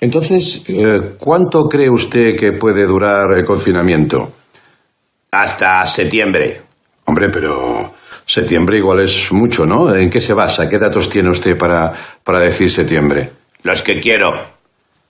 Entonces, 0.00 0.62
eh, 0.68 1.16
¿cuánto 1.18 1.64
cree 1.64 1.90
usted 1.90 2.36
que 2.38 2.52
puede 2.52 2.86
durar 2.86 3.26
el 3.36 3.44
confinamiento? 3.44 4.30
Hasta 5.30 5.84
septiembre. 5.84 6.62
Hombre, 7.06 7.28
pero 7.32 7.94
septiembre 8.24 8.78
igual 8.78 9.00
es 9.00 9.32
mucho, 9.32 9.64
¿no? 9.64 9.94
¿En 9.94 10.10
qué 10.10 10.20
se 10.20 10.34
basa? 10.34 10.68
¿Qué 10.68 10.78
datos 10.78 11.08
tiene 11.08 11.30
usted 11.30 11.56
para, 11.56 11.92
para 12.22 12.40
decir 12.40 12.70
septiembre? 12.70 13.30
Los 13.62 13.82
que 13.82 13.98
quiero. 14.00 14.32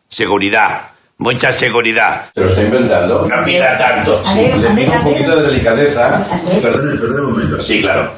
Seguridad. 0.08 0.92
Mucha 1.18 1.50
seguridad. 1.50 2.30
¿Se 2.34 2.40
lo 2.40 2.46
está 2.46 2.62
inventando? 2.62 3.22
No 3.22 3.44
pida 3.44 3.76
tanto. 3.78 4.22
A 4.24 4.34
ver, 4.34 4.52
a 4.52 4.56
ver, 4.74 4.90
a 4.92 5.02
ver. 5.02 5.26
de 5.26 5.42
delicadeza. 5.42 6.26
Perdón, 6.60 6.98
perdón 7.00 7.24
un 7.24 7.30
momento. 7.32 7.60
Sí, 7.60 7.80
claro. 7.80 8.12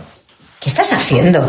¿Qué 0.60 0.68
estás 0.68 0.92
haciendo? 0.92 1.48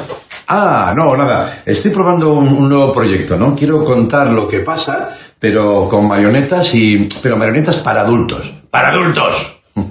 Ah, 0.51 0.93
no, 0.97 1.15
nada. 1.15 1.61
Estoy 1.65 1.91
probando 1.91 2.31
un, 2.31 2.47
un 2.47 2.67
nuevo 2.69 2.91
proyecto, 2.91 3.37
¿no? 3.37 3.53
Quiero 3.53 3.83
contar 3.83 4.31
lo 4.31 4.47
que 4.47 4.61
pasa, 4.61 5.09
pero 5.37 5.87
con 5.87 6.07
marionetas 6.07 6.73
y... 6.73 7.07
pero 7.21 7.37
marionetas 7.37 7.75
para 7.77 8.01
adultos. 8.01 8.51
Para 8.69 8.89
adultos. 8.89 9.55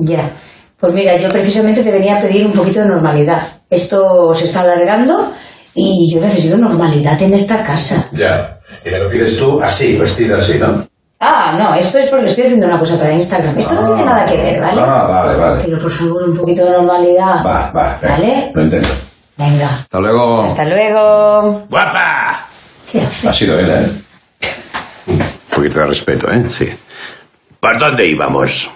Ya. 0.00 0.30
Pues 0.78 0.94
mira, 0.94 1.16
yo 1.16 1.28
precisamente 1.28 1.82
te 1.82 1.90
venía 1.90 2.18
a 2.18 2.20
pedir 2.20 2.46
un 2.46 2.52
poquito 2.52 2.78
de 2.82 2.86
normalidad. 2.86 3.62
Esto 3.68 4.32
se 4.32 4.44
está 4.44 4.60
alargando 4.60 5.32
y 5.74 6.08
yo 6.14 6.20
necesito 6.20 6.56
normalidad 6.56 7.20
en 7.20 7.34
esta 7.34 7.64
casa. 7.64 8.08
Ya. 8.12 8.60
Y 8.84 8.90
me 8.90 9.00
lo 9.00 9.08
pides 9.08 9.36
tú 9.36 9.60
así, 9.60 9.98
vestida 9.98 10.36
así, 10.36 10.56
¿no? 10.56 10.86
Ah, 11.18 11.52
no, 11.58 11.74
esto 11.74 11.98
es 11.98 12.06
porque 12.06 12.26
estoy 12.26 12.44
haciendo 12.44 12.68
una 12.68 12.78
cosa 12.78 12.96
para 12.96 13.12
Instagram. 13.12 13.58
Esto 13.58 13.74
no 13.74 13.86
tiene 13.88 14.04
nada 14.04 14.24
que 14.24 14.36
ver, 14.36 14.60
¿vale? 14.60 14.80
Ah, 14.80 15.06
vale, 15.08 15.36
vale. 15.40 15.62
Pero 15.64 15.78
por 15.78 15.90
favor, 15.90 16.28
un 16.28 16.36
poquito 16.36 16.64
de 16.64 16.70
normalidad. 16.70 17.44
Va, 17.44 17.72
va, 17.72 17.98
¿Vale? 18.00 18.52
Lo 18.54 18.62
entiendo. 18.62 18.88
Venga. 19.38 19.68
Hasta 19.68 19.98
luego. 20.00 20.42
Hasta 20.42 20.64
luego. 20.64 21.66
¡Guapa! 21.70 22.46
Ha 23.26 23.32
sido 23.32 23.58
él, 23.58 23.70
¿eh? 23.70 23.88
Un 25.06 25.22
poquito 25.54 25.78
de 25.80 25.86
respeto, 25.86 26.30
¿eh? 26.30 26.44
Sí. 26.50 26.68
¿Por 27.60 27.78
dónde 27.78 28.06
íbamos? 28.06 28.68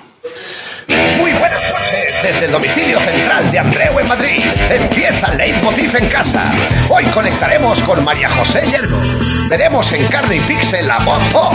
Muy 0.88 1.32
buenas 1.32 1.72
noches 1.72 2.02
desde 2.23 2.47
el 2.47 2.53
domicilio 2.53 3.01
central 3.01 3.51
de 3.51 3.59
Andreu 3.59 3.98
en 3.98 4.06
Madrid. 4.06 4.45
Empieza 4.70 5.34
Leitmotiv 5.34 5.97
en 5.97 6.09
casa. 6.09 6.53
Hoy 6.89 7.05
conectaremos 7.06 7.81
con 7.83 8.05
María 8.05 8.31
José 8.31 8.61
Yergo. 8.70 9.01
Veremos 9.48 9.92
en 9.92 10.06
carne 10.06 10.37
y 10.37 10.41
pixel 10.41 10.89
a 10.91 11.05
Bob 11.05 11.20
Pop. 11.33 11.53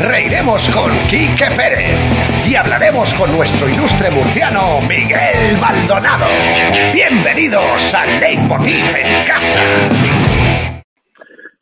Reiremos 0.00 0.68
con 0.70 0.90
Quique 1.08 1.46
Pérez. 1.56 1.96
Y 2.48 2.56
hablaremos 2.56 3.12
con 3.14 3.30
nuestro 3.36 3.68
ilustre 3.68 4.10
murciano 4.10 4.80
Miguel 4.88 5.56
Maldonado. 5.60 6.26
Bienvenidos 6.92 7.94
a 7.94 8.06
Leitmotiv 8.06 8.84
en 8.96 9.26
casa. 9.26 9.60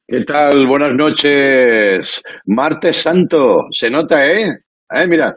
¿Qué 0.06 0.24
tal? 0.24 0.66
Buenas 0.66 0.94
noches. 0.94 2.22
Martes 2.46 2.96
Santo. 2.96 3.66
Se 3.70 3.90
nota, 3.90 4.24
¿eh? 4.24 4.48
¿Eh? 4.90 5.06
Mira. 5.06 5.34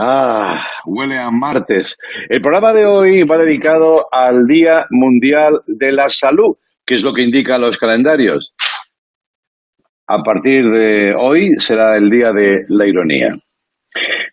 Ah, 0.00 0.64
huele 0.86 1.18
a 1.18 1.28
martes. 1.32 1.98
El 2.28 2.40
programa 2.40 2.72
de 2.72 2.86
hoy 2.86 3.24
va 3.24 3.36
dedicado 3.36 4.06
al 4.12 4.46
Día 4.46 4.86
Mundial 4.90 5.62
de 5.66 5.90
la 5.90 6.08
Salud, 6.08 6.56
que 6.86 6.94
es 6.94 7.02
lo 7.02 7.12
que 7.12 7.22
indican 7.22 7.60
los 7.60 7.78
calendarios. 7.78 8.54
A 10.06 10.22
partir 10.22 10.70
de 10.70 11.14
hoy 11.18 11.50
será 11.58 11.96
el 11.96 12.10
Día 12.10 12.30
de 12.30 12.64
la 12.68 12.86
Ironía. 12.86 13.30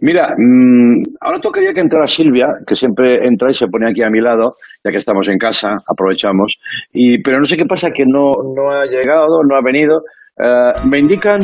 Mira, 0.01 0.35
mm, 0.37 1.01
ahora 1.19 1.39
tocaría 1.41 1.73
que 1.73 1.81
entrara 1.81 2.07
Silvia, 2.07 2.45
que 2.67 2.75
siempre 2.75 3.25
entra 3.27 3.49
y 3.49 3.55
se 3.55 3.65
pone 3.65 3.89
aquí 3.89 4.03
a 4.03 4.11
mi 4.11 4.21
lado, 4.21 4.51
ya 4.83 4.91
que 4.91 4.97
estamos 4.97 5.27
en 5.29 5.39
casa, 5.39 5.73
aprovechamos. 5.91 6.59
Y, 6.93 7.23
pero 7.23 7.39
no 7.39 7.45
sé 7.45 7.57
qué 7.57 7.65
pasa, 7.65 7.89
que 7.89 8.03
no, 8.05 8.35
no 8.55 8.69
ha 8.69 8.85
llegado, 8.85 9.41
no 9.43 9.55
ha 9.55 9.63
venido. 9.63 10.03
Eh, 10.37 10.73
me 10.89 10.99
indican, 10.99 11.39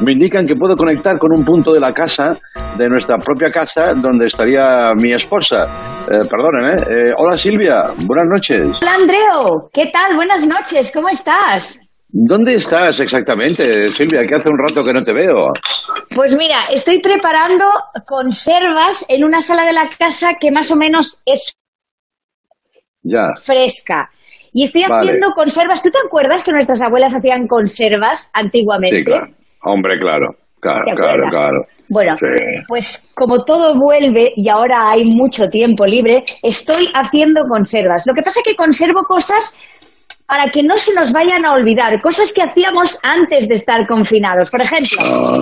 me 0.00 0.12
indican 0.12 0.46
que 0.46 0.56
puedo 0.56 0.76
conectar 0.76 1.16
con 1.16 1.30
un 1.32 1.44
punto 1.44 1.72
de 1.72 1.78
la 1.78 1.92
casa, 1.92 2.36
de 2.76 2.88
nuestra 2.88 3.18
propia 3.18 3.50
casa, 3.52 3.94
donde 3.94 4.26
estaría 4.26 4.92
mi 4.96 5.12
esposa. 5.12 5.68
Eh, 6.10 6.28
perdonen, 6.28 6.74
¿eh? 6.76 6.82
Eh, 6.90 7.14
Hola 7.16 7.36
Silvia, 7.36 7.84
buenas 7.98 8.26
noches. 8.28 8.78
Hola 8.82 8.94
Andreo, 8.94 9.70
¿qué 9.72 9.90
tal? 9.92 10.16
Buenas 10.16 10.44
noches, 10.44 10.90
¿cómo 10.92 11.08
estás? 11.08 11.78
¿Dónde 12.08 12.54
estás 12.54 12.98
exactamente, 13.00 13.88
Silvia? 13.88 14.20
Que 14.28 14.36
hace 14.36 14.48
un 14.48 14.58
rato 14.58 14.82
que 14.84 14.92
no 14.92 15.02
te 15.04 15.12
veo. 15.12 15.52
Pues 16.14 16.36
mira, 16.36 16.64
estoy 16.72 17.00
preparando 17.00 17.64
conservas 18.06 19.04
en 19.08 19.24
una 19.24 19.40
sala 19.40 19.64
de 19.64 19.72
la 19.72 19.88
casa 19.96 20.32
que 20.40 20.50
más 20.50 20.70
o 20.72 20.76
menos 20.76 21.20
es 21.24 21.54
Ya. 23.02 23.32
fresca. 23.40 24.10
Y 24.54 24.62
estoy 24.64 24.84
Vale. 24.88 25.10
haciendo 25.10 25.32
conservas. 25.34 25.82
¿Tú 25.82 25.90
te 25.90 25.98
acuerdas 26.06 26.42
que 26.44 26.52
nuestras 26.52 26.80
abuelas 26.80 27.14
hacían 27.14 27.46
conservas 27.48 28.30
antiguamente? 28.32 28.98
Sí, 28.98 29.04
claro. 29.04 29.26
Hombre, 29.64 29.98
claro. 29.98 30.28
Claro, 30.60 30.82
¿Te 30.86 30.94
claro, 30.94 31.24
claro. 31.28 31.60
Bueno, 31.90 32.16
Sí. 32.16 32.24
pues 32.66 33.10
como 33.14 33.44
todo 33.44 33.74
vuelve 33.78 34.32
y 34.36 34.48
ahora 34.48 34.88
hay 34.90 35.04
mucho 35.04 35.48
tiempo 35.50 35.84
libre, 35.84 36.24
estoy 36.42 36.88
haciendo 36.94 37.42
conservas. 37.50 38.04
Lo 38.06 38.14
que 38.14 38.22
pasa 38.22 38.40
es 38.40 38.44
que 38.46 38.56
conservo 38.56 39.02
cosas 39.02 39.58
para 40.26 40.50
que 40.50 40.62
no 40.62 40.76
se 40.76 40.94
nos 40.94 41.12
vayan 41.12 41.44
a 41.44 41.52
olvidar, 41.52 42.00
cosas 42.00 42.32
que 42.32 42.42
hacíamos 42.42 42.98
antes 43.02 43.46
de 43.48 43.56
estar 43.56 43.86
confinados. 43.86 44.50
Por 44.50 44.62
ejemplo, 44.62 44.98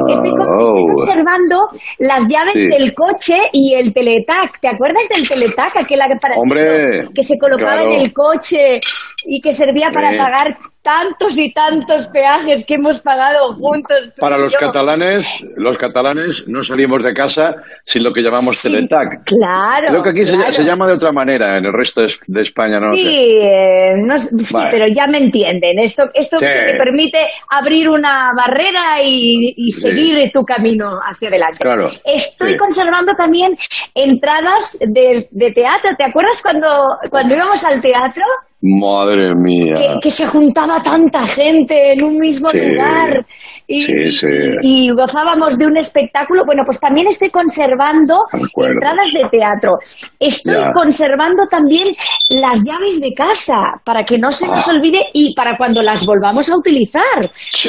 estoy 0.09 0.31
Oh. 0.31 0.87
conservando 0.97 1.57
las 1.99 2.27
llaves 2.29 2.55
Sí. 2.55 2.69
del 2.69 2.93
coche 2.95 3.37
y 3.53 3.75
el 3.75 3.93
teletac. 3.93 4.59
¿Te 4.61 4.69
acuerdas 4.69 5.09
del 5.15 5.29
teletac? 5.29 5.77
Aquel 5.77 6.01
aparato 6.03 6.41
Hombre, 6.41 7.09
que 7.15 7.23
se 7.23 7.39
colocaba 7.39 7.83
claro. 7.83 7.95
en 7.95 8.01
el 8.01 8.13
coche 8.13 8.81
y 9.25 9.41
que 9.41 9.53
servía 9.53 9.91
para 9.93 10.11
pagar 10.17 10.57
tantos 10.83 11.39
y 11.39 11.53
tantos 11.53 12.09
peajes 12.09 12.65
que 12.67 12.75
hemos 12.75 13.01
pagado 13.01 13.55
juntos. 13.55 14.13
Para 14.19 14.37
los 14.37 14.53
yo. 14.53 14.59
catalanes, 14.59 15.45
los 15.57 15.79
catalanes 15.79 16.45
no 16.49 16.63
salimos 16.63 17.03
de 17.03 17.15
casa 17.15 17.55
sin 17.85 18.03
lo 18.03 18.13
que 18.13 18.21
llamamos 18.23 18.59
Sí, 18.59 18.69
teletac. 18.71 19.25
Claro. 19.25 19.87
Creo 19.89 20.03
que 20.03 20.11
aquí 20.11 20.25
se, 20.25 20.35
claro. 20.35 20.53
se 20.53 20.65
llama 20.65 20.87
de 20.89 20.95
otra 20.95 21.13
manera 21.13 21.57
en 21.59 21.67
el 21.67 21.73
resto 21.73 22.01
de, 22.03 22.13
de 22.27 22.43
España, 22.43 22.81
¿no? 22.81 22.93
Sí, 22.95 23.39
eh, 23.43 23.95
no 24.05 24.19
sí, 24.19 24.35
pero 24.71 24.87
ya 24.93 25.07
me 25.07 25.19
entienden. 25.19 25.79
Esto, 25.79 26.05
esto 26.15 26.39
Sí. 26.39 26.47
te 26.47 26.77
permite 26.77 27.19
abrir 27.49 27.89
una 27.89 28.33
barrera 28.37 29.01
y, 29.03 29.55
y 29.57 29.71
seguir 29.71 30.31
tu 30.33 30.43
camino 30.43 30.99
hacia 31.05 31.29
adelante. 31.29 31.59
Claro, 31.61 31.91
Estoy 32.05 32.57
conservando 32.57 33.13
también 33.17 33.57
entradas 33.95 34.79
de, 34.81 35.27
de 35.31 35.51
teatro. 35.53 35.91
¿Te 35.97 36.05
acuerdas 36.05 36.41
cuando, 36.43 36.69
cuando 37.11 37.35
íbamos 37.37 37.65
al 37.65 37.81
teatro? 37.81 38.25
Madre 38.65 39.35
mía. 39.35 39.75
Que, 39.75 39.95
que 40.03 40.11
se 40.11 40.25
juntaba 40.27 40.81
tanta 40.81 41.23
gente 41.27 41.93
en 41.95 42.05
un 42.05 42.19
mismo 42.19 42.49
Sí. 42.51 42.59
lugar 42.59 43.27
y, 43.67 43.83
Sí, 43.83 44.11
sí. 44.13 44.27
y 44.63 44.91
gozábamos 44.91 45.59
de 45.59 45.67
un 45.67 45.77
espectáculo. 45.77 46.45
Bueno, 46.47 46.63
pues 46.65 46.79
también 46.79 47.09
estoy 47.09 47.31
conservando 47.31 48.15
entradas 48.33 49.11
de 49.13 49.29
teatro. 49.31 49.79
Estoy 50.21 50.55
Ya. 50.55 50.71
conservando 50.73 51.43
también 51.51 51.85
las 52.31 52.63
llaves 52.65 53.01
de 53.01 53.13
casa 53.15 53.55
para 53.85 54.05
que 54.05 54.17
no 54.19 54.31
se 54.31 54.47
nos 54.47 54.69
Ah. 54.69 54.73
olvide 54.77 55.01
y 55.13 55.35
para 55.35 55.57
cuando 55.57 55.83
las 55.83 56.07
volvamos 56.07 56.49
a 56.49 56.57
utilizar. 56.57 57.03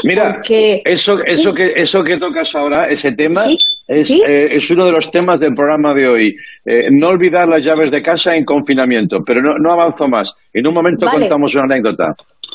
Mira, 0.03 0.33
Porque- 0.35 0.81
eso, 0.85 1.15
eso, 1.25 1.53
que, 1.53 1.73
eso 1.75 2.03
que 2.03 2.17
tocas 2.17 2.55
ahora, 2.55 2.83
ese 2.89 3.13
tema, 3.13 3.41
es, 3.87 4.11
eh, 4.11 4.47
es 4.55 4.69
uno 4.69 4.85
de 4.85 4.91
los 4.91 5.09
temas 5.09 5.39
del 5.39 5.55
programa 5.55 5.93
de 5.95 6.07
hoy. 6.07 6.35
Eh, 6.65 6.87
no 6.91 7.07
olvidar 7.09 7.47
las 7.47 7.65
llaves 7.65 7.89
de 7.91 8.01
casa 8.01 8.35
en 8.35 8.45
confinamiento, 8.45 9.17
pero 9.25 9.41
no, 9.41 9.55
no 9.59 9.71
avanzo 9.71 10.07
más. 10.07 10.33
En 10.53 10.67
un 10.67 10.73
momento 10.83 11.05
Vale. 11.05 11.19
contamos 11.21 11.55
una 11.55 11.63
anécdota. 11.65 12.05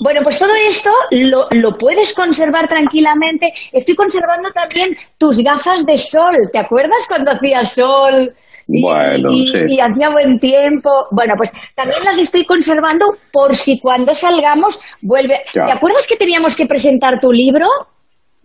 Bueno, 0.00 0.20
pues 0.22 0.38
todo 0.38 0.52
esto 0.66 0.90
lo, 1.10 1.48
lo 1.50 1.76
puedes 1.76 2.14
conservar 2.14 2.68
tranquilamente. 2.68 3.52
Estoy 3.72 3.94
conservando 3.96 4.50
también 4.50 4.96
tus 5.18 5.40
gafas 5.42 5.84
de 5.84 5.96
sol. 5.96 6.36
¿Te 6.52 6.58
acuerdas 6.60 7.06
cuando 7.08 7.32
hacía 7.32 7.64
sol? 7.64 8.32
Y, 8.68 8.82
Bueno, 8.82 9.32
y- 9.32 9.48
sí. 9.48 9.58
y 9.68 9.80
hacía 9.80 10.10
buen 10.10 10.38
tiempo. 10.38 10.90
Bueno, 11.10 11.34
pues 11.36 11.50
también 11.74 11.98
las 12.04 12.18
estoy 12.18 12.44
conservando 12.44 13.06
por 13.32 13.56
si 13.56 13.80
cuando 13.80 14.14
salgamos 14.14 14.78
vuelve. 15.02 15.40
Ya. 15.54 15.64
¿Te 15.66 15.72
acuerdas 15.72 16.06
que 16.06 16.16
teníamos 16.16 16.54
que 16.54 16.66
presentar 16.66 17.18
tu 17.18 17.32
libro? 17.32 17.66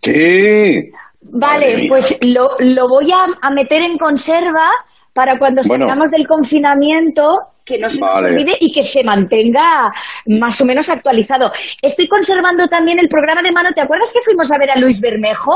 Sí. 0.01 0.91
Vale, 1.21 1.85
pues 1.87 2.19
lo, 2.25 2.49
lo 2.59 2.87
voy 2.87 3.11
a, 3.11 3.25
a 3.41 3.51
meter 3.51 3.81
en 3.81 3.97
conserva 3.97 4.67
para 5.13 5.37
cuando 5.37 5.61
Bueno. 5.67 5.87
salgamos 5.87 6.11
del 6.11 6.27
confinamiento 6.27 7.23
que 7.65 7.77
no 7.77 7.87
se 7.87 7.99
nos 8.03 8.21
olvide 8.23 8.53
y 8.59 8.73
que 8.73 8.83
se 8.83 9.03
mantenga 9.03 9.89
más 10.27 10.59
o 10.59 10.65
menos 10.65 10.89
actualizado. 10.89 11.51
Estoy 11.81 12.07
conservando 12.07 12.67
también 12.67 12.99
el 12.99 13.07
programa 13.07 13.41
de 13.41 13.51
mano. 13.51 13.69
¿Te 13.73 13.81
acuerdas 13.81 14.11
que 14.13 14.19
fuimos 14.23 14.51
a 14.51 14.57
ver 14.57 14.71
a 14.71 14.79
Luis 14.79 14.99
Bermejo? 14.99 15.53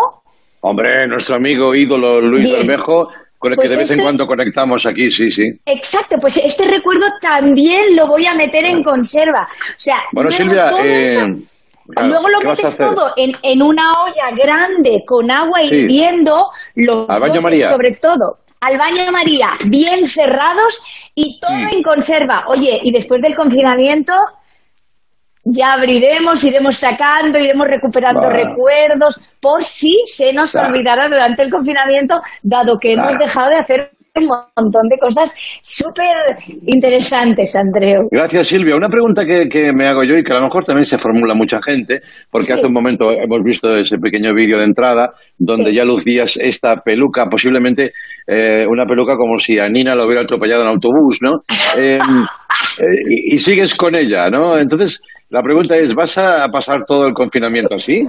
Hombre, 0.62 1.08
nuestro 1.08 1.36
amigo 1.36 1.76
ídolo 1.76 2.22
Luis 2.22 2.50
Bien. 2.50 2.66
Bermejo, 2.66 3.08
con 3.38 3.52
el 3.52 3.56
Pues 3.58 3.68
que 3.70 3.74
de 3.76 3.80
vez 3.80 3.92
en 3.92 3.96
este- 4.00 4.04
cuando 4.04 4.26
conectamos 4.26 4.86
aquí, 4.88 5.10
sí, 5.12 5.30
sí. 5.30 5.44
Exacto, 5.66 6.16
pues 6.20 6.38
este 6.38 6.66
recuerdo 6.70 7.06
también 7.22 7.96
lo 7.96 8.08
voy 8.08 8.26
a 8.26 8.34
meter 8.34 8.64
en 8.66 8.82
conserva. 8.84 9.44
O 9.44 9.74
sea, 9.80 9.98
Bueno, 10.14 10.30
luego 10.30 10.50
Silvia, 10.50 10.72
eh, 10.86 11.10
claro, 11.94 12.08
Luego 12.10 12.30
lo 12.30 12.40
¿qué 12.40 12.48
vas 12.48 12.60
a 12.60 12.64
metes 12.64 12.78
todo 12.78 13.14
en, 13.18 13.32
en 13.44 13.62
una 13.62 13.92
olla 14.02 14.36
grande 14.36 15.04
con 15.06 15.30
agua 15.30 15.60
Sí. 15.64 15.76
hirviendo, 15.76 16.34
los 16.76 17.10
Al 17.10 17.20
baño 17.22 17.42
María. 17.42 17.70
sobre 17.70 17.92
todo, 17.92 18.38
al 18.62 18.78
baño 18.78 19.12
María, 19.12 19.50
bien 19.68 20.06
cerrados 20.08 20.82
y 21.16 21.40
todo 21.40 21.56
Sí. 21.70 21.76
en 21.76 21.84
conserva. 21.84 22.46
Oye, 22.48 22.80
y 22.84 22.92
después 22.92 23.22
del 23.22 23.36
confinamiento, 23.36 24.14
ya 25.44 25.74
abriremos, 25.74 26.44
iremos 26.44 26.76
sacando, 26.78 27.40
iremos 27.40 27.68
recuperando 27.68 28.30
recuerdos, 28.30 29.20
por 29.40 29.64
si 29.64 29.96
se 30.06 30.34
nos 30.34 30.52
Claro. 30.52 30.70
olvidara 30.70 31.08
durante 31.08 31.44
el 31.44 31.50
confinamiento, 31.52 32.22
dado 32.42 32.78
que 32.80 32.94
hemos 32.94 33.18
dejado 33.18 33.50
de 33.50 33.58
hacer 33.58 33.92
un 34.18 34.28
montón 34.56 34.88
de 34.90 34.98
cosas 34.98 35.36
súper 35.62 36.16
interesantes, 36.66 37.56
Andreu. 37.56 38.08
Gracias, 38.12 38.48
Silvia. 38.48 38.76
Una 38.76 38.90
pregunta 38.90 39.24
que, 39.26 39.48
que 39.50 39.72
me 39.74 39.88
hago 39.88 40.04
yo 40.04 40.16
y 40.18 40.24
que 40.24 40.32
a 40.34 40.38
lo 40.38 40.44
mejor 40.46 40.66
también 40.66 40.86
se 40.86 40.98
formula 40.98 41.34
mucha 41.34 41.60
gente, 41.62 42.02
porque 42.32 42.48
Sí. 42.48 42.54
hace 42.54 42.66
un 42.68 42.74
momento 42.74 43.06
hemos 43.12 43.40
visto 43.44 43.70
ese 43.70 43.98
pequeño 43.98 44.34
vídeo 44.34 44.58
de 44.58 44.66
entrada 44.66 45.12
donde 45.38 45.72
Sí. 45.72 45.76
ya 45.78 45.86
lucías 45.86 46.38
esta 46.42 46.78
peluca, 46.84 47.26
posiblemente 47.30 47.92
eh, 48.28 48.66
una 48.68 48.86
peluca 48.86 49.16
como 49.16 49.38
si 49.40 49.58
a 49.58 49.70
Nina 49.70 49.96
lo 49.96 50.06
hubiera 50.06 50.22
atropellado 50.22 50.64
en 50.64 50.70
autobús, 50.70 51.20
¿no? 51.22 51.42
Eh, 51.78 51.98
eh, 51.98 52.84
y, 53.10 53.36
y 53.36 53.40
sigues 53.40 53.76
con 53.76 53.94
ella, 53.96 54.30
¿no? 54.30 54.58
Entonces, 54.58 55.02
la 55.30 55.42
pregunta 55.42 55.76
es, 55.76 55.94
¿vas 55.94 56.18
a 56.18 56.48
pasar 56.50 56.86
todo 56.86 57.06
el 57.08 57.14
confinamiento 57.14 57.76
así? 57.76 58.08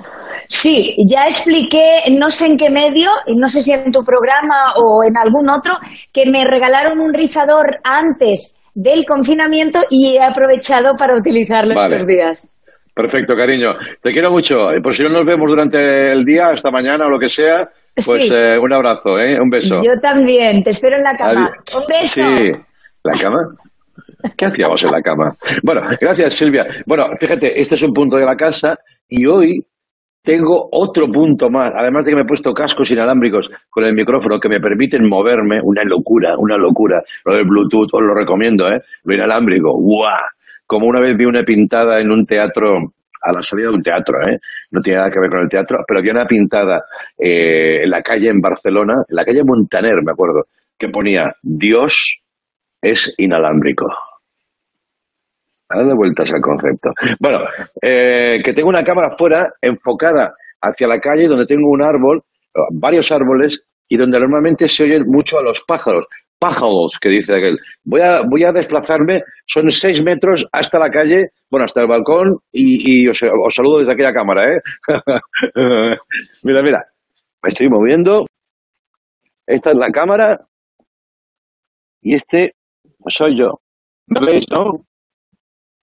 Sí, 0.48 0.96
ya 1.06 1.24
expliqué, 1.24 2.02
no 2.18 2.28
sé 2.30 2.46
en 2.46 2.56
qué 2.56 2.70
medio, 2.70 3.10
no 3.36 3.48
sé 3.48 3.60
si 3.62 3.72
en 3.72 3.90
tu 3.92 4.02
programa 4.04 4.74
o 4.76 5.02
en 5.04 5.16
algún 5.16 5.50
otro, 5.50 5.74
que 6.12 6.24
me 6.30 6.44
regalaron 6.44 7.00
un 7.00 7.12
rizador 7.12 7.78
antes 7.84 8.56
del 8.74 9.04
confinamiento 9.04 9.80
y 9.90 10.16
he 10.16 10.22
aprovechado 10.22 10.94
para 10.96 11.16
utilizarlo 11.18 11.74
Vale. 11.74 11.96
estos 11.96 12.06
días. 12.08 12.54
Perfecto, 12.94 13.34
cariño. 13.36 13.74
Te 14.02 14.12
quiero 14.12 14.30
mucho. 14.30 14.56
Y 14.76 14.80
Por 14.80 14.92
si 14.92 15.02
no 15.02 15.10
nos 15.10 15.24
vemos 15.24 15.50
durante 15.50 16.10
el 16.12 16.24
día, 16.24 16.48
hasta 16.52 16.70
mañana 16.70 17.06
o 17.06 17.10
lo 17.10 17.18
que 17.18 17.28
sea, 17.28 17.68
pues 17.94 18.28
Sí. 18.28 18.34
eh, 18.34 18.58
un 18.58 18.72
abrazo, 18.72 19.18
¿eh? 19.18 19.40
Un 19.40 19.50
beso. 19.50 19.76
Yo 19.84 19.92
también, 20.00 20.62
te 20.62 20.70
espero 20.70 20.96
en 20.96 21.02
la 21.04 21.14
cama. 21.16 21.50
Adiós. 21.50 21.76
Un 21.76 21.86
beso. 21.88 22.36
Sí, 22.36 22.50
¿la 23.04 23.12
cama? 23.20 23.38
¿Qué 24.36 24.46
hacíamos 24.46 24.84
en 24.84 24.90
la 24.90 25.02
cama? 25.02 25.30
Bueno, 25.62 25.82
gracias 26.00 26.34
Silvia. 26.34 26.66
Bueno, 26.86 27.04
fíjate, 27.18 27.60
este 27.60 27.74
es 27.74 27.82
un 27.82 27.92
punto 27.92 28.16
de 28.16 28.24
la 28.24 28.36
casa 28.36 28.76
y 29.08 29.26
hoy 29.26 29.64
tengo 30.22 30.68
otro 30.72 31.06
punto 31.06 31.48
más, 31.48 31.72
además 31.74 32.04
de 32.04 32.10
que 32.10 32.16
me 32.16 32.22
he 32.22 32.26
puesto 32.26 32.52
cascos 32.52 32.90
inalámbricos 32.90 33.48
con 33.70 33.84
el 33.84 33.94
micrófono 33.94 34.38
que 34.38 34.48
me 34.48 34.60
permiten 34.60 35.08
moverme, 35.08 35.60
una 35.62 35.82
locura, 35.84 36.34
una 36.36 36.56
locura. 36.56 37.00
Lo 37.24 37.34
del 37.34 37.46
Bluetooth 37.46 37.88
os 37.92 38.02
lo 38.02 38.14
recomiendo, 38.14 38.68
¿eh? 38.68 38.82
Lo 39.04 39.14
inalámbrico, 39.14 39.72
¡guau! 39.72 40.12
Como 40.66 40.86
una 40.86 41.00
vez 41.00 41.16
vi 41.16 41.24
una 41.24 41.44
pintada 41.44 41.98
en 42.00 42.10
un 42.10 42.26
teatro, 42.26 42.76
a 43.22 43.32
la 43.32 43.42
salida 43.42 43.68
de 43.68 43.74
un 43.76 43.82
teatro, 43.82 44.18
¿eh? 44.28 44.38
No 44.70 44.82
tiene 44.82 44.98
nada 44.98 45.10
que 45.10 45.20
ver 45.20 45.30
con 45.30 45.40
el 45.40 45.48
teatro, 45.48 45.78
pero 45.86 46.00
había 46.00 46.12
una 46.12 46.26
pintada 46.26 46.82
eh, 47.16 47.84
en 47.84 47.90
la 47.90 48.02
calle 48.02 48.28
en 48.28 48.40
Barcelona, 48.40 48.94
en 49.08 49.16
la 49.16 49.24
calle 49.24 49.42
Montaner, 49.44 50.02
me 50.04 50.12
acuerdo, 50.12 50.44
que 50.78 50.88
ponía 50.88 51.32
Dios 51.42 52.20
es 52.82 53.14
inalámbrico. 53.16 53.86
Dale 55.70 55.94
vueltas 55.94 56.32
al 56.32 56.40
concepto. 56.40 56.90
Bueno, 57.20 57.40
eh, 57.82 58.40
que 58.42 58.52
tengo 58.52 58.68
una 58.68 58.82
cámara 58.82 59.14
fuera 59.18 59.52
enfocada 59.60 60.34
hacia 60.62 60.88
la 60.88 60.98
calle 60.98 61.28
donde 61.28 61.46
tengo 61.46 61.68
un 61.68 61.82
árbol, 61.82 62.22
eh, 62.54 62.60
varios 62.72 63.12
árboles, 63.12 63.64
y 63.88 63.96
donde 63.96 64.18
normalmente 64.18 64.68
se 64.68 64.84
oyen 64.84 65.04
mucho 65.06 65.38
a 65.38 65.42
los 65.42 65.62
pájaros. 65.66 66.06
Pájaros, 66.38 66.98
que 67.00 67.08
dice 67.08 67.34
aquel. 67.34 67.58
Voy 67.84 68.00
a, 68.00 68.20
voy 68.22 68.44
a 68.44 68.52
desplazarme, 68.52 69.22
son 69.46 69.70
seis 69.70 70.04
metros 70.04 70.46
hasta 70.52 70.78
la 70.78 70.88
calle, 70.88 71.30
bueno, 71.50 71.64
hasta 71.64 71.82
el 71.82 71.88
balcón, 71.88 72.38
y, 72.52 73.04
y 73.04 73.08
os, 73.08 73.20
os 73.22 73.54
saludo 73.54 73.78
desde 73.78 73.92
aquella 73.92 74.12
cámara, 74.12 74.54
¿eh? 74.54 74.60
mira, 76.44 76.62
mira, 76.62 76.84
me 77.42 77.48
estoy 77.48 77.68
moviendo. 77.68 78.26
Esta 79.46 79.70
es 79.70 79.76
la 79.76 79.90
cámara, 79.90 80.38
y 82.02 82.14
este 82.14 82.54
soy 83.08 83.38
yo. 83.38 83.60
¿Me 84.06 84.20
veis, 84.24 84.46
no? 84.50 84.84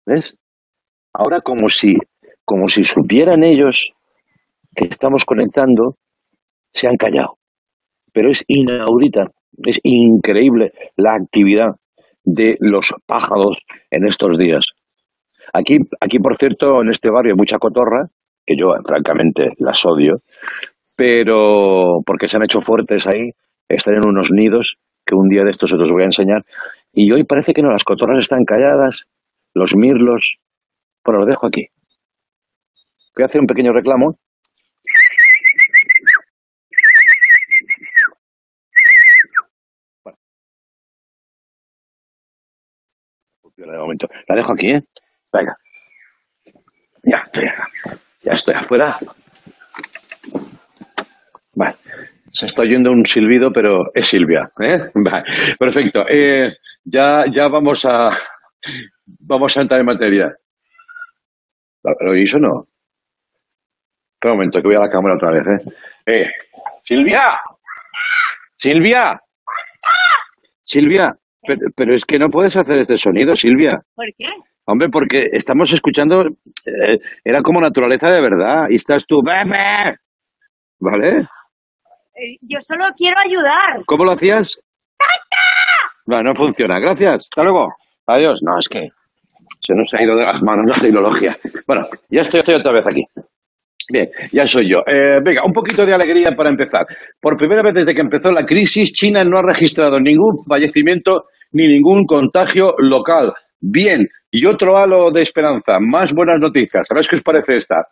¿Ves? 0.06 0.38
Ahora 1.14 1.42
como 1.42 1.70
si, 1.70 1.96
como 2.44 2.68
si 2.68 2.84
supieran 2.84 3.44
ellos 3.44 3.92
que 4.76 4.86
estamos 4.86 5.26
conectando, 5.26 5.98
se 6.74 6.88
han 6.88 6.98
callado. 6.98 7.38
Pero 8.14 8.30
es 8.30 8.44
inaudita, 8.48 9.32
es 9.64 9.80
increíble 9.84 10.74
la 10.96 11.16
actividad 11.16 11.76
de 12.24 12.58
los 12.60 12.94
pájaros 13.06 13.60
en 13.90 14.06
estos 14.06 14.38
días. 14.38 14.66
Aquí, 15.54 15.78
aquí, 16.02 16.20
por 16.20 16.38
cierto, 16.38 16.82
en 16.82 16.90
este 16.90 17.10
barrio 17.10 17.34
hay 17.34 17.38
mucha 17.38 17.60
cotorra, 17.60 18.10
que 18.46 18.56
yo 18.58 18.74
francamente 18.86 19.54
las 19.58 19.86
odio, 19.86 20.22
pero 20.98 22.02
porque 22.06 22.28
se 22.28 22.38
han 22.38 22.44
hecho 22.44 22.62
fuertes 22.62 23.08
ahí, 23.08 23.32
están 23.68 23.96
en 23.96 24.08
unos 24.08 24.32
nidos 24.32 24.78
que 25.06 25.16
un 25.16 25.30
día 25.30 25.44
de 25.44 25.52
estos 25.52 25.72
os 25.74 25.80
los 25.80 25.92
voy 25.92 26.04
a 26.04 26.08
enseñar. 26.08 26.44
Y 26.94 27.12
hoy 27.12 27.24
parece 27.24 27.54
que 27.54 27.62
no, 27.62 27.72
las 27.72 27.84
cotorras 27.84 28.20
están 28.20 28.44
calladas, 28.44 29.08
los 29.56 29.74
mirlos. 29.76 30.38
Bueno, 31.04 31.22
lo 31.22 31.26
dejo 31.26 31.48
aquí. 31.48 31.68
Voy 33.16 33.24
a 33.24 33.26
hacer 33.26 33.42
un 33.42 33.48
pequeño 33.48 33.72
reclamo. 33.72 34.20
Bueno. 40.04 40.18
De 43.56 43.78
momento. 43.78 44.08
La 44.28 44.36
dejo 44.36 44.54
aquí, 44.54 44.72
¿eh? 44.72 44.84
Venga. 45.32 45.58
Ya 47.04 47.18
estoy. 47.26 47.46
Ya 48.24 48.34
estoy 48.34 48.56
afuera. 48.56 48.98
Vale. 51.54 51.76
Se 52.32 52.48
está 52.48 52.64
oyendo 52.64 52.92
un 52.92 53.06
silbido, 53.06 53.54
pero 53.54 53.92
es 53.94 54.08
Silvia. 54.08 54.50
¿eh? 54.60 54.92
Perfecto. 55.58 56.04
Eh, 56.10 56.58
ya, 56.84 57.24
ya 57.32 57.48
vamos 57.48 57.86
a 57.86 58.10
vamos 59.20 59.58
a 59.58 59.62
entrar 59.62 59.80
en 59.80 59.86
materia. 59.86 60.36
¿Lo 61.84 62.12
oís 62.12 62.34
o 62.36 62.40
no? 62.40 62.68
Espera 64.14 64.34
un 64.34 64.38
momento, 64.38 64.62
que 64.62 64.68
voy 64.68 64.76
a 64.76 64.86
la 64.86 64.90
cámara 64.90 65.16
otra 65.16 65.32
vez. 65.32 65.44
¿eh? 65.48 65.72
Eh, 66.08 66.32
¡Silvia! 66.84 67.40
¡Silvia! 68.58 69.22
¡Silvia! 70.64 71.14
Pero, 71.48 71.60
pero, 71.76 71.94
es 71.94 72.06
que 72.06 72.18
no 72.18 72.30
puedes 72.30 72.56
hacer 72.56 72.78
este 72.78 72.98
sonido, 72.98 73.36
Silvia. 73.36 73.80
¿Por 73.94 74.08
qué? 74.18 74.30
Hombre, 74.66 74.90
porque 74.90 75.26
estamos 75.32 75.72
escuchando, 75.74 76.24
eh, 76.24 76.98
era 77.24 77.44
como 77.44 77.62
naturaleza 77.62 78.10
de 78.10 78.22
verdad, 78.22 78.66
y 78.70 78.76
estás 78.76 79.06
tú, 79.06 79.22
¡bebe! 79.24 79.96
¿Vale? 80.80 81.28
Eh, 82.16 82.38
yo 82.42 82.60
solo 82.62 82.86
quiero 82.98 83.18
ayudar. 83.24 83.86
¿Cómo 83.86 84.06
lo 84.06 84.14
hacías? 84.14 84.60
No, 86.08 86.22
no 86.24 86.34
funciona. 86.34 86.80
Gracias. 86.80 87.28
Hasta 87.30 87.44
luego. 87.44 87.68
Adiós. 88.08 88.40
No, 88.42 88.58
es 88.60 88.68
que 88.68 88.90
se 89.66 89.74
nos 89.74 89.94
ha 89.94 90.04
ido 90.04 90.16
de 90.16 90.26
las 90.26 90.42
manos 90.42 90.66
la 90.68 90.82
tecnología. 90.82 91.38
Bueno, 91.68 91.88
ya 92.10 92.22
estoy, 92.22 92.42
otra 92.56 92.74
vez 92.74 92.86
aquí. 92.88 93.04
Bien, 93.92 94.10
ya 94.32 94.46
soy 94.46 94.70
yo. 94.70 94.80
Eh, 94.86 95.20
venga, 95.24 95.44
un 95.46 95.54
poquito 95.54 95.86
de 95.86 95.94
alegría 95.94 96.36
para 96.36 96.50
empezar. 96.50 96.86
Por 97.20 97.38
primera 97.38 97.62
vez 97.62 97.74
desde 97.76 97.94
que 97.94 98.02
empezó 98.02 98.32
la 98.32 98.46
crisis, 98.46 98.94
China 98.94 99.24
no 99.24 99.38
ha 99.38 99.44
registrado 99.44 100.00
ningún 100.00 100.38
fallecimiento 100.48 101.26
ni 101.52 101.68
ningún 101.68 102.06
contagio 102.06 102.74
local. 102.80 103.34
Bien, 103.62 104.08
y 104.32 104.46
otro 104.46 104.78
halo 104.78 105.12
de 105.12 105.22
esperanza, 105.22 105.80
más 105.80 106.14
buenas 106.14 106.40
noticias. 106.40 106.88
¿Sabéis 106.88 107.08
qué 107.08 107.16
os 107.16 107.24
parece 107.24 107.56
esta? 107.56 107.88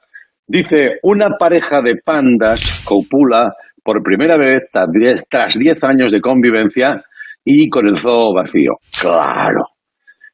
Dice, 0.46 1.00
una 1.04 1.38
pareja 1.40 1.82
de 1.82 1.96
pandas 2.04 2.84
copula 2.86 3.54
por 3.84 4.04
primera 4.04 4.38
vez 4.38 4.64
tras 4.72 5.58
10 5.58 5.84
años 5.84 6.12
de 6.12 6.22
convivencia 6.22 7.04
y 7.46 7.70
con 7.70 7.88
el 7.88 7.96
zoo 7.96 8.34
vacío. 8.34 8.74
Claro, 9.00 9.73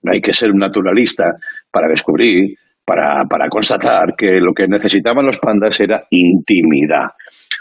no 0.01 0.12
hay 0.12 0.22
que 0.22 0.34
ser 0.34 0.51
un 0.51 0.60
naturalista 0.60 1.36
para 1.72 1.88
descubrir, 1.88 2.58
para, 2.86 3.25
para 3.25 3.50
constatar 3.50 4.15
que 4.18 4.39
lo 4.39 4.53
que 4.53 4.68
necesitaban 4.68 5.25
los 5.25 5.38
pandas 5.38 5.79
era 5.79 6.06
intimidad, 6.10 7.12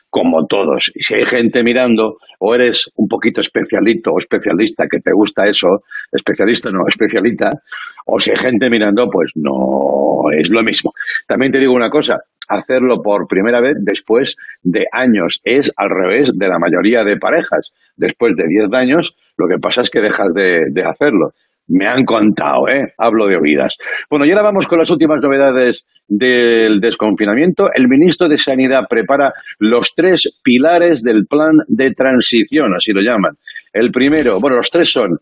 como 0.08 0.46
todos. 0.46 0.90
Y 0.94 1.02
si 1.02 1.16
hay 1.16 1.26
gente 1.26 1.62
mirando, 1.62 2.16
o 2.38 2.54
eres 2.54 2.90
un 2.96 3.08
poquito 3.08 3.40
especialito 3.40 4.12
o 4.12 4.18
especialista 4.18 4.86
que 4.90 5.00
te 5.00 5.12
gusta 5.12 5.46
eso, 5.46 5.82
especialista 6.10 6.70
no, 6.70 6.86
especialista, 6.86 7.52
o 8.06 8.18
si 8.18 8.30
hay 8.30 8.38
gente 8.38 8.70
mirando, 8.70 9.10
pues 9.10 9.32
no 9.34 10.30
es 10.32 10.50
lo 10.50 10.62
mismo. 10.62 10.92
También 11.26 11.52
te 11.52 11.58
digo 11.58 11.74
una 11.74 11.90
cosa, 11.90 12.20
hacerlo 12.48 13.02
por 13.02 13.28
primera 13.28 13.60
vez 13.60 13.76
después 13.80 14.36
de 14.62 14.86
años. 14.92 15.40
Es 15.44 15.72
al 15.76 15.90
revés 15.90 16.32
de 16.36 16.48
la 16.48 16.58
mayoría 16.58 17.04
de 17.04 17.18
parejas. 17.18 17.72
Después 17.96 18.34
de 18.36 18.44
10 18.46 18.72
años, 18.72 19.16
lo 19.36 19.46
que 19.46 19.58
pasa 19.60 19.82
es 19.82 19.90
que 19.90 20.00
dejas 20.00 20.32
de, 20.34 20.66
de, 20.70 20.84
hacerlo. 20.84 21.32
Me 21.68 21.86
han 21.86 22.04
contado, 22.04 22.68
¿eh? 22.68 22.92
Hablo 22.96 23.26
de 23.26 23.36
oídas. 23.36 23.76
Bueno, 24.08 24.24
y 24.24 24.30
ahora 24.30 24.44
vamos 24.44 24.66
con 24.66 24.78
las 24.78 24.90
últimas 24.90 25.20
novedades 25.22 25.86
del 26.08 26.80
desconfinamiento. 26.80 27.68
El 27.72 27.88
ministro 27.88 28.28
de 28.28 28.38
Sanidad 28.38 28.84
prepara 28.88 29.32
los 29.58 29.94
tres 29.94 30.40
pilares 30.42 31.02
del 31.02 31.26
plan 31.26 31.58
de 31.66 31.92
transición, 31.92 32.74
así 32.74 32.92
lo 32.92 33.02
llaman. 33.02 33.36
El 33.72 33.90
primero, 33.90 34.40
bueno, 34.40 34.56
los 34.56 34.70
tres 34.70 34.90
son 34.90 35.18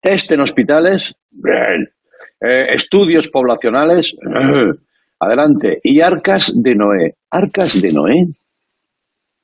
test 0.00 0.30
en 0.32 0.40
hospitales, 0.40 1.14
bien. 1.30 1.88
Eh, 2.40 2.74
estudios 2.74 3.28
poblacionales. 3.28 4.16
Adelante. 5.20 5.78
Y 5.84 6.00
Arcas 6.00 6.52
de 6.54 6.74
Noé. 6.74 7.14
¿Arcas 7.30 7.80
de 7.80 7.92
Noé? 7.92 8.26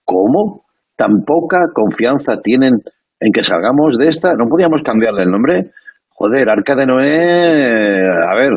¿Cómo? 0.05 0.65
¿Tan 0.97 1.25
poca 1.25 1.71
confianza 1.73 2.41
tienen 2.43 2.83
en 3.21 3.33
que 3.33 3.45
salgamos 3.45 3.97
de 3.97 4.07
esta? 4.07 4.35
¿No 4.35 4.49
podíamos 4.49 4.83
cambiarle 4.83 5.23
el 5.23 5.31
nombre? 5.31 5.71
Joder, 6.19 6.49
Arca 6.51 6.75
de 6.75 6.85
Noé. 6.85 8.09
A 8.29 8.35
ver, 8.35 8.53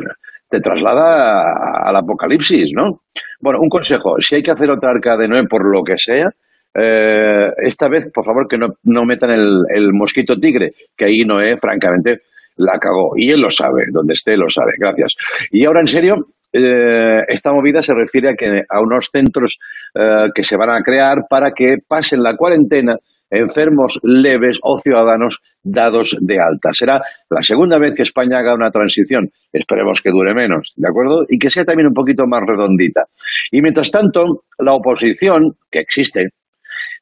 te 0.50 0.60
traslada 0.60 1.44
al 1.86 1.96
apocalipsis, 1.96 2.72
¿no? 2.74 3.02
Bueno, 3.40 3.60
un 3.62 3.70
consejo, 3.70 4.16
si 4.18 4.36
hay 4.36 4.42
que 4.42 4.52
hacer 4.52 4.70
otra 4.72 4.90
arca 4.90 5.16
de 5.16 5.28
Noé 5.28 5.44
por 5.48 5.64
lo 5.72 5.84
que 5.84 5.96
sea, 5.96 6.30
eh, 6.74 7.50
esta 7.64 7.88
vez, 7.88 8.10
por 8.12 8.26
favor, 8.26 8.48
que 8.48 8.58
no, 8.58 8.70
no 8.84 9.06
metan 9.06 9.30
el, 9.30 9.62
el 9.76 9.94
mosquito 9.94 10.36
tigre, 10.40 10.72
que 10.98 11.06
ahí 11.06 11.24
Noé, 11.24 11.56
francamente, 11.58 12.22
la 12.58 12.80
cagó. 12.80 13.12
Y 13.16 13.30
él 13.30 13.42
lo 13.42 13.50
sabe, 13.52 13.84
donde 13.92 14.14
esté 14.14 14.36
lo 14.36 14.50
sabe. 14.50 14.72
Gracias. 14.80 15.16
Y 15.52 15.64
ahora, 15.66 15.82
en 15.82 15.88
serio, 15.88 16.16
eh, 16.52 17.22
esta 17.28 17.54
movida 17.54 17.84
se 17.84 17.94
refiere 17.94 18.30
a, 18.30 18.34
que, 18.34 18.64
a 18.68 18.82
unos 18.82 19.10
centros 19.12 19.60
eh, 19.94 20.30
que 20.34 20.42
se 20.42 20.58
van 20.58 20.72
a 20.72 20.82
crear 20.82 21.26
para 21.30 21.52
que 21.52 21.78
pasen 21.88 22.24
la 22.24 22.36
cuarentena 22.36 22.96
enfermos 23.32 24.00
leves 24.04 24.60
o 24.62 24.78
ciudadanos 24.80 25.40
dados 25.64 26.18
de 26.20 26.40
alta. 26.40 26.70
Será 26.74 27.02
la 27.30 27.42
segunda 27.42 27.80
vez 27.80 27.94
que 27.96 28.04
España 28.04 28.40
haga 28.40 28.54
una 28.54 28.70
transición. 28.70 29.30
Esperemos 29.52 30.02
que 30.02 30.12
dure 30.12 30.34
menos, 30.34 30.74
¿de 30.76 30.88
acuerdo? 30.88 31.24
Y 31.28 31.40
que 31.40 31.50
sea 31.50 31.64
también 31.64 31.88
un 31.88 31.94
poquito 31.94 32.26
más 32.28 32.42
redondita. 32.46 33.06
Y 33.52 33.62
mientras 33.62 33.90
tanto, 33.90 34.44
la 34.60 34.74
oposición, 34.74 35.54
que 35.72 35.80
existe, 35.80 36.30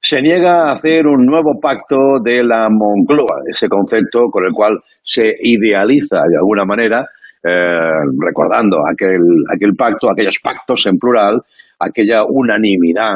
se 0.02 0.22
niega 0.22 0.70
a 0.70 0.74
hacer 0.74 1.08
un 1.08 1.26
nuevo 1.26 1.60
pacto 1.60 2.20
de 2.24 2.44
la 2.44 2.70
Moncloa, 2.70 3.42
ese 3.50 3.68
concepto 3.68 4.30
con 4.32 4.46
el 4.46 4.54
cual 4.54 4.80
se 5.04 5.34
idealiza 5.42 6.22
de 6.30 6.38
alguna 6.38 6.64
manera, 6.64 7.06
eh, 7.44 8.04
recordando 8.18 8.78
aquel, 8.90 9.22
aquel 9.54 9.76
pacto, 9.76 10.10
aquellos 10.10 10.40
pactos 10.42 10.86
en 10.88 10.96
plural, 10.98 11.42
aquella 11.80 12.24
unanimidad 12.26 13.16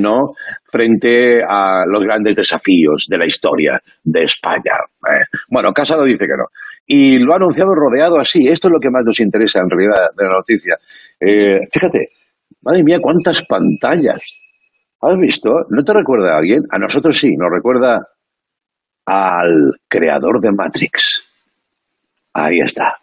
¿no? 0.00 0.34
frente 0.70 1.42
a 1.42 1.84
los 1.86 2.04
grandes 2.04 2.36
desafíos 2.36 3.06
de 3.08 3.18
la 3.18 3.26
historia 3.26 3.80
de 4.04 4.22
España. 4.22 4.74
Eh, 5.08 5.24
Bueno, 5.50 5.72
Casado 5.72 6.04
dice 6.04 6.26
que 6.26 6.36
no. 6.36 6.46
Y 6.86 7.18
lo 7.18 7.32
ha 7.32 7.36
anunciado 7.36 7.74
rodeado 7.74 8.18
así. 8.18 8.46
Esto 8.46 8.68
es 8.68 8.72
lo 8.72 8.80
que 8.80 8.90
más 8.90 9.04
nos 9.04 9.20
interesa 9.20 9.60
en 9.60 9.70
realidad 9.70 10.10
de 10.16 10.24
la 10.24 10.32
noticia. 10.32 10.76
Eh, 11.20 11.58
fíjate, 11.72 12.10
madre 12.62 12.82
mía, 12.84 12.98
cuántas 13.00 13.44
pantallas. 13.44 14.22
¿Has 15.00 15.18
visto? 15.18 15.50
¿No 15.70 15.82
te 15.82 15.92
recuerda 15.92 16.34
a 16.34 16.38
alguien? 16.38 16.62
A 16.70 16.78
nosotros 16.78 17.16
sí, 17.16 17.36
nos 17.36 17.50
recuerda 17.50 18.06
al 19.04 19.72
creador 19.88 20.40
de 20.40 20.52
Matrix. 20.52 21.28
Ahí 22.34 22.60
está. 22.60 22.96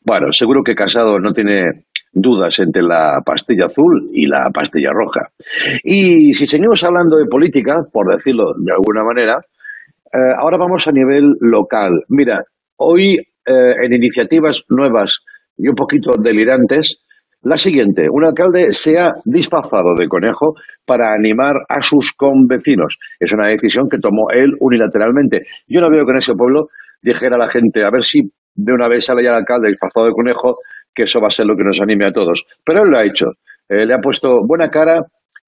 Bueno, 0.00 0.32
seguro 0.32 0.62
que 0.62 0.74
Casado 0.74 1.18
no 1.18 1.32
tiene 1.32 1.84
dudas 2.12 2.58
entre 2.58 2.82
la 2.82 3.20
pastilla 3.24 3.66
azul 3.66 4.08
y 4.12 4.26
la 4.26 4.50
pastilla 4.52 4.90
roja. 4.92 5.28
Y 5.84 6.32
si 6.34 6.46
seguimos 6.46 6.82
hablando 6.84 7.16
de 7.16 7.26
política, 7.26 7.82
por 7.92 8.12
decirlo 8.12 8.52
de 8.58 8.72
alguna 8.72 9.04
manera, 9.04 9.38
eh, 10.12 10.34
ahora 10.38 10.56
vamos 10.56 10.86
a 10.88 10.92
nivel 10.92 11.34
local. 11.40 11.92
Mira, 12.08 12.42
hoy 12.76 13.16
eh, 13.16 13.74
en 13.84 13.92
iniciativas 13.92 14.62
nuevas 14.68 15.18
y 15.56 15.68
un 15.68 15.74
poquito 15.74 16.16
delirantes, 16.16 17.02
la 17.42 17.56
siguiente, 17.56 18.08
un 18.10 18.24
alcalde 18.24 18.72
se 18.72 18.98
ha 18.98 19.12
disfrazado 19.24 19.94
de 19.96 20.08
conejo 20.08 20.54
para 20.84 21.12
animar 21.12 21.54
a 21.68 21.80
sus 21.80 22.12
convecinos. 22.12 22.98
Es 23.20 23.32
una 23.32 23.46
decisión 23.46 23.88
que 23.88 23.98
tomó 23.98 24.30
él 24.30 24.54
unilateralmente. 24.58 25.42
Yo 25.68 25.80
no 25.80 25.90
veo 25.90 26.04
que 26.04 26.12
en 26.12 26.18
ese 26.18 26.34
pueblo 26.34 26.68
dijera 27.00 27.38
la 27.38 27.48
gente, 27.48 27.84
a 27.84 27.90
ver 27.90 28.02
si 28.02 28.22
de 28.54 28.72
una 28.72 28.88
vez 28.88 29.04
sale 29.04 29.22
ya 29.22 29.30
el 29.30 29.36
alcalde 29.36 29.68
disfrazado 29.68 30.06
de 30.06 30.12
conejo, 30.12 30.58
que 30.98 31.04
eso 31.04 31.20
va 31.20 31.28
a 31.28 31.30
ser 31.30 31.46
lo 31.46 31.56
que 31.56 31.62
nos 31.62 31.80
anime 31.80 32.06
a 32.06 32.12
todos. 32.12 32.44
Pero 32.64 32.82
él 32.82 32.90
lo 32.90 32.98
ha 32.98 33.04
hecho. 33.06 33.26
Eh, 33.68 33.86
le 33.86 33.94
ha 33.94 33.98
puesto 34.02 34.40
buena 34.44 34.68
cara 34.68 34.98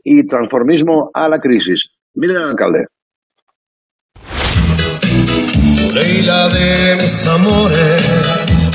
y 0.04 0.24
transformismo 0.24 1.10
a 1.12 1.28
la 1.28 1.40
crisis. 1.40 1.90
Miren 2.14 2.36
al 2.36 2.50
alcalde. 2.50 2.86
Leila 5.92 6.48
de 6.48 6.96
mis 7.02 7.26
amores, 7.26 8.70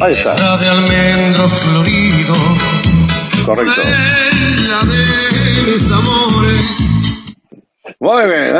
Ahí 0.00 0.12
está, 0.12 0.34
de 0.56 0.66
almendro 0.66 1.46
florido. 1.60 2.34
correcto. 3.44 3.82
Leila 3.84 4.80
de 4.90 5.72
mis 5.72 5.92
amores. 5.92 6.62
Muy 8.00 8.22
bien, 8.24 8.56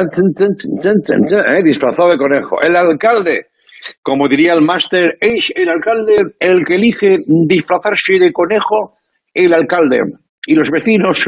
eh, 1.33 1.63
disfrazado 1.65 2.11
de 2.11 2.19
conejo. 2.19 2.61
El 2.61 2.77
alcalde, 2.77 3.47
como 4.03 4.29
diría 4.29 4.53
el 4.53 4.63
máster, 4.63 5.17
es 5.21 5.53
el 5.55 5.69
alcalde 5.69 6.17
el 6.39 6.65
que 6.65 6.75
elige 6.75 7.19
disfrazarse 7.27 8.15
de 8.19 8.33
conejo, 8.33 8.95
el 9.35 9.53
alcalde. 9.55 10.01
Y 10.45 10.55
los 10.55 10.71
vecinos, 10.73 11.25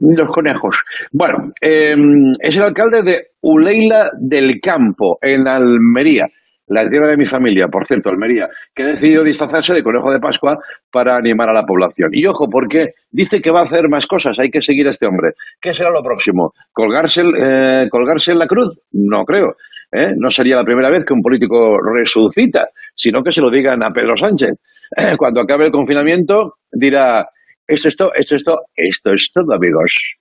los 0.00 0.32
conejos. 0.32 0.78
Bueno, 1.12 1.52
eh, 1.60 1.94
es 2.40 2.56
el 2.56 2.62
alcalde 2.62 3.02
de 3.02 3.26
Uleila 3.42 4.10
del 4.18 4.58
Campo, 4.62 5.18
en 5.20 5.46
Almería. 5.46 6.26
La 6.66 6.88
tierra 6.88 7.08
de 7.08 7.18
mi 7.18 7.26
familia, 7.26 7.68
por 7.68 7.84
cierto, 7.84 8.08
Almería, 8.08 8.48
que 8.74 8.84
ha 8.84 8.86
decidido 8.86 9.22
disfrazarse 9.22 9.74
de 9.74 9.82
conejo 9.82 10.10
de 10.10 10.18
Pascua 10.18 10.56
para 10.90 11.14
animar 11.14 11.50
a 11.50 11.52
la 11.52 11.66
población. 11.66 12.08
Y 12.12 12.24
ojo, 12.26 12.48
porque 12.48 12.94
dice 13.10 13.42
que 13.42 13.50
va 13.50 13.60
a 13.60 13.64
hacer 13.64 13.86
más 13.90 14.06
cosas, 14.06 14.38
hay 14.38 14.48
que 14.48 14.62
seguir 14.62 14.86
a 14.86 14.90
este 14.90 15.06
hombre. 15.06 15.32
¿Qué 15.60 15.74
será 15.74 15.90
lo 15.90 16.02
próximo? 16.02 16.54
¿Colgarse, 16.72 17.20
eh, 17.20 17.86
colgarse 17.90 18.32
en 18.32 18.38
la 18.38 18.46
cruz? 18.46 18.80
No 18.92 19.26
creo. 19.26 19.56
¿Eh? 19.94 20.12
No 20.16 20.28
sería 20.28 20.56
la 20.56 20.64
primera 20.64 20.90
vez 20.90 21.04
que 21.04 21.14
un 21.14 21.22
político 21.22 21.78
resucita, 21.80 22.68
sino 22.94 23.22
que 23.22 23.32
se 23.32 23.40
lo 23.40 23.50
digan 23.50 23.82
a 23.82 23.90
Pedro 23.90 24.16
Sánchez. 24.16 24.58
Cuando 25.18 25.40
acabe 25.40 25.66
el 25.66 25.72
confinamiento, 25.72 26.54
dirá, 26.72 27.26
esto 27.66 27.88
esto 27.88 28.36
es 28.36 28.44
todo, 28.44 28.58
esto 28.76 29.12
es 29.12 29.30
todo, 29.32 29.54
amigos. 29.54 30.16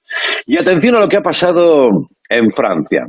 Y 0.46 0.56
atención 0.56 0.96
a 0.96 1.00
lo 1.00 1.10
que 1.10 1.18
ha 1.18 1.22
pasado 1.22 1.90
en 2.30 2.52
Francia. 2.52 3.06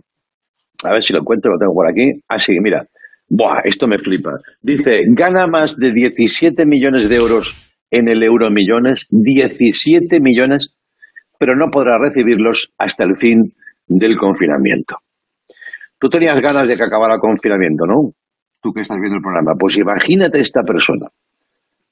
A 0.84 0.92
ver 0.92 1.02
si 1.02 1.12
lo 1.12 1.20
encuentro, 1.20 1.52
lo 1.52 1.58
tengo 1.58 1.74
por 1.74 1.88
aquí. 1.88 2.10
Ah, 2.28 2.38
sí, 2.38 2.58
mira. 2.60 2.84
Buah, 3.28 3.60
esto 3.64 3.86
me 3.86 3.98
flipa. 3.98 4.32
Dice, 4.60 5.02
gana 5.08 5.46
más 5.46 5.76
de 5.76 5.92
17 5.92 6.66
millones 6.66 7.08
de 7.08 7.16
euros 7.16 7.54
en 7.90 8.08
el 8.08 8.22
Euromillones, 8.22 9.06
17 9.10 10.20
millones, 10.20 10.74
pero 11.38 11.56
no 11.56 11.70
podrá 11.70 11.98
recibirlos 11.98 12.72
hasta 12.76 13.04
el 13.04 13.16
fin 13.16 13.54
del 13.86 14.16
confinamiento. 14.18 14.96
Tú 15.98 16.08
tenías 16.08 16.40
ganas 16.40 16.68
de 16.68 16.76
que 16.76 16.84
acabara 16.84 17.14
el 17.14 17.20
confinamiento, 17.20 17.86
¿no? 17.86 18.12
Tú 18.60 18.72
que 18.72 18.80
estás 18.80 18.98
viendo 18.98 19.16
el 19.16 19.22
programa. 19.22 19.54
Pues 19.58 19.76
imagínate 19.78 20.40
esta 20.40 20.62
persona. 20.62 21.06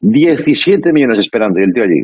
17 0.00 0.92
millones 0.92 1.21
esperando 1.21 1.61
y 1.61 1.64
el 1.64 1.73
tío 1.73 1.85
allí. 1.85 2.00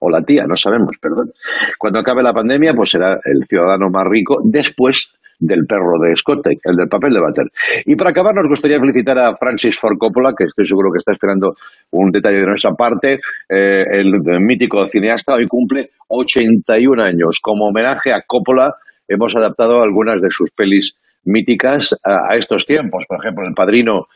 O 0.00 0.10
la 0.10 0.22
tía, 0.22 0.44
no 0.46 0.56
sabemos, 0.56 0.92
perdón. 1.00 1.32
Cuando 1.78 2.00
acabe 2.00 2.22
la 2.22 2.32
pandemia, 2.32 2.72
pues 2.74 2.90
será 2.90 3.18
el 3.24 3.44
ciudadano 3.46 3.90
más 3.90 4.06
rico 4.08 4.38
después 4.44 5.12
del 5.40 5.66
perro 5.66 5.98
de 5.98 6.14
Scott, 6.16 6.46
el 6.46 6.76
del 6.76 6.88
papel 6.88 7.14
de 7.14 7.20
váter. 7.20 7.46
Y 7.86 7.96
para 7.96 8.10
acabar, 8.10 8.34
nos 8.34 8.48
gustaría 8.48 8.78
felicitar 8.78 9.18
a 9.18 9.34
Francis 9.36 9.78
Ford 9.78 9.96
Coppola, 9.98 10.34
que 10.36 10.44
estoy 10.44 10.66
seguro 10.66 10.90
que 10.92 10.98
está 10.98 11.12
esperando 11.12 11.52
un 11.92 12.10
detalle 12.10 12.40
de 12.40 12.46
nuestra 12.46 12.72
parte. 12.72 13.14
Eh, 13.48 13.84
el, 13.90 14.14
el 14.26 14.40
mítico 14.40 14.86
cineasta 14.86 15.34
hoy 15.34 15.46
cumple 15.46 15.90
81 16.08 17.02
años. 17.02 17.40
Como 17.42 17.68
homenaje 17.68 18.12
a 18.12 18.22
Coppola, 18.26 18.74
hemos 19.10 19.34
adaptado 19.36 19.82
algunas 19.82 20.22
de 20.22 20.30
sus 20.30 20.50
pelis 20.52 20.94
míticas 21.24 21.94
a, 22.04 22.36
estos 22.36 22.64
tiempos. 22.64 23.04
Por 23.08 23.18
ejemplo, 23.18 23.46
El 23.46 23.54
Padrino, 23.54 24.06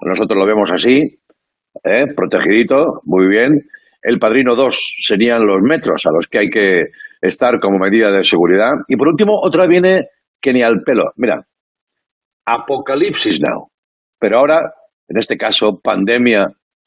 nosotros 0.00 0.38
lo 0.38 0.46
vemos 0.46 0.70
así, 0.70 1.18
¿eh? 1.84 2.06
protegidito, 2.14 3.00
muy 3.04 3.26
bien. 3.26 3.60
El 4.00 4.18
Padrino 4.18 4.54
2 4.54 4.96
serían 5.02 5.46
los 5.46 5.60
metros 5.60 6.06
a 6.06 6.12
los 6.12 6.26
que 6.28 6.38
hay 6.38 6.48
que 6.48 6.84
estar 7.20 7.60
como 7.60 7.78
medida 7.78 8.10
de 8.10 8.22
seguridad. 8.22 8.72
Y 8.88 8.96
por 8.96 9.08
último, 9.08 9.38
otra 9.42 9.66
viene 9.66 10.06
que 10.40 10.52
ni 10.52 10.62
al 10.62 10.80
pelo. 10.80 11.12
Mira, 11.16 11.44
Apocalipsis 12.46 13.40
Now. 13.40 13.68
Pero 14.18 14.38
ahora, 14.38 14.72
en 15.08 15.18
este 15.18 15.36
caso, 15.36 15.80
Pandemia 15.82 16.46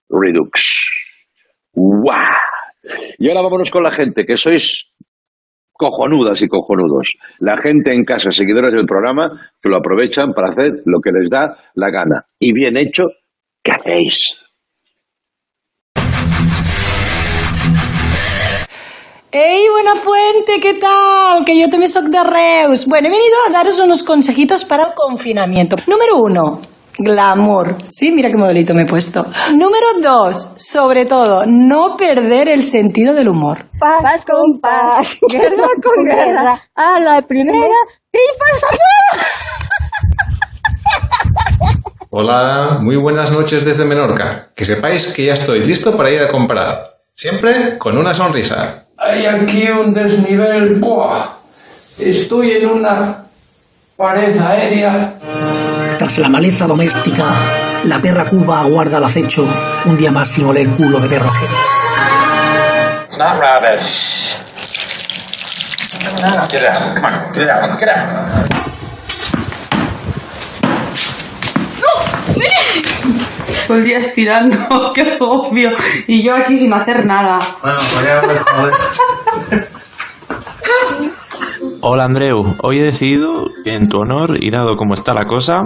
Redux. 0.09 0.91
¡Guau! 1.73 2.17
Y 3.19 3.29
ahora 3.29 3.41
vámonos 3.41 3.69
con 3.69 3.83
la 3.83 3.91
gente, 3.91 4.25
que 4.25 4.37
sois 4.37 4.93
cojonudas 5.73 6.41
y 6.41 6.47
cojonudos. 6.47 7.15
La 7.39 7.57
gente 7.57 7.93
en 7.93 8.05
casa, 8.05 8.31
seguidores 8.31 8.71
del 8.71 8.85
programa, 8.85 9.49
que 9.61 9.69
lo 9.69 9.77
aprovechan 9.77 10.33
para 10.33 10.49
hacer 10.49 10.83
lo 10.85 10.99
que 11.01 11.11
les 11.11 11.29
da 11.29 11.57
la 11.75 11.89
gana. 11.89 12.25
Y 12.39 12.53
bien 12.53 12.77
hecho, 12.77 13.03
¿qué 13.63 13.71
hacéis? 13.71 14.39
¡Ey, 19.35 19.67
buena 19.67 19.95
fuente! 19.95 20.59
¿Qué 20.61 20.75
tal? 20.75 21.43
Que 21.43 21.59
yo 21.59 21.67
también 21.67 21.89
soy 21.89 22.03
de 22.03 22.23
Reus. 22.23 22.85
Bueno, 22.85 23.07
he 23.07 23.11
venido 23.11 23.35
a 23.47 23.51
daros 23.51 23.79
unos 23.79 24.03
consejitos 24.03 24.63
para 24.63 24.83
el 24.83 24.93
confinamiento. 24.93 25.75
Número 25.87 26.17
uno, 26.21 26.61
glamour. 26.97 27.77
Sí, 27.85 28.11
mira 28.11 28.29
qué 28.29 28.37
modelito 28.37 28.73
me 28.73 28.83
he 28.83 28.85
puesto. 28.85 29.23
Número 29.51 30.01
dos, 30.01 30.53
sobre 30.57 31.05
todo, 31.05 31.43
no 31.47 31.97
perder 31.97 32.49
el 32.49 32.63
sentido 32.63 33.13
del 33.13 33.29
humor. 33.29 33.65
Paz 33.79 34.25
con 34.25 34.59
paz, 34.59 35.17
guerra 35.29 35.67
con 35.83 36.05
guerra, 36.05 36.61
a 36.75 36.99
la 36.99 37.21
primera, 37.21 37.75
triunfa 38.11 38.67
Hola, 42.15 42.77
muy 42.79 42.95
buenas 42.97 43.31
noches 43.31 43.65
desde 43.65 43.85
Menorca. 43.85 44.49
Que 44.55 44.65
sepáis 44.65 45.11
que 45.13 45.25
ya 45.25 45.33
estoy 45.33 45.61
listo 45.65 45.97
para 45.97 46.11
ir 46.11 46.21
a 46.21 46.27
comprar. 46.27 46.77
Siempre 47.15 47.77
con 47.79 47.97
una 47.97 48.13
sonrisa. 48.13 48.85
Hay 48.97 49.25
aquí 49.25 49.67
un 49.69 49.93
desnivel. 49.95 50.79
¡Buah! 50.79 51.25
Estoy 51.97 52.51
en 52.51 52.69
una 52.69 53.25
pared 53.97 54.39
aérea. 54.39 55.13
Tras 55.97 56.17
la 56.19 56.29
maleza 56.29 56.65
doméstica 56.65 57.35
La 57.83 57.99
perra 58.01 58.25
Cuba 58.25 58.61
aguarda 58.61 58.97
al 58.97 59.03
acecho 59.03 59.47
un 59.85 59.97
día 59.97 60.11
más 60.11 60.29
sin 60.29 60.45
oler 60.45 60.71
culo 60.71 60.99
de 60.99 61.09
perro 61.09 61.29
ajeno. 61.29 61.53
It's 63.05 63.17
not 63.17 63.39
rubbish. 63.39 64.35
Get 66.49 66.63
out. 66.63 66.95
Come 66.95 67.05
on. 67.05 67.33
Get 67.33 67.49
out. 67.49 67.79
Get 67.79 67.89
out. 67.89 68.63
Todo 73.67 73.77
el 73.77 73.83
día 73.83 73.97
estirando, 73.97 74.57
qué 74.95 75.17
obvio. 75.19 75.69
Y 76.07 76.25
yo 76.25 76.35
aquí 76.35 76.57
sin 76.57 76.73
hacer 76.73 77.05
nada. 77.05 77.37
Bueno, 77.61 77.77
ya 78.05 78.21
me 78.27 78.35
joder. 78.35 79.67
Hola 81.81 82.05
Andreu, 82.05 82.55
hoy 82.61 82.79
he 82.79 82.85
decidido 82.85 83.45
en 83.65 83.87
tu 83.87 83.99
honor 83.99 84.37
y 84.41 84.49
dado 84.49 84.75
como 84.75 84.93
está 84.93 85.13
la 85.13 85.25
cosa, 85.25 85.61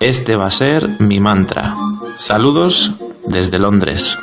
este 0.00 0.36
va 0.36 0.44
a 0.46 0.50
ser 0.50 0.82
mi 1.00 1.20
mantra. 1.20 1.74
Saludos 2.16 2.94
desde 3.26 3.58
Londres. 3.58 4.18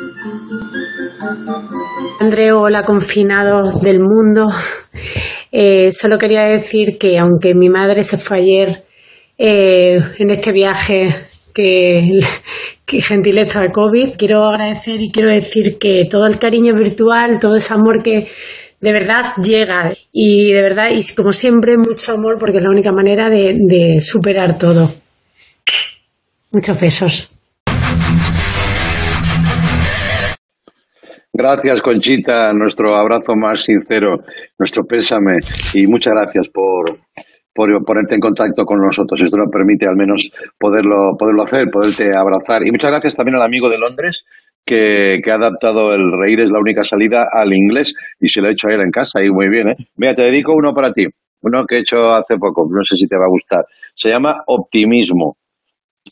Andreu, 2.19 2.59
hola 2.59 2.83
confinados 2.83 3.81
del 3.81 3.99
mundo. 3.99 4.47
Eh, 5.51 5.91
solo 5.91 6.17
quería 6.17 6.43
decir 6.43 6.97
que 6.97 7.17
aunque 7.17 7.53
mi 7.53 7.69
madre 7.69 8.03
se 8.03 8.17
fue 8.17 8.39
ayer 8.39 8.83
eh, 9.37 9.97
en 10.19 10.29
este 10.29 10.51
viaje 10.51 11.07
que, 11.53 12.01
gentileza 12.87 13.61
de 13.61 13.71
COVID, 13.71 14.15
quiero 14.17 14.43
agradecer 14.43 14.99
y 15.01 15.11
quiero 15.11 15.29
decir 15.29 15.77
que 15.79 16.05
todo 16.09 16.27
el 16.27 16.37
cariño 16.37 16.73
virtual, 16.73 17.39
todo 17.39 17.55
ese 17.55 17.73
amor 17.73 18.03
que 18.03 18.27
de 18.81 18.93
verdad 18.93 19.33
llega 19.41 19.93
y 20.17 20.53
de 20.53 20.61
verdad, 20.61 20.87
y 20.91 21.03
como 21.13 21.33
siempre, 21.33 21.77
mucho 21.77 22.13
amor 22.13 22.37
porque 22.39 22.59
es 22.59 22.63
la 22.63 22.69
única 22.69 22.93
manera 22.93 23.29
de, 23.29 23.57
de 23.59 23.99
superar 23.99 24.57
todo. 24.57 24.87
Muchos 26.53 26.79
besos. 26.79 27.35
Gracias, 31.33 31.81
Conchita, 31.81 32.53
nuestro 32.53 32.95
abrazo 32.95 33.35
más 33.35 33.65
sincero, 33.65 34.19
nuestro 34.57 34.85
pésame 34.85 35.39
y 35.73 35.85
muchas 35.85 36.13
gracias 36.13 36.47
por, 36.47 36.97
por 37.53 37.83
ponerte 37.83 38.15
en 38.15 38.21
contacto 38.21 38.63
con 38.63 38.79
nosotros. 38.79 39.21
Esto 39.21 39.35
nos 39.35 39.51
permite 39.51 39.85
al 39.85 39.97
menos 39.97 40.31
poderlo, 40.57 41.17
poderlo 41.19 41.43
hacer, 41.43 41.65
poderte 41.69 42.17
abrazar. 42.17 42.65
Y 42.65 42.71
muchas 42.71 42.91
gracias 42.91 43.17
también 43.17 43.35
al 43.35 43.43
amigo 43.43 43.69
de 43.69 43.77
Londres 43.77 44.23
que, 44.65 45.19
que 45.23 45.31
ha 45.31 45.35
adaptado 45.35 45.93
el 45.93 46.11
reír 46.19 46.39
es 46.41 46.49
la 46.49 46.59
única 46.59 46.83
salida 46.83 47.27
al 47.31 47.53
inglés 47.53 47.93
y 48.19 48.27
se 48.27 48.41
lo 48.41 48.47
ha 48.47 48.51
hecho 48.51 48.67
a 48.67 48.73
él 48.73 48.81
en 48.81 48.91
casa 48.91 49.23
y 49.23 49.29
muy 49.29 49.49
bien. 49.49 49.69
¿eh? 49.69 49.75
Mira, 49.97 50.15
te 50.15 50.23
dedico 50.23 50.53
uno 50.53 50.73
para 50.73 50.91
ti, 50.91 51.05
uno 51.41 51.65
que 51.65 51.75
he 51.77 51.79
hecho 51.81 52.11
hace 52.13 52.37
poco, 52.37 52.67
no 52.69 52.83
sé 52.83 52.95
si 52.95 53.07
te 53.07 53.17
va 53.17 53.25
a 53.25 53.29
gustar. 53.29 53.65
Se 53.93 54.09
llama 54.09 54.41
Optimismo. 54.47 55.37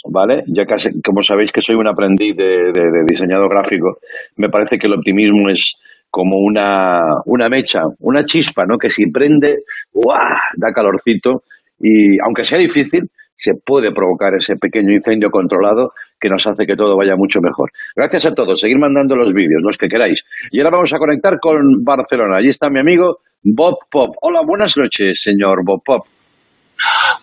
¿vale? 0.09 0.43
Ya 0.47 0.65
casi, 0.65 1.01
como 1.01 1.21
sabéis 1.21 1.51
que 1.51 1.61
soy 1.61 1.75
un 1.75 1.87
aprendiz 1.87 2.35
de, 2.35 2.71
de- 2.73 3.05
diseñador 3.07 3.49
gráfico, 3.49 3.97
me 4.37 4.49
parece 4.49 4.77
que 4.77 4.87
el 4.87 4.93
optimismo 4.93 5.49
es 5.49 5.81
como 6.09 6.37
una, 6.39 6.99
una 7.25 7.49
mecha, 7.49 7.81
una 7.99 8.23
chispa, 8.25 8.65
¿no? 8.65 8.77
Que 8.77 8.89
si 8.89 9.09
prende, 9.09 9.59
¡guau! 9.93 10.19
da 10.57 10.71
calorcito 10.71 11.43
y 11.79 12.17
aunque 12.23 12.43
sea 12.43 12.59
difícil, 12.59 13.09
se 13.35 13.53
puede 13.65 13.91
provocar 13.91 14.33
ese 14.35 14.55
pequeño 14.55 14.93
incendio 14.93 15.29
controlado 15.29 15.91
que 16.19 16.29
nos 16.29 16.45
hace 16.47 16.65
que 16.65 16.75
todo 16.75 16.95
vaya 16.97 17.15
mucho 17.15 17.39
mejor. 17.41 17.71
Gracias 17.95 18.25
a 18.27 18.33
todos, 18.33 18.59
seguir 18.59 18.77
mandando 18.77 19.15
los 19.15 19.33
vídeos, 19.33 19.61
los 19.61 19.77
que 19.77 19.87
queráis. 19.87 20.23
Y 20.51 20.59
ahora 20.59 20.71
vamos 20.71 20.93
a 20.93 20.97
conectar 20.97 21.39
con 21.39 21.83
Barcelona. 21.83 22.37
Allí 22.37 22.49
está 22.49 22.69
mi 22.69 22.79
amigo 22.79 23.17
Bob 23.43 23.77
Pop. 23.91 24.15
Hola, 24.21 24.41
buenas 24.45 24.77
noches, 24.77 25.21
señor 25.21 25.63
Bob 25.65 25.81
Pop. 25.83 26.05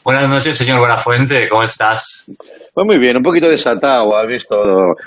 Buenas 0.05 0.29
noches, 0.29 0.57
señor 0.57 0.79
Buenafuente, 0.79 1.49
¿cómo 1.49 1.63
estás? 1.63 2.31
Pues 2.73 2.87
muy 2.87 2.99
bien, 2.99 3.17
un 3.17 3.23
poquito 3.23 3.49
desatado, 3.49 4.17
has 4.17 4.27
visto. 4.27 4.57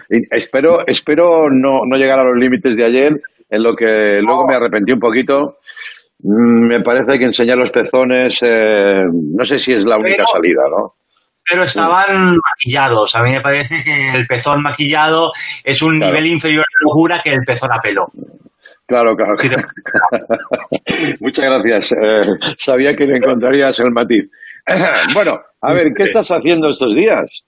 Espero, 0.10 0.86
espero 0.86 1.50
no, 1.50 1.82
no 1.88 1.98
llegar 1.98 2.20
a 2.20 2.24
los 2.24 2.38
límites 2.38 2.76
de 2.76 2.86
ayer, 2.86 3.12
en 3.50 3.64
lo 3.64 3.76
que 3.76 4.20
luego 4.22 4.46
me 4.48 4.56
arrepentí 4.56 4.92
un 4.92 5.00
poquito. 5.00 5.58
Mm, 6.24 6.68
Me 6.68 6.80
parece 6.82 7.20
que 7.20 7.26
enseñar 7.26 7.58
los 7.58 7.72
pezones, 7.72 8.40
eh, 8.44 9.04
no 9.12 9.44
sé 9.44 9.58
si 9.58 9.74
es 9.74 9.86
la 9.86 9.98
única 9.98 10.18
Pero- 10.18 10.28
salida, 10.30 10.62
¿no? 10.70 10.94
Pero 11.46 11.64
estaban 11.64 12.38
maquillados. 12.38 13.16
A 13.18 13.22
mí 13.22 13.32
me 13.32 13.42
parece 13.42 13.84
que 13.84 14.12
el 14.16 14.26
pezón 14.28 14.64
maquillado 14.64 15.32
es 15.66 15.82
un 15.82 16.00
nivel 16.00 16.26
inferior 16.28 16.64
de 16.64 16.86
locura 16.90 17.20
que 17.22 17.34
el 17.34 17.42
pezón 17.46 17.70
a 17.74 17.82
pelo. 17.82 18.06
Claro, 18.88 19.14
claro. 19.18 19.34
Muchas 21.20 21.46
gracias. 21.46 21.92
Eh, 21.92 22.54
sabía 22.58 22.96
que 22.96 23.06
le 23.06 23.18
encontrarías 23.18 23.78
el 23.82 23.92
matiz. 23.92 24.32
bueno, 25.14 25.42
a 25.62 25.74
ver, 25.74 25.88
¿qué 25.94 26.04
estás 26.04 26.30
haciendo 26.32 26.70
estos 26.70 26.96
días? 26.96 27.44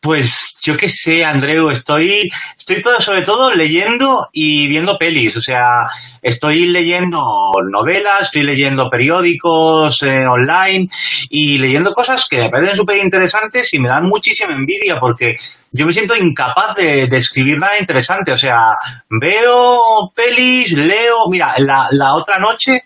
Pues 0.00 0.58
yo 0.62 0.76
qué 0.76 0.88
sé, 0.88 1.24
Andreu, 1.24 1.70
estoy, 1.70 2.30
estoy 2.56 2.80
todo, 2.80 3.00
sobre 3.00 3.22
todo 3.22 3.52
leyendo 3.52 4.28
y 4.32 4.68
viendo 4.68 4.96
pelis. 4.96 5.36
O 5.36 5.40
sea, 5.40 5.88
estoy 6.22 6.66
leyendo 6.66 7.20
novelas, 7.68 8.22
estoy 8.22 8.44
leyendo 8.44 8.88
periódicos 8.88 10.00
eh, 10.02 10.24
online 10.24 10.88
y 11.30 11.58
leyendo 11.58 11.92
cosas 11.92 12.26
que 12.30 12.42
me 12.42 12.48
parecen 12.48 12.76
súper 12.76 12.98
interesantes 12.98 13.74
y 13.74 13.80
me 13.80 13.88
dan 13.88 14.06
muchísima 14.06 14.52
envidia 14.52 15.00
porque 15.00 15.36
yo 15.72 15.84
me 15.84 15.92
siento 15.92 16.14
incapaz 16.14 16.76
de, 16.76 17.08
de 17.08 17.16
escribir 17.16 17.58
nada 17.58 17.76
interesante. 17.78 18.30
O 18.30 18.38
sea, 18.38 18.68
veo 19.10 20.12
pelis, 20.14 20.72
leo. 20.74 21.16
Mira, 21.28 21.54
la, 21.58 21.88
la 21.90 22.14
otra 22.14 22.38
noche 22.38 22.82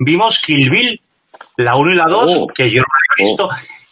vimos 0.00 0.40
Kill 0.40 0.68
Bill, 0.68 1.00
la 1.58 1.76
1 1.76 1.92
y 1.92 1.96
la 1.96 2.06
2, 2.08 2.46
que 2.54 2.70
yo 2.70 2.82
no 2.82 2.86
había 2.92 3.28
visto. 3.28 3.48
Ya, 3.54 3.85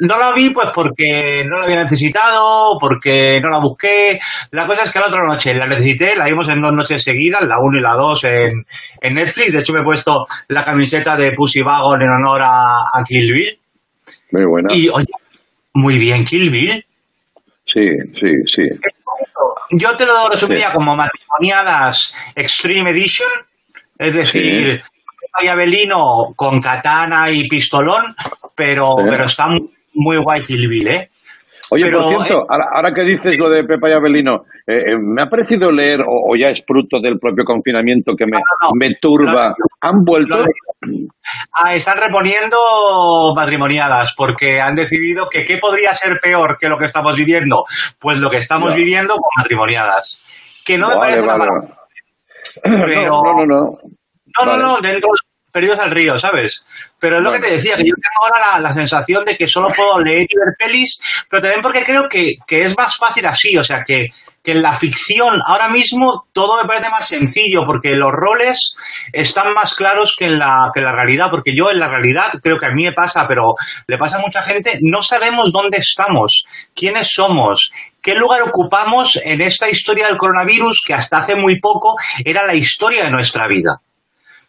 no 0.00 0.18
la 0.18 0.32
vi 0.32 0.50
pues 0.50 0.68
porque 0.74 1.44
no 1.48 1.58
la 1.58 1.64
había 1.64 1.82
necesitado, 1.82 2.76
porque 2.80 3.38
no 3.42 3.50
la 3.50 3.58
busqué. 3.60 4.18
La 4.50 4.66
cosa 4.66 4.84
es 4.84 4.90
que 4.92 4.98
la 5.00 5.06
otra 5.08 5.24
noche 5.26 5.54
la 5.54 5.66
necesité, 5.66 6.14
la 6.16 6.26
vimos 6.26 6.48
en 6.48 6.60
dos 6.60 6.72
noches 6.72 7.02
seguidas, 7.02 7.42
la 7.42 7.56
1 7.60 7.78
y 7.78 7.82
la 7.82 7.94
2 7.96 8.24
en, 8.24 8.66
en 9.00 9.14
Netflix. 9.14 9.52
De 9.52 9.60
hecho 9.60 9.72
me 9.72 9.80
he 9.80 9.84
puesto 9.84 10.26
la 10.48 10.64
camiseta 10.64 11.16
de 11.16 11.32
Pussy 11.32 11.62
Wagon 11.62 12.02
en 12.02 12.08
honor 12.08 12.42
a, 12.42 12.74
a 12.94 13.04
Kill 13.04 13.32
Bill. 13.32 13.58
Muy 14.32 14.44
buena. 14.46 14.68
Y 14.74 14.88
oye, 14.88 15.06
muy 15.74 15.98
bien 15.98 16.24
Kill 16.24 16.50
Bill. 16.50 16.84
Sí, 17.64 17.80
sí, 18.14 18.26
sí. 18.46 18.62
Yo 19.72 19.96
te 19.96 20.06
lo 20.06 20.28
resumiría 20.30 20.68
Sí. 20.68 20.74
como 20.74 20.94
matrimoniadas 20.96 22.14
Extreme 22.34 22.90
Edition, 22.90 23.28
es 23.98 24.14
decir, 24.14 24.82
hay 25.40 25.48
Abelino 25.48 26.32
con 26.36 26.60
katana 26.60 27.30
y 27.30 27.48
pistolón, 27.48 28.14
pero, 28.54 28.94
Sí. 28.98 29.04
pero 29.10 29.24
está 29.24 29.46
muy, 29.94 30.18
guay 30.22 30.42
Kill 30.42 30.68
Bill, 30.68 30.88
¿eh? 30.88 31.10
Oye, 31.70 31.84
Pero, 31.84 32.00
por 32.04 32.24
cierto, 32.24 32.46
ahora, 32.48 32.64
ahora 32.74 32.94
que 32.94 33.02
dices 33.02 33.38
lo 33.38 33.50
de 33.50 33.62
Pepa 33.62 33.90
y 33.90 33.92
Abelino, 33.92 34.36
eh, 34.66 34.92
eh, 34.92 34.96
me 34.98 35.20
ha 35.22 35.26
parecido 35.26 35.70
leer, 35.70 36.00
o, 36.00 36.32
o 36.32 36.34
ya 36.34 36.48
es 36.48 36.64
fruto 36.66 36.98
del 36.98 37.18
propio 37.18 37.44
confinamiento 37.44 38.14
que 38.16 38.24
me, 38.24 38.38
me 38.74 38.94
turba, 38.98 39.54
¿han 39.82 40.02
vuelto? 40.02 40.46
Ah, 41.52 41.74
están 41.74 41.98
reponiendo 41.98 42.56
matrimoniadas 43.36 44.14
porque 44.16 44.60
han 44.62 44.76
decidido 44.76 45.28
que 45.28 45.44
qué 45.44 45.58
podría 45.58 45.92
ser 45.92 46.20
peor 46.22 46.56
que 46.58 46.70
lo 46.70 46.78
que 46.78 46.86
estamos 46.86 47.14
viviendo. 47.14 47.64
Pues 48.00 48.18
lo 48.18 48.30
que 48.30 48.38
estamos 48.38 48.74
viviendo 48.74 49.12
con 49.14 49.28
matrimoniadas. 49.36 50.24
Que 50.64 50.78
no 50.78 50.88
me 50.88 50.94
Vale, 50.96 51.10
parece 51.12 51.22
una 51.22 51.36
vale. 51.36 51.50
pero... 52.62 53.10
No, 53.10 53.22
no, 53.22 53.34
no. 53.34 53.44
no. 53.46 53.78
No, 54.38 54.46
Vale. 54.46 54.62
no, 54.62 54.72
no, 54.74 54.80
dentro 54.80 55.10
perdidos 55.58 55.80
al 55.80 55.90
río, 55.90 56.16
¿sabes? 56.20 56.64
Pero 57.00 57.18
es 57.18 57.22
lo 57.24 57.32
que 57.32 57.40
te 57.40 57.50
decía, 57.50 57.76
que 57.76 57.82
yo 57.82 57.94
tengo 57.94 58.24
ahora 58.24 58.54
la, 58.54 58.68
la 58.68 58.74
sensación 58.74 59.24
de 59.24 59.36
que 59.36 59.48
solo 59.48 59.68
puedo 59.74 59.98
leer 60.00 60.22
y 60.22 60.36
ver 60.38 60.54
pelis, 60.56 61.00
pero 61.28 61.42
también 61.42 61.62
porque 61.62 61.82
creo 61.82 62.08
que, 62.08 62.36
que 62.46 62.62
es 62.62 62.76
más 62.76 62.96
fácil 62.96 63.26
así, 63.26 63.56
o 63.58 63.64
sea, 63.64 63.82
que, 63.84 64.06
que 64.44 64.52
en 64.52 64.62
la 64.62 64.72
ficción 64.72 65.40
ahora 65.44 65.68
mismo 65.68 66.26
todo 66.32 66.62
me 66.62 66.68
parece 66.68 66.90
más 66.90 67.08
sencillo, 67.08 67.62
porque 67.66 67.96
los 67.96 68.12
roles 68.12 68.76
están 69.12 69.52
más 69.52 69.74
claros 69.74 70.14
que 70.16 70.26
en 70.26 70.38
la, 70.38 70.70
que 70.72 70.78
en 70.78 70.86
la 70.86 70.92
realidad, 70.92 71.26
porque 71.28 71.52
yo 71.52 71.72
en 71.72 71.80
la 71.80 71.88
realidad 71.88 72.30
creo 72.40 72.56
que 72.56 72.66
a 72.66 72.70
mí 72.70 72.84
me 72.84 72.92
pasa, 72.92 73.24
pero 73.26 73.54
le 73.88 73.98
pasa 73.98 74.18
a 74.18 74.20
mucha 74.20 74.42
gente, 74.42 74.78
no 74.82 75.02
sabemos 75.02 75.50
dónde 75.50 75.78
estamos, 75.78 76.44
quiénes 76.72 77.12
somos, 77.12 77.72
qué 78.00 78.14
lugar 78.14 78.42
ocupamos 78.42 79.20
en 79.24 79.40
esta 79.40 79.68
historia 79.68 80.06
del 80.06 80.18
coronavirus 80.18 80.84
que 80.86 80.94
hasta 80.94 81.18
hace 81.18 81.34
muy 81.34 81.58
poco 81.58 81.96
era 82.24 82.46
la 82.46 82.54
historia 82.54 83.02
de 83.02 83.10
nuestra 83.10 83.48
vida. 83.48 83.80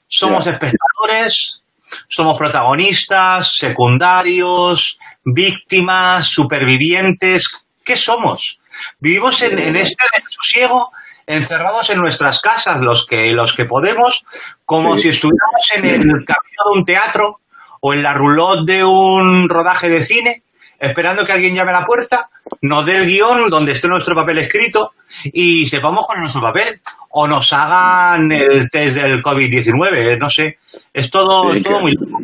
Somos 0.10 0.48
espectadores, 0.48 1.62
somos 2.08 2.38
protagonistas, 2.38 3.54
secundarios, 3.56 4.98
víctimas, 5.24 6.26
supervivientes. 6.28 7.48
¿Qué 7.86 7.96
somos? 7.96 8.60
Vivimos 9.00 9.42
en, 9.44 9.58
en 9.60 9.76
este 9.76 10.04
desasosiego, 10.14 10.92
encerrados 11.26 11.90
en 11.92 12.00
nuestras 12.00 12.40
casas, 12.42 12.82
los 12.82 13.06
que, 13.06 13.32
los 13.34 13.54
que 13.54 13.66
podemos, 13.66 14.26
como 14.66 14.96
Sí. 14.98 15.04
si 15.04 15.10
estuviéramos 15.10 15.72
en 15.76 15.86
el 15.86 16.26
camino 16.26 16.64
de 16.74 16.80
un 16.80 16.86
teatro 16.86 17.40
o 17.82 17.94
en 17.94 18.04
la 18.04 18.14
roulotte 18.14 18.66
de 18.66 18.84
un 18.84 19.48
rodaje 19.48 19.90
de 19.90 20.04
cine, 20.04 20.44
esperando 20.80 21.24
que 21.24 21.32
alguien 21.32 21.56
llame 21.56 21.72
a 21.72 21.82
la 21.82 21.86
puerta, 21.86 22.30
nos 22.62 22.86
dé 22.86 22.98
el 22.98 23.06
guion 23.06 23.50
donde 23.50 23.74
esté 23.74 23.88
nuestro 23.88 24.16
papel 24.16 24.40
escrito 24.40 24.94
y 25.26 25.68
sepamos 25.68 26.06
con 26.06 26.20
nuestro 26.20 26.42
papel 26.42 26.82
o 27.10 27.28
nos 27.28 27.52
hagan 27.54 28.32
el 28.32 28.70
test 28.70 28.96
del 28.96 29.22
COVID-19, 29.22 30.18
no 30.18 30.30
sé. 30.30 30.60
Es 30.94 31.10
todo, 31.10 31.54
es 31.54 31.64
todo 31.64 31.82
muy 31.82 31.94
loco. 31.94 32.22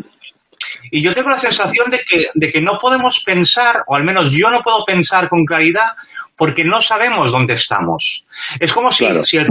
Y 0.92 1.02
yo 1.02 1.14
tengo 1.14 1.30
la 1.30 1.38
sensación 1.38 1.90
de 1.90 2.00
que, 2.00 2.28
de 2.34 2.52
que 2.52 2.62
no 2.62 2.78
podemos 2.80 3.22
pensar, 3.24 3.84
o 3.88 3.96
al 3.96 4.04
menos 4.04 4.32
yo 4.32 4.50
no 4.52 4.62
puedo 4.62 4.86
pensar 4.86 5.28
con 5.30 5.44
claridad, 5.44 5.94
porque 6.38 6.64
no 6.64 6.82
sabemos 6.82 7.32
dónde 7.32 7.54
estamos. 7.54 8.26
Es 8.60 8.72
como 8.72 8.92
si, 8.92 9.08
si 9.24 9.38
el 9.38 9.48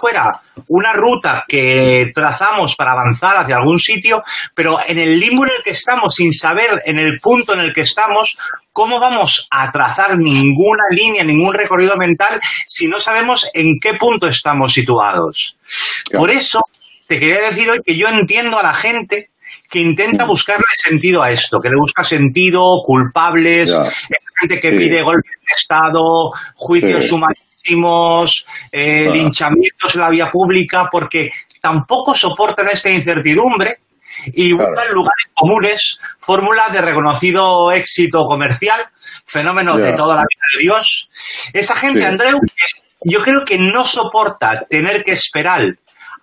fuera 0.00 0.40
una 0.68 0.92
ruta 0.92 1.44
que 1.46 2.10
trazamos 2.14 2.74
para 2.76 2.92
avanzar 2.92 3.36
hacia 3.36 3.56
algún 3.56 3.78
sitio, 3.78 4.22
pero 4.54 4.78
en 4.86 4.98
el 4.98 5.18
limbo 5.18 5.44
en 5.44 5.50
el 5.56 5.62
que 5.64 5.70
estamos, 5.70 6.14
sin 6.14 6.32
saber 6.32 6.82
en 6.84 6.98
el 6.98 7.18
punto 7.20 7.54
en 7.54 7.60
el 7.60 7.72
que 7.72 7.82
estamos, 7.82 8.36
¿cómo 8.72 8.98
vamos 9.00 9.46
a 9.50 9.70
trazar 9.70 10.18
ninguna 10.18 10.84
línea, 10.90 11.24
ningún 11.24 11.54
recorrido 11.54 11.96
mental 11.96 12.40
si 12.66 12.88
no 12.88 13.00
sabemos 13.00 13.48
en 13.54 13.78
qué 13.80 13.94
punto 13.94 14.26
estamos 14.26 14.72
situados? 14.72 15.56
Por 16.12 16.30
eso, 16.30 16.60
te 17.06 17.18
quería 17.18 17.40
decir 17.40 17.68
hoy 17.70 17.80
que 17.84 17.96
yo 17.96 18.08
entiendo 18.08 18.58
a 18.58 18.62
la 18.62 18.74
gente 18.74 19.28
que 19.68 19.80
intenta 19.80 20.24
buscarle 20.24 20.64
sentido 20.82 21.22
a 21.22 21.30
esto, 21.30 21.58
que 21.58 21.70
le 21.70 21.78
busca 21.78 22.04
sentido, 22.04 22.62
culpables, 22.84 23.74
gente 24.40 24.60
que 24.60 24.70
Sí. 24.70 24.76
pide 24.76 25.02
golpes 25.02 25.32
de 25.40 25.54
Estado, 25.56 26.02
juicios 26.56 27.04
Sí. 27.04 27.10
Sumarísimos, 27.62 28.46
eh, 28.70 29.04
Claro. 29.04 29.12
linchamientos 29.14 29.94
en 29.94 30.00
la 30.00 30.10
vía 30.10 30.30
pública, 30.30 30.88
porque 30.90 31.30
tampoco 31.60 32.14
soportan 32.14 32.68
esta 32.72 32.90
incertidumbre 32.90 33.78
y 34.34 34.52
buscan 34.52 34.92
lugares 34.92 35.26
comunes, 35.34 35.98
fórmulas 36.20 36.72
de 36.72 36.80
reconocido 36.82 37.70
éxito 37.72 38.24
comercial, 38.26 38.80
fenómenos 39.26 39.78
Ya. 39.78 39.86
de 39.86 39.92
toda 39.94 40.16
la 40.16 40.22
vida 40.22 40.44
de 40.56 40.62
Dios. 40.62 41.08
Esa 41.52 41.76
gente, 41.76 42.00
Sí. 42.00 42.06
Andreu, 42.06 42.38
yo 43.04 43.20
creo 43.20 43.44
que 43.44 43.58
no 43.58 43.84
soporta 43.84 44.64
tener 44.68 45.02
que 45.04 45.12
esperar 45.12 45.64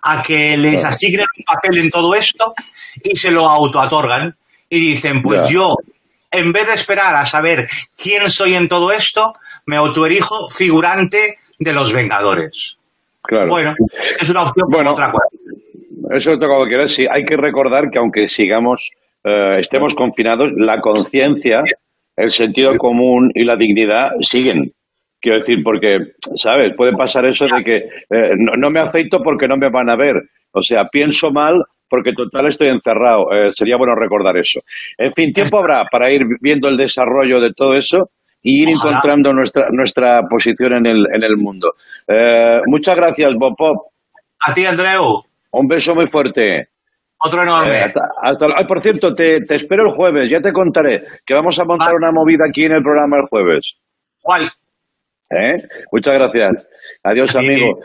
a 0.02 0.22
que 0.22 0.56
les 0.56 0.80
Claro. 0.80 0.88
asignen 0.88 1.26
un 1.38 1.44
papel 1.44 1.78
en 1.80 1.90
todo 1.90 2.14
esto 2.14 2.54
y 3.02 3.16
se 3.16 3.30
lo 3.30 3.48
autoatorgan 3.48 4.34
y 4.68 4.78
dicen, 4.92 5.20
pues 5.22 5.48
yo, 5.50 5.74
en 6.30 6.52
vez 6.52 6.68
de 6.68 6.74
esperar 6.74 7.14
a 7.16 7.26
saber 7.26 7.68
quién 7.98 8.30
soy 8.30 8.54
en 8.54 8.68
todo 8.68 8.92
esto, 8.92 9.32
me 9.70 9.76
autoerijo 9.76 10.50
figurante 10.50 11.38
de 11.58 11.72
los 11.72 11.92
Vengadores. 11.92 12.76
Claro. 13.22 13.50
Bueno, 13.50 13.74
es 14.20 14.28
una 14.28 14.42
opción 14.42 14.66
como 14.68 14.90
otra 14.90 15.12
cosa. 15.12 16.16
Eso 16.16 16.32
es 16.32 16.40
lo 16.40 16.64
que 16.64 16.68
quiero 16.68 16.82
decir. 16.82 17.06
Hay 17.08 17.24
que 17.24 17.36
recordar 17.36 17.88
que 17.90 17.98
aunque 18.00 18.26
sigamos, 18.26 18.90
eh, 19.22 19.58
estemos 19.58 19.94
confinados, 19.94 20.50
la 20.56 20.80
conciencia, 20.80 21.62
el 22.16 22.32
sentido 22.32 22.76
común 22.76 23.30
y 23.32 23.44
la 23.44 23.56
dignidad 23.56 24.10
siguen. 24.22 24.72
Quiero 25.20 25.38
decir, 25.38 25.62
porque, 25.62 25.98
¿sabes? 26.34 26.74
Puede 26.76 26.92
pasar 26.96 27.26
eso 27.26 27.44
de 27.44 27.62
que 27.62 27.76
eh, 27.76 28.34
no, 28.38 28.54
no 28.56 28.70
me 28.70 28.80
afeito 28.80 29.18
porque 29.22 29.46
no 29.46 29.56
me 29.56 29.70
van 29.70 29.88
a 29.88 29.96
ver. 29.96 30.16
O 30.52 30.62
sea, 30.62 30.86
pienso 30.90 31.30
mal 31.30 31.62
porque 31.88 32.12
total 32.12 32.48
estoy 32.48 32.70
encerrado. 32.70 33.30
Eh, 33.32 33.52
sería 33.52 33.76
bueno 33.76 33.94
recordar 33.94 34.36
eso. 34.36 34.60
En 34.98 35.12
fin, 35.12 35.32
tiempo 35.32 35.58
habrá 35.58 35.84
para 35.84 36.12
ir 36.12 36.22
viendo 36.40 36.68
el 36.68 36.76
desarrollo 36.76 37.40
de 37.40 37.52
todo 37.52 37.76
eso 37.76 38.10
y 38.42 38.62
ir 38.62 38.68
Ojalá. 38.74 38.90
encontrando 38.96 39.32
nuestra, 39.32 39.66
nuestra 39.70 40.20
posición 40.28 40.74
en 40.74 40.86
el, 40.86 41.06
en 41.14 41.22
el 41.22 41.36
mundo. 41.36 41.72
Eh, 42.08 42.60
muchas 42.66 42.96
gracias, 42.96 43.30
Bob 43.38 43.54
Pop. 43.56 43.92
A 44.46 44.54
ti, 44.54 44.64
Andreu. 44.64 45.22
Un 45.52 45.66
beso 45.68 45.94
muy 45.94 46.06
fuerte. 46.08 46.68
Otro 47.22 47.42
enorme. 47.42 47.76
Eh, 47.76 47.82
hasta- 47.82 48.08
hasta- 48.22 48.46
ay, 48.56 48.64
por 48.66 48.80
cierto, 48.80 49.14
te, 49.14 49.40
te 49.42 49.54
espero 49.56 49.82
el 49.88 49.94
jueves, 49.94 50.30
ya 50.30 50.40
te 50.40 50.52
contaré 50.52 51.02
que 51.26 51.34
vamos 51.34 51.58
a 51.58 51.64
montar 51.64 51.94
una 51.94 52.10
movida 52.12 52.44
aquí 52.48 52.64
en 52.64 52.72
el 52.72 52.82
programa 52.82 53.18
el 53.18 53.26
jueves. 53.28 53.74
Guay. 54.22 54.46
¿Eh? 55.32 55.62
Muchas 55.92 56.14
gracias. 56.14 56.68
Adiós, 57.04 57.36
amigo. 57.36 57.78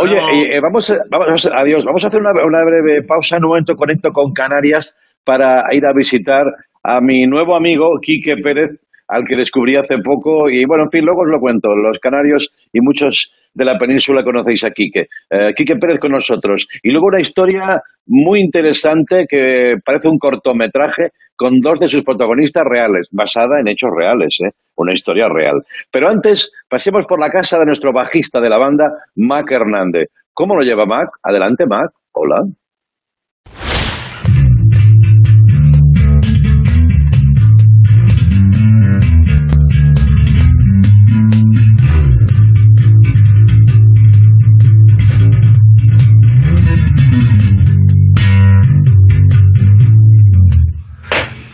Oye, 0.00 0.16
eh, 0.16 0.56
eh, 0.56 0.60
vamos, 0.60 0.90
a, 0.90 0.96
vamos 1.10 1.46
a- 1.46 1.60
adiós. 1.60 1.84
Vamos 1.84 2.04
a 2.04 2.08
hacer 2.08 2.20
una, 2.20 2.30
una 2.44 2.64
breve 2.64 3.02
pausa. 3.06 3.36
En 3.36 3.44
un 3.44 3.50
momento 3.50 3.76
conecto 3.76 4.10
con 4.12 4.32
Canarias 4.32 4.96
para 5.24 5.62
ir 5.72 5.84
a 5.86 5.92
visitar 5.92 6.44
a 6.82 7.00
mi 7.00 7.26
nuevo 7.26 7.54
amigo, 7.54 7.86
Quique 8.00 8.36
Pérez, 8.42 8.80
al 9.10 9.24
que 9.24 9.36
descubrí 9.36 9.76
hace 9.76 9.98
poco. 9.98 10.48
Y 10.48 10.64
bueno, 10.64 10.84
en 10.84 10.90
fin, 10.90 11.04
luego 11.04 11.22
os 11.22 11.28
lo 11.28 11.40
cuento. 11.40 11.74
Los 11.74 11.98
canarios 11.98 12.54
y 12.72 12.80
muchos 12.80 13.34
de 13.52 13.64
la 13.64 13.78
península 13.78 14.22
conocéis 14.22 14.64
a 14.64 14.70
Quique. 14.70 15.08
Eh, 15.30 15.52
Quique 15.56 15.76
Pérez 15.76 15.98
con 15.98 16.12
nosotros. 16.12 16.68
Y 16.82 16.90
luego 16.90 17.08
una 17.08 17.20
historia 17.20 17.82
muy 18.06 18.40
interesante 18.40 19.26
que 19.28 19.74
parece 19.84 20.08
un 20.08 20.18
cortometraje 20.18 21.10
con 21.36 21.58
dos 21.60 21.80
de 21.80 21.88
sus 21.88 22.04
protagonistas 22.04 22.64
reales, 22.64 23.08
basada 23.10 23.60
en 23.60 23.68
hechos 23.68 23.90
reales, 23.96 24.38
¿eh? 24.46 24.50
una 24.76 24.92
historia 24.92 25.26
real. 25.28 25.62
Pero 25.90 26.08
antes, 26.08 26.52
pasemos 26.68 27.06
por 27.08 27.18
la 27.18 27.30
casa 27.30 27.58
de 27.58 27.64
nuestro 27.64 27.92
bajista 27.92 28.40
de 28.40 28.50
la 28.50 28.58
banda, 28.58 28.84
Mac 29.16 29.50
Hernández. 29.50 30.08
¿Cómo 30.34 30.54
lo 30.54 30.62
lleva 30.62 30.86
Mac? 30.86 31.08
Adelante, 31.22 31.64
Mac. 31.66 31.90
Hola. 32.12 32.59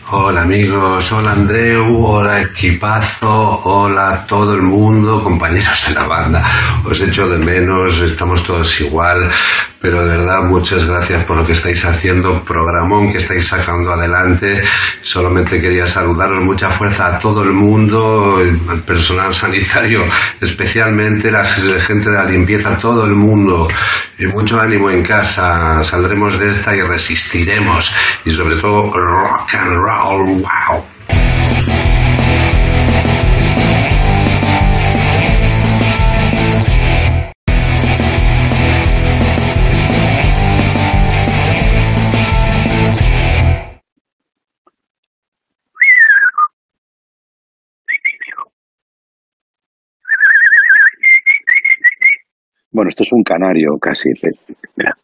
Hola 0.09 0.43
amigos, 0.43 1.11
hola 1.11 1.33
Andreu, 1.33 2.01
hola 2.01 2.41
equipazo, 2.41 3.59
hola 3.65 4.25
todo 4.25 4.53
el 4.53 4.61
mundo, 4.61 5.21
compañeros 5.21 5.89
de 5.89 5.95
la 5.95 6.07
banda. 6.07 6.41
Os 6.85 7.01
echo 7.01 7.27
de 7.27 7.37
menos, 7.37 7.99
estamos 7.99 8.41
todos 8.41 8.79
igual, 8.79 9.29
pero 9.81 10.05
de 10.05 10.17
verdad 10.17 10.43
muchas 10.43 10.85
gracias 10.85 11.25
por 11.25 11.37
lo 11.37 11.45
que 11.45 11.51
estáis 11.51 11.83
haciendo, 11.83 12.41
programón 12.41 13.11
que 13.11 13.17
estáis 13.17 13.47
sacando 13.47 13.91
adelante. 13.91 14.63
Solamente 15.01 15.59
quería 15.59 15.85
saludaros, 15.85 16.41
mucha 16.41 16.69
fuerza 16.69 17.07
a 17.07 17.19
todo 17.19 17.43
el 17.43 17.51
mundo, 17.51 18.37
al 18.37 18.79
personal 18.83 19.35
sanitario, 19.35 20.05
especialmente 20.39 21.29
la 21.31 21.43
gente 21.43 22.09
de 22.11 22.15
la 22.15 22.23
limpieza, 22.23 22.77
todo 22.77 23.03
el 23.03 23.13
mundo. 23.13 23.67
Y 24.19 24.25
mucho 24.25 24.59
ánimo 24.59 24.89
en 24.89 25.03
casa, 25.03 25.83
saldremos 25.83 26.39
de 26.39 26.47
esta 26.47 26.75
y 26.75 26.81
resistiremos. 26.81 27.93
Y 28.25 28.31
sobre 28.31 28.55
todo, 28.55 28.91
rock 28.91 29.53
and 29.53 29.75
roll, 29.75 29.96
wow. 29.97 30.83
Bueno, 52.71 52.89
esto 52.89 53.01
es 53.01 53.11
un 53.11 53.23
canario 53.23 53.79
casi. 53.79 54.09
Mira. 54.75 54.95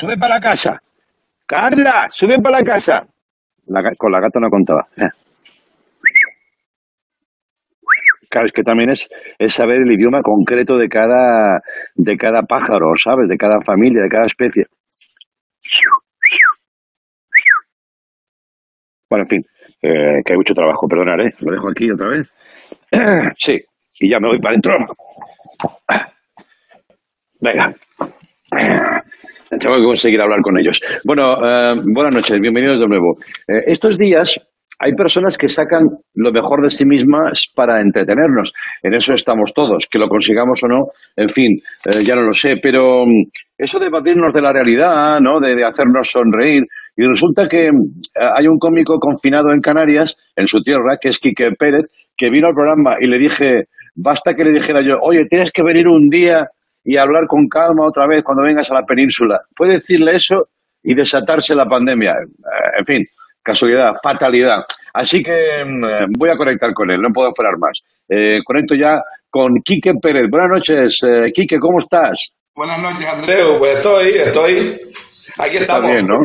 Sube 0.00 0.16
para 0.16 0.36
la 0.36 0.40
casa. 0.40 0.82
Carla, 1.46 2.06
sube 2.08 2.40
para 2.40 2.60
la 2.60 2.64
casa. 2.64 3.06
Con 3.98 4.10
la 4.10 4.20
gata 4.20 4.40
no 4.40 4.48
contaba. 4.48 4.88
Eh. 4.96 5.10
Claro, 8.30 8.46
es 8.46 8.52
que 8.54 8.62
también 8.62 8.88
es, 8.88 9.10
saber 9.48 9.82
el 9.82 9.92
idioma 9.92 10.22
concreto 10.22 10.78
de 10.78 10.88
cada, 10.88 11.60
pájaro, 12.48 12.96
¿sabes? 12.96 13.28
De 13.28 13.36
cada 13.36 13.60
familia, 13.60 14.00
de 14.02 14.08
cada 14.08 14.24
especie. 14.24 14.64
Bueno, 19.10 19.24
en 19.24 19.28
fin, 19.28 19.44
eh, 19.82 20.22
que 20.24 20.32
hay 20.32 20.36
mucho 20.38 20.54
trabajo, 20.54 20.88
perdonaré. 20.88 21.34
Lo 21.40 21.52
dejo 21.52 21.68
aquí 21.68 21.90
otra 21.90 22.08
vez. 22.08 22.32
Sí, 23.36 23.60
y 23.98 24.10
ya 24.10 24.18
me 24.18 24.28
voy 24.28 24.40
para 24.40 24.52
adentro. 24.54 24.72
Venga. 27.38 27.74
Tengo 29.58 29.76
que 29.76 29.84
conseguir 29.84 30.20
hablar 30.20 30.40
con 30.42 30.58
ellos. 30.58 30.80
Bueno, 31.04 31.32
eh, 31.32 31.74
buenas 31.92 32.14
noches, 32.14 32.40
bienvenidos 32.40 32.80
de 32.80 32.86
nuevo. 32.86 33.14
Eh, 33.48 33.62
estos 33.66 33.98
días 33.98 34.38
hay 34.78 34.94
personas 34.94 35.36
que 35.36 35.48
sacan 35.48 35.88
lo 36.14 36.32
mejor 36.32 36.62
de 36.62 36.70
sí 36.70 36.86
mismas 36.86 37.52
para 37.54 37.82
entretenernos. 37.82 38.52
En 38.82 38.94
eso 38.94 39.12
estamos 39.12 39.52
todos, 39.54 39.86
que 39.90 39.98
lo 39.98 40.08
consigamos 40.08 40.62
o 40.62 40.68
no, 40.68 40.86
en 41.16 41.28
fin, 41.28 41.58
eh, 41.84 42.02
ya 42.02 42.14
no 42.14 42.22
lo 42.22 42.32
sé, 42.32 42.54
pero 42.62 43.04
mm, 43.04 43.28
eso 43.58 43.78
de 43.78 43.90
batirnos 43.90 44.32
de 44.32 44.40
la 44.40 44.52
realidad, 44.52 45.20
¿no? 45.20 45.38
De, 45.40 45.62
hacernos 45.64 46.10
sonreír. 46.10 46.62
Y 46.96 47.02
resulta 47.06 47.46
que 47.46 47.66
eh, 47.66 47.70
hay 48.38 48.46
un 48.46 48.58
cómico 48.58 48.98
confinado 48.98 49.52
en 49.52 49.60
Canarias, 49.60 50.16
en 50.36 50.46
su 50.46 50.62
tierra, 50.62 50.96
que 51.00 51.08
es 51.10 51.18
Quique 51.18 51.50
Pérez, 51.58 51.86
que 52.16 52.30
vino 52.30 52.46
al 52.46 52.54
programa 52.54 52.96
y 53.00 53.06
le 53.06 53.18
dije, 53.18 53.64
basta 53.96 54.32
que 54.34 54.44
le 54.44 54.52
dijera 54.52 54.80
yo, 54.80 54.96
oye, 55.02 55.26
tienes 55.28 55.50
que 55.50 55.62
venir 55.62 55.88
un 55.88 56.08
día 56.08 56.48
y 56.84 56.96
hablar 56.96 57.26
con 57.26 57.48
calma 57.48 57.86
otra 57.86 58.06
vez 58.06 58.22
cuando 58.22 58.44
vengas 58.44 58.70
a 58.70 58.74
la 58.74 58.82
península. 58.84 59.40
Puede 59.54 59.74
decirle 59.74 60.16
eso 60.16 60.48
y 60.82 60.94
desatarse 60.94 61.54
la 61.54 61.66
pandemia. 61.66 62.12
Eh, 62.12 62.78
en 62.78 62.84
fin, 62.84 63.06
casualidad, 63.42 63.92
fatalidad. 64.02 64.64
Así 64.94 65.22
que 65.22 65.64
mm, 65.64 66.12
voy 66.18 66.30
a 66.30 66.36
conectar 66.36 66.72
con 66.74 66.90
él, 66.90 67.00
no 67.00 67.12
puedo 67.12 67.28
esperar 67.28 67.58
más. 67.58 67.80
Eh, 68.08 68.40
conecto 68.44 68.74
ya 68.74 68.96
con 69.30 69.54
Quique 69.64 69.92
Pérez. 70.00 70.28
Buenas 70.30 70.50
noches, 70.50 70.98
eh, 71.06 71.30
Quique, 71.32 71.58
¿cómo 71.58 71.78
estás? 71.78 72.32
Buenas 72.54 72.82
noches, 72.82 73.06
Andreu. 73.06 73.58
Pues 73.58 73.76
estoy, 73.76 74.08
estoy. 74.14 74.80
Aquí 75.38 75.56
estamos. 75.58 75.90
bien, 75.90 76.06
¿no? 76.06 76.18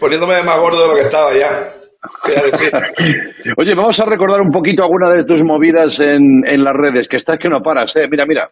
Poniéndome 0.00 0.42
más 0.42 0.58
gordo 0.60 0.82
de 0.82 0.88
lo 0.88 0.94
que 0.94 1.02
estaba 1.02 1.34
ya. 1.34 1.50
Oye, 3.58 3.74
vamos 3.74 3.98
a 4.00 4.06
recordar 4.06 4.40
un 4.40 4.50
poquito 4.50 4.84
alguna 4.84 5.10
de 5.10 5.24
tus 5.24 5.44
movidas 5.44 6.00
en, 6.00 6.46
en 6.46 6.64
las 6.64 6.74
redes, 6.74 7.08
que 7.08 7.16
estás 7.16 7.38
que 7.38 7.48
no 7.48 7.60
paras, 7.60 7.94
¿eh? 7.96 8.06
Mira, 8.10 8.24
mira. 8.24 8.48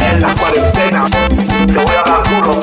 En 0.00 0.20
la 0.20 0.34
cuarentena 0.34 1.04
te 1.66 1.72
voy 1.74 1.94
a 1.94 2.02
dar 2.02 2.22
duro. 2.28 2.60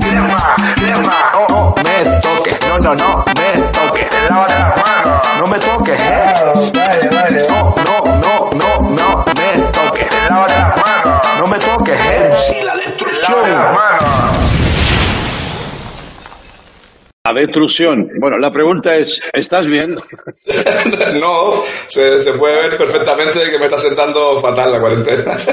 Crema, 0.00 0.54
crema, 0.74 1.30
no, 1.32 1.46
no 1.48 1.74
me 1.82 2.20
toques, 2.20 2.58
no, 2.68 2.78
no, 2.78 2.94
no 2.94 3.24
me 3.34 3.68
toques. 3.70 4.08
Te 4.10 4.30
lavas 4.30 4.52
las 4.52 4.66
manos. 4.76 5.28
No 5.38 5.46
me 5.46 5.58
toques, 5.58 6.00
eh. 6.00 6.34
Vale, 6.74 7.08
vale. 7.08 7.46
No, 7.48 7.74
no, 7.84 8.04
no, 8.16 8.50
no, 8.52 8.80
no 8.82 9.24
me 9.34 9.68
toques. 9.68 10.08
Te 10.08 10.30
lavas 10.30 10.52
las 10.52 10.66
manos. 10.66 11.20
No 11.38 11.46
me 11.46 11.58
toques, 11.58 11.98
eh. 11.98 12.62
La 12.64 12.74
destrucción. 12.76 14.43
A 17.26 17.32
destrucción. 17.32 18.10
Bueno, 18.20 18.36
la 18.38 18.50
pregunta 18.50 18.96
es, 18.96 19.18
¿estás 19.32 19.66
bien? 19.66 19.88
no, 21.20 21.52
se, 21.88 22.20
se 22.20 22.32
puede 22.34 22.56
ver 22.56 22.76
perfectamente 22.76 23.50
que 23.50 23.58
me 23.58 23.64
está 23.64 23.78
sentando 23.78 24.42
fatal 24.42 24.72
la 24.72 24.80
cuarentena. 24.80 25.36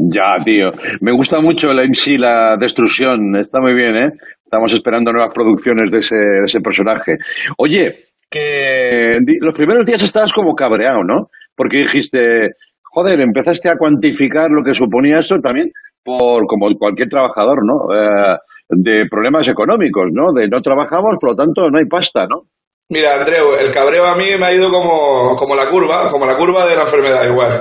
Ya, 0.00 0.36
tío. 0.44 0.70
Me 1.00 1.12
gusta 1.12 1.40
mucho 1.40 1.72
la 1.72 1.82
MC, 1.82 2.18
la 2.18 2.56
destrucción. 2.56 3.34
Está 3.36 3.58
muy 3.60 3.74
bien, 3.74 3.96
¿eh? 3.96 4.12
Estamos 4.44 4.72
esperando 4.72 5.12
nuevas 5.12 5.34
producciones 5.34 5.90
de 5.90 5.98
ese, 5.98 6.14
de 6.14 6.44
ese 6.44 6.60
personaje. 6.60 7.16
Oye, 7.56 7.96
que 8.30 9.18
los 9.40 9.54
primeros 9.54 9.86
días 9.86 10.02
estabas 10.02 10.32
como 10.32 10.54
cabreado, 10.54 11.02
¿no? 11.02 11.30
Porque 11.56 11.78
dijiste, 11.78 12.50
joder, 12.82 13.20
empezaste 13.20 13.68
a 13.68 13.76
cuantificar 13.76 14.50
lo 14.50 14.62
que 14.62 14.74
suponía 14.74 15.18
esto 15.18 15.40
también 15.40 15.72
por 16.04 16.46
como 16.46 16.68
cualquier 16.78 17.08
trabajador, 17.08 17.58
¿no? 17.64 17.94
Eh, 17.94 18.38
de 18.68 19.06
problemas 19.10 19.48
económicos, 19.48 20.10
¿no? 20.12 20.32
De 20.32 20.48
no 20.48 20.60
trabajamos, 20.62 21.16
por 21.20 21.30
lo 21.30 21.36
tanto 21.36 21.68
no 21.70 21.78
hay 21.78 21.86
pasta, 21.86 22.26
¿no? 22.26 22.46
Mira, 22.90 23.14
Andreu, 23.20 23.54
el 23.54 23.70
cabreo 23.70 24.06
a 24.06 24.16
mí 24.16 24.24
me 24.38 24.46
ha 24.46 24.54
ido 24.54 24.70
como, 24.70 25.36
como 25.36 25.54
la 25.54 25.66
curva, 25.68 26.10
como 26.10 26.24
la 26.26 26.36
curva 26.36 26.66
de 26.66 26.74
la 26.76 26.82
enfermedad 26.82 27.28
igual. 27.30 27.60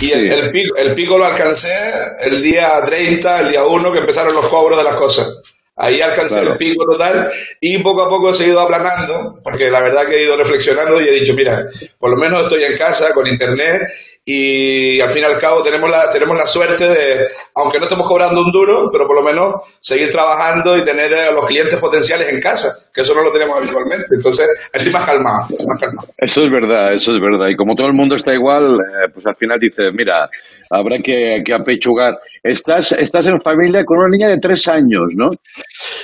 Y 0.00 0.12
el, 0.12 0.30
el 0.30 0.50
pico, 0.52 0.76
el 0.76 0.94
pico 0.94 1.18
lo 1.18 1.24
alcancé 1.24 1.72
el 2.20 2.40
día 2.40 2.70
30, 2.84 3.40
el 3.40 3.48
día 3.50 3.64
1, 3.64 3.92
que 3.92 3.98
empezaron 3.98 4.32
los 4.34 4.48
cobros 4.48 4.78
de 4.78 4.84
las 4.84 4.96
cosas. 4.96 5.42
Ahí 5.74 6.00
alcancé 6.00 6.34
Claro. 6.40 6.52
el 6.52 6.58
pico 6.58 6.84
total 6.84 7.30
y 7.60 7.78
poco 7.78 8.02
a 8.02 8.08
poco 8.08 8.30
he 8.30 8.34
seguido 8.34 8.60
aplanando, 8.60 9.40
porque 9.44 9.70
la 9.70 9.80
verdad 9.80 10.06
que 10.08 10.16
he 10.16 10.24
ido 10.24 10.36
reflexionando 10.36 11.00
y 11.00 11.08
he 11.08 11.20
dicho, 11.20 11.34
mira, 11.34 11.64
por 11.98 12.10
lo 12.10 12.16
menos 12.16 12.42
estoy 12.44 12.64
en 12.64 12.76
casa 12.76 13.12
con 13.14 13.26
internet 13.28 13.82
y 14.30 15.00
al 15.00 15.08
fin 15.10 15.22
y 15.22 15.24
al 15.24 15.40
cabo 15.40 15.62
tenemos 15.62 15.88
la, 15.88 16.12
tenemos 16.12 16.36
la 16.36 16.46
suerte 16.46 16.86
de, 16.86 17.28
aunque 17.54 17.78
no 17.78 17.84
estemos 17.84 18.06
cobrando 18.06 18.42
un 18.42 18.52
duro, 18.52 18.90
pero 18.92 19.06
por 19.06 19.16
lo 19.16 19.22
menos 19.22 19.54
seguir 19.80 20.10
trabajando 20.10 20.76
y 20.76 20.84
tener 20.84 21.14
a 21.14 21.32
los 21.32 21.46
clientes 21.46 21.80
potenciales 21.80 22.30
en 22.30 22.38
casa, 22.38 22.68
que 22.92 23.00
eso 23.00 23.14
no 23.14 23.22
lo 23.22 23.32
tenemos 23.32 23.56
habitualmente. 23.56 24.04
Entonces, 24.14 24.46
estoy 24.70 24.92
más 24.92 25.06
calmado, 25.06 25.46
más 25.66 25.80
calmado. 25.80 26.08
Eso 26.18 26.42
es 26.44 26.52
verdad, 26.52 26.92
eso 26.94 27.12
es 27.12 27.20
verdad. 27.22 27.48
Y 27.48 27.56
como 27.56 27.74
todo 27.74 27.86
el 27.86 27.94
mundo 27.94 28.16
está 28.16 28.34
igual, 28.34 28.74
eh, 28.74 29.10
pues 29.14 29.24
al 29.24 29.34
final 29.34 29.58
dices, 29.58 29.86
mira, 29.94 30.28
habrá 30.68 30.98
que, 30.98 31.42
que 31.42 31.54
apechugar. 31.54 32.18
Estás, 32.42 32.92
estás 32.92 33.26
en 33.26 33.40
familia 33.40 33.84
con 33.84 33.98
una 33.98 34.08
niña 34.08 34.28
de 34.28 34.38
tres 34.38 34.68
años, 34.68 35.12
¿no? 35.14 35.30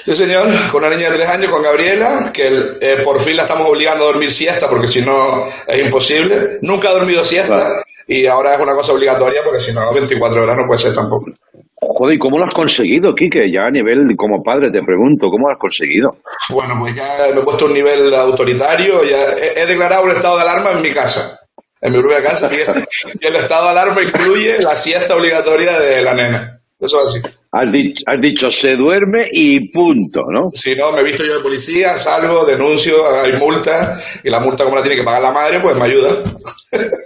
Sí, 0.05 0.15
señor, 0.15 0.49
con 0.71 0.85
una 0.85 0.95
niña 0.95 1.11
de 1.11 1.17
tres 1.17 1.29
años, 1.29 1.51
con 1.51 1.63
Gabriela, 1.63 2.31
que 2.33 2.47
eh, 2.81 3.03
por 3.05 3.21
fin 3.21 3.37
la 3.37 3.43
estamos 3.43 3.69
obligando 3.69 4.05
a 4.05 4.09
dormir 4.09 4.33
siesta, 4.33 4.69
porque 4.69 4.89
si 4.89 5.01
no 5.03 5.49
es 5.67 5.81
imposible. 5.81 6.59
Nunca 6.63 6.89
ha 6.89 6.93
dormido 6.93 7.25
siesta 7.25 7.83
y 8.07 8.27
ahora 8.27 8.55
es 8.55 8.61
una 8.61 8.75
cosa 8.75 8.93
obligatoria, 8.93 9.41
porque 9.45 9.61
si 9.61 9.75
no, 9.75 9.93
24 9.93 10.43
horas 10.43 10.57
no 10.57 10.67
puede 10.67 10.81
ser 10.81 10.95
tampoco. 10.95 11.31
Joder, 11.77 12.17
¿y 12.17 12.19
cómo 12.19 12.39
lo 12.39 12.45
has 12.45 12.55
conseguido, 12.55 13.15
Quique? 13.15 13.51
Ya 13.53 13.67
a 13.67 13.71
nivel 13.71 14.07
como 14.17 14.43
padre 14.43 14.71
te 14.71 14.83
pregunto, 14.83 15.29
¿cómo 15.29 15.49
lo 15.49 15.55
has 15.55 15.61
conseguido? 15.61 16.17
Bueno, 16.51 16.75
pues 16.81 16.95
ya 16.95 17.35
me 17.35 17.41
he 17.41 17.45
puesto 17.45 17.67
un 17.67 17.75
nivel 17.75 18.13
autoritario, 18.15 19.05
ya 19.05 19.33
he, 19.35 19.63
he 19.63 19.67
declarado 19.67 20.05
un 20.05 20.13
estado 20.13 20.37
de 20.37 20.43
alarma 20.43 20.73
en 20.73 20.83
mi 20.83 20.93
casa, 20.95 21.39
en 21.85 21.93
mi 21.93 22.01
propia 22.01 22.23
casa, 22.23 22.51
y, 22.53 22.57
y 23.21 23.27
el 23.27 23.37
estado 23.37 23.65
de 23.67 23.71
alarma 23.71 24.03
incluye 24.03 24.61
la 24.63 24.77
siesta 24.77 25.15
obligatoria 25.17 25.79
de 25.79 26.03
la 26.03 26.15
nena. 26.15 26.61
Eso 26.81 27.01
es 27.03 27.17
así. 27.17 27.35
Has 27.53 27.73
dicho, 27.73 28.03
has 28.07 28.21
dicho 28.21 28.51
se 28.51 28.75
duerme 28.75 29.29
y 29.31 29.71
punto, 29.71 30.23
¿no? 30.29 30.51
Si 30.53 30.75
no, 30.75 30.91
me 30.91 31.03
he 31.03 31.05
visto 31.05 31.23
yo 31.25 31.37
de 31.37 31.43
policía, 31.43 31.97
salgo, 31.99 32.45
denuncio, 32.45 32.97
hay 33.09 33.39
multa, 33.39 34.01
y 34.25 34.29
la 34.29 34.41
multa 34.41 34.65
como 34.65 34.75
la 34.77 34.83
tiene 34.83 34.97
que 34.97 35.05
pagar 35.05 35.23
la 35.23 35.33
madre, 35.33 35.61
pues 35.61 35.77
me 35.79 35.85
ayuda. 35.85 36.09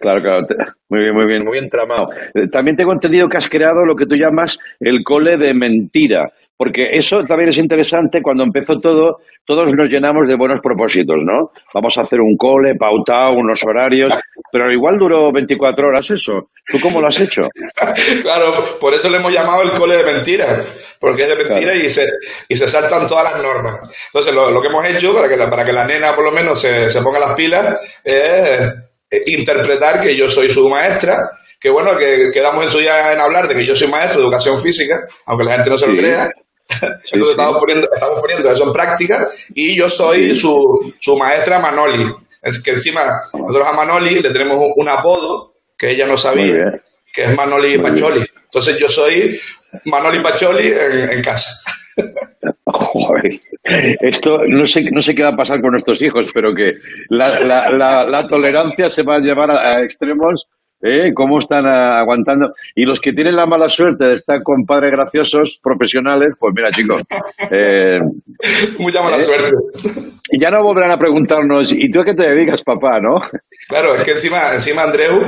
Claro, 0.00 0.22
claro. 0.22 0.46
Muy 0.88 1.00
bien, 1.00 1.14
muy 1.14 1.26
bien, 1.26 1.44
muy 1.44 1.52
bien 1.58 1.68
tramado. 1.68 2.08
Eh, 2.34 2.48
También 2.50 2.74
tengo 2.74 2.90
entendido 2.94 3.28
que 3.28 3.36
has 3.36 3.50
creado 3.50 3.84
lo 3.84 3.94
que 3.96 4.06
tú 4.06 4.16
llamas 4.16 4.58
el 4.80 5.04
cole 5.04 5.36
de 5.36 5.52
mentira. 5.52 6.32
Porque 6.56 6.84
eso 6.92 7.22
también 7.24 7.50
es 7.50 7.58
interesante. 7.58 8.22
Cuando 8.22 8.44
empezó 8.44 8.80
todo, 8.80 9.18
todos 9.44 9.72
nos 9.74 9.90
llenamos 9.90 10.26
de 10.26 10.36
buenos 10.36 10.60
propósitos, 10.62 11.22
¿no? 11.24 11.50
Vamos 11.74 11.98
a 11.98 12.00
hacer 12.00 12.20
un 12.20 12.34
cole, 12.36 12.76
pautado, 12.76 13.34
unos 13.34 13.62
horarios. 13.62 14.12
Pero 14.50 14.72
igual 14.72 14.98
duró 14.98 15.30
24 15.32 15.88
horas 15.88 16.10
eso. 16.10 16.50
¿Tú 16.66 16.78
cómo 16.80 17.00
lo 17.00 17.08
has 17.08 17.20
hecho? 17.20 17.42
claro, 18.22 18.78
por 18.80 18.94
eso 18.94 19.08
le 19.10 19.18
hemos 19.18 19.32
llamado 19.32 19.62
el 19.62 19.72
cole 19.72 19.96
de 19.98 20.04
mentiras, 20.04 20.62
porque 20.98 21.22
es 21.22 21.28
de 21.28 21.36
mentira 21.44 21.74
y, 21.74 21.88
se, 21.90 22.10
y 22.48 22.56
se 22.56 22.66
saltan 22.68 23.06
todas 23.06 23.30
las 23.30 23.42
normas. 23.42 23.76
Entonces, 24.06 24.32
lo, 24.34 24.50
lo 24.50 24.60
que 24.62 24.68
hemos 24.68 24.84
hecho 24.86 25.14
para 25.14 25.28
que 25.28 25.36
la, 25.36 25.50
para 25.50 25.64
que 25.64 25.72
la 25.72 25.84
nena 25.86 26.14
por 26.14 26.24
lo 26.24 26.32
menos 26.32 26.60
se, 26.60 26.90
se 26.90 27.02
ponga 27.02 27.18
las 27.18 27.34
pilas 27.34 27.78
es 28.04 28.74
interpretar 29.26 30.00
que 30.00 30.16
yo 30.16 30.30
soy 30.30 30.50
su 30.50 30.68
maestra, 30.68 31.30
que 31.60 31.70
bueno, 31.70 31.96
que 31.96 32.30
quedamos 32.32 32.64
en 32.64 32.70
su 32.70 32.78
día 32.78 33.12
en 33.12 33.20
hablar 33.20 33.48
de 33.48 33.54
que 33.54 33.66
yo 33.66 33.74
soy 33.76 33.88
maestro 33.88 34.20
de 34.20 34.26
educación 34.26 34.58
física, 34.60 35.00
aunque 35.26 35.44
la 35.44 35.54
gente 35.56 35.70
no 35.70 35.78
se 35.78 35.86
lo 35.86 35.92
Sí. 35.92 35.98
crea. 35.98 36.30
Entonces 36.70 37.30
estamos 37.30 37.58
poniendo, 37.58 37.88
estamos 37.92 38.20
poniendo 38.20 38.50
eso 38.52 38.64
en 38.64 38.72
práctica 38.74 39.26
y 39.54 39.74
yo 39.76 39.88
soy 39.88 40.36
su, 40.36 40.94
su 41.00 41.16
maestra 41.16 41.58
Manoli. 41.60 42.04
Es 42.48 42.62
que 42.62 42.70
encima 42.72 43.20
nosotros 43.34 43.68
a 43.68 43.72
Manoli 43.72 44.20
le 44.20 44.32
tenemos 44.32 44.58
un, 44.76 44.88
apodo 44.88 45.54
que 45.76 45.90
ella 45.90 46.06
no 46.06 46.16
sabía, 46.16 46.80
que 47.12 47.24
es 47.24 47.36
Manoli 47.36 47.78
Muy 47.78 47.90
Pacholi. 47.90 48.26
Entonces 48.44 48.78
yo 48.78 48.88
soy 48.88 49.38
Manoli 49.84 50.22
Pacholi 50.22 50.68
en, 50.68 51.10
en 51.10 51.22
casa. 51.22 51.50
Joder. 52.64 53.40
Esto 54.00 54.38
no 54.48 54.66
sé, 54.66 54.82
no 54.90 55.02
sé 55.02 55.14
qué 55.14 55.22
va 55.22 55.30
a 55.30 55.36
pasar 55.36 55.60
con 55.60 55.72
nuestros 55.72 56.02
hijos, 56.02 56.30
pero 56.32 56.54
que 56.54 56.72
la, 57.10 57.40
la, 57.40 57.70
la, 57.70 58.04
la 58.04 58.28
tolerancia 58.28 58.88
se 58.88 59.02
va 59.02 59.16
a 59.16 59.20
llevar 59.20 59.50
a, 59.50 59.72
a 59.72 59.82
extremos. 59.82 60.46
¿Eh? 60.82 61.12
¿Cómo 61.14 61.38
están 61.38 61.66
aguantando? 61.66 62.52
Y 62.74 62.84
los 62.84 63.00
que 63.00 63.12
tienen 63.12 63.36
la 63.36 63.46
mala 63.46 63.68
suerte 63.68 64.06
de 64.06 64.14
estar 64.14 64.42
con 64.42 64.64
padres 64.64 64.92
graciosos, 64.92 65.60
profesionales, 65.62 66.34
pues 66.38 66.52
mira, 66.54 66.70
chicos, 66.70 67.02
eh, 67.50 67.98
Mucha 68.78 69.02
mala 69.02 69.16
¿Eh? 69.16 69.20
suerte. 69.20 69.50
y 70.30 70.40
ya 70.40 70.50
no 70.50 70.62
volverán 70.62 70.92
a 70.92 70.98
preguntarnos, 70.98 71.72
¿y 71.72 71.90
tú 71.90 72.00
a 72.00 72.04
qué 72.04 72.14
te 72.14 72.28
dedicas, 72.28 72.62
papá, 72.62 73.00
no? 73.00 73.18
Claro, 73.68 73.94
es 73.96 74.02
que 74.02 74.12
encima, 74.12 74.54
encima 74.54 74.82
Andreu, 74.84 75.20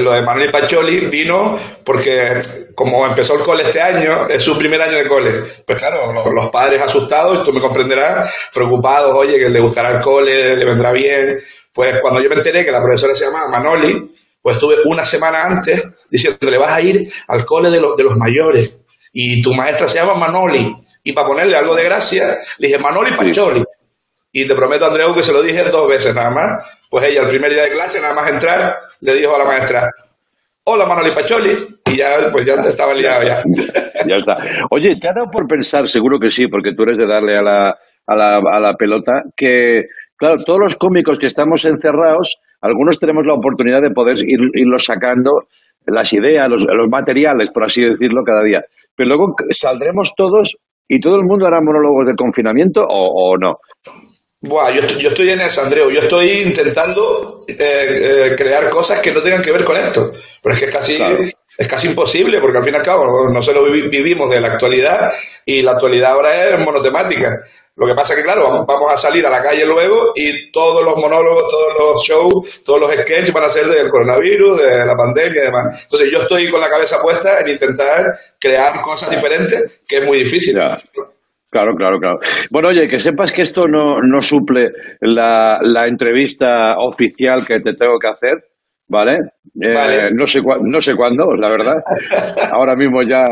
lo 0.00 0.12
de 0.12 0.22
Manuel 0.22 0.50
Pacholi, 0.50 1.06
vino 1.06 1.58
porque 1.84 2.40
como 2.74 3.06
empezó 3.06 3.34
el 3.34 3.44
cole 3.44 3.62
este 3.64 3.80
año, 3.80 4.26
es 4.28 4.42
su 4.42 4.58
primer 4.58 4.80
año 4.80 4.96
de 4.96 5.08
cole. 5.08 5.30
Pues 5.66 5.78
claro, 5.78 6.12
los, 6.12 6.26
los 6.32 6.50
padres 6.50 6.80
asustados, 6.80 7.44
tú 7.44 7.52
me 7.52 7.60
comprenderás, 7.60 8.34
preocupados, 8.52 9.14
oye, 9.14 9.38
que 9.38 9.48
le 9.50 9.60
gustará 9.60 9.96
el 9.96 10.02
cole, 10.02 10.56
le 10.56 10.64
vendrá 10.64 10.92
bien. 10.92 11.38
Pues 11.72 12.00
cuando 12.00 12.22
yo 12.22 12.28
me 12.30 12.36
enteré 12.36 12.64
que 12.64 12.72
la 12.72 12.82
profesora 12.82 13.14
se 13.14 13.26
llamaba 13.26 13.50
Manoli, 13.50 14.10
pues 14.46 14.58
estuve 14.58 14.76
una 14.84 15.04
semana 15.04 15.42
antes 15.42 15.92
diciéndole, 16.08 16.56
vas 16.56 16.70
a 16.70 16.80
ir 16.80 17.12
al 17.26 17.44
cole 17.44 17.68
de, 17.68 17.80
los 17.80 17.96
de 17.96 18.04
los 18.04 18.16
mayores 18.16 18.80
y 19.12 19.42
tu 19.42 19.52
maestra 19.52 19.88
se 19.88 19.98
llama 19.98 20.14
Manoli. 20.14 20.72
Y 21.02 21.12
para 21.12 21.26
ponerle 21.26 21.56
algo 21.56 21.74
de 21.74 21.82
gracia, 21.82 22.36
le 22.58 22.68
dije 22.68 22.78
Manoli 22.78 23.16
Pacholi. 23.16 23.64
Y 24.30 24.46
te 24.46 24.54
prometo, 24.54 24.86
Andreu, 24.86 25.12
que 25.12 25.24
se 25.24 25.32
lo 25.32 25.42
dije 25.42 25.64
dos 25.64 25.88
veces 25.88 26.14
nada 26.14 26.30
más. 26.30 26.64
Pues 26.88 27.06
ella, 27.08 27.22
el 27.22 27.28
primer 27.28 27.52
día 27.52 27.64
de 27.64 27.70
clase, 27.70 28.00
nada 28.00 28.14
más 28.14 28.30
entrar, 28.30 28.76
le 29.00 29.14
dijo 29.16 29.34
a 29.34 29.38
la 29.40 29.46
maestra, 29.46 29.88
hola 30.62 30.86
Manoli 30.86 31.12
Pacholi. 31.12 31.80
Y 31.86 31.96
ya, 31.96 32.30
pues 32.30 32.46
ya 32.46 32.54
estaba 32.54 32.94
liado 32.94 33.24
ya. 33.24 33.42
ya 34.06 34.16
está. 34.16 34.34
Oye, 34.70 34.90
¿te 35.00 35.08
ha 35.08 35.12
dado 35.12 35.26
por 35.28 35.48
pensar, 35.48 35.88
seguro 35.88 36.20
que 36.20 36.30
sí, 36.30 36.46
porque 36.46 36.70
tú 36.76 36.84
eres 36.84 36.98
de 36.98 37.08
darle 37.08 37.34
a 37.34 37.42
la, 37.42 37.76
a 38.06 38.14
la, 38.14 38.38
a 38.38 38.60
la 38.60 38.74
pelota, 38.74 39.24
que, 39.36 39.86
claro, 40.16 40.36
todos 40.46 40.60
los 40.60 40.76
cómicos 40.76 41.18
que 41.18 41.26
estamos 41.26 41.64
encerrados, 41.64 42.36
algunos 42.66 42.98
tenemos 42.98 43.24
la 43.26 43.34
oportunidad 43.34 43.80
de 43.80 43.90
poder 43.90 44.18
ir, 44.18 44.38
irlos 44.54 44.84
sacando 44.84 45.44
las 45.86 46.12
ideas, 46.12 46.48
los, 46.50 46.64
los 46.64 46.88
materiales, 46.88 47.50
por 47.52 47.64
así 47.64 47.82
decirlo, 47.82 48.22
cada 48.24 48.42
día. 48.42 48.64
Pero 48.94 49.08
luego 49.08 49.34
saldremos 49.50 50.12
todos 50.16 50.56
y 50.88 51.00
todo 51.00 51.16
el 51.16 51.22
mundo 51.22 51.46
hará 51.46 51.60
monólogos 51.60 52.06
del 52.06 52.16
confinamiento 52.16 52.80
o, 52.82 53.32
o 53.32 53.36
no. 53.38 53.58
Buah, 54.40 54.70
yo, 54.72 54.80
estoy- 54.82 55.02
yo 55.02 55.08
estoy 55.10 55.30
en 55.30 55.40
eso, 55.40 55.62
Andreu. 55.62 55.90
Yo 55.90 56.00
estoy 56.00 56.28
intentando 56.44 57.40
eh, 57.48 57.56
eh, 57.58 58.36
crear 58.36 58.68
cosas 58.70 59.00
que 59.00 59.12
no 59.12 59.22
tengan 59.22 59.42
que 59.42 59.52
ver 59.52 59.64
con 59.64 59.76
esto. 59.76 60.12
Pero 60.42 60.54
es 60.54 60.60
que 60.60 60.66
es 60.66 60.72
casi, 60.72 60.94
es 61.58 61.68
casi 61.68 61.88
imposible, 61.88 62.40
porque 62.40 62.58
al 62.58 62.64
fin 62.64 62.74
y 62.74 62.76
al 62.76 62.82
cabo 62.82 63.28
nosotros 63.32 63.68
vivi- 63.70 63.88
vivimos 63.90 64.28
de 64.30 64.40
la 64.40 64.48
actualidad 64.48 65.10
y 65.44 65.62
la 65.62 65.72
actualidad 65.72 66.12
ahora 66.12 66.48
es 66.50 66.58
monotemática. 66.64 67.30
Lo 67.76 67.86
que 67.86 67.94
pasa 67.94 68.14
es 68.14 68.20
que, 68.20 68.24
claro, 68.24 68.64
vamos, 68.66 68.90
a 68.90 68.96
salir 68.96 69.26
a 69.26 69.30
la 69.30 69.42
calle 69.42 69.66
luego 69.66 70.12
y 70.14 70.50
todos 70.50 70.82
los 70.82 70.96
monólogos, 70.96 71.44
todos 71.50 71.74
los 71.78 72.02
shows, 72.02 72.64
todos 72.64 72.80
los 72.80 72.90
sketches 72.90 73.32
van 73.34 73.44
a 73.44 73.50
ser 73.50 73.66
del 73.66 73.90
coronavirus, 73.90 74.56
de 74.56 74.86
la 74.86 74.96
pandemia 74.96 75.42
y 75.42 75.46
demás. 75.46 75.82
Entonces 75.82 76.10
yo 76.10 76.22
estoy 76.22 76.48
con 76.50 76.62
la 76.62 76.70
cabeza 76.70 76.96
puesta 77.02 77.40
en 77.40 77.50
intentar 77.50 78.06
crear 78.40 78.80
cosas 78.80 79.10
diferentes, 79.10 79.84
que 79.86 79.98
es 79.98 80.06
muy 80.06 80.18
difícil. 80.20 80.54
Claro, 81.50 81.74
claro, 81.76 81.98
claro. 81.98 82.18
Bueno, 82.50 82.68
oye, 82.68 82.88
que 82.88 82.98
sepas 82.98 83.30
que 83.30 83.42
esto 83.42 83.68
no, 83.68 84.00
no 84.02 84.20
suple 84.22 84.70
la, 85.00 85.58
la 85.60 85.84
entrevista 85.84 86.76
oficial 86.78 87.46
que 87.46 87.60
te 87.60 87.74
tengo 87.74 87.98
que 87.98 88.08
hacer, 88.08 88.42
¿vale? 88.88 89.18
Eh, 89.60 89.72
Vale. 89.72 90.10
No, 90.12 90.26
sé 90.26 90.40
no 90.62 90.80
sé 90.80 90.94
cuándo, 90.94 91.34
la 91.34 91.50
verdad. 91.50 91.76
Ahora 92.52 92.74
mismo 92.76 93.02
ya 93.02 93.24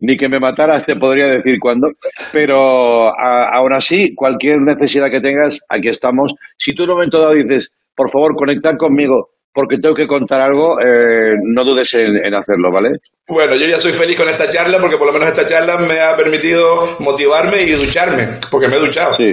ni 0.00 0.16
que 0.16 0.28
me 0.28 0.40
mataras 0.40 0.84
te 0.84 0.96
podría 0.96 1.26
decir 1.28 1.58
cuándo. 1.60 1.88
Pero 2.32 3.08
a- 3.08 3.50
aún 3.56 3.72
así, 3.74 4.14
cualquier 4.14 4.60
necesidad 4.60 5.10
que 5.10 5.20
tengas, 5.20 5.60
aquí 5.68 5.88
estamos. 5.88 6.32
Si 6.56 6.72
tú 6.74 6.84
en 6.84 6.90
un 6.90 6.96
momento 6.96 7.20
dado 7.20 7.34
dices, 7.34 7.72
por 7.94 8.10
favor, 8.10 8.34
conectad 8.34 8.76
conmigo 8.76 9.30
porque 9.52 9.78
tengo 9.78 9.94
que 9.94 10.06
contar 10.06 10.42
algo, 10.42 10.80
eh, 10.80 11.34
no 11.42 11.64
dudes 11.64 11.92
en, 11.94 12.24
en 12.24 12.34
hacerlo, 12.34 12.70
¿vale? 12.72 12.90
Bueno, 13.26 13.56
yo 13.56 13.66
ya 13.66 13.80
soy 13.80 13.92
feliz 13.92 14.16
con 14.16 14.28
esta 14.28 14.48
charla 14.48 14.78
porque 14.80 14.96
por 14.96 15.08
lo 15.08 15.12
menos 15.12 15.28
esta 15.28 15.44
charla 15.46 15.76
me 15.78 15.98
ha 16.00 16.16
permitido 16.16 16.96
motivarme 17.00 17.62
y 17.62 17.72
ducharme, 17.72 18.26
porque 18.48 18.68
me 18.68 18.76
he 18.76 18.80
duchado. 18.80 19.14
Sí, 19.16 19.32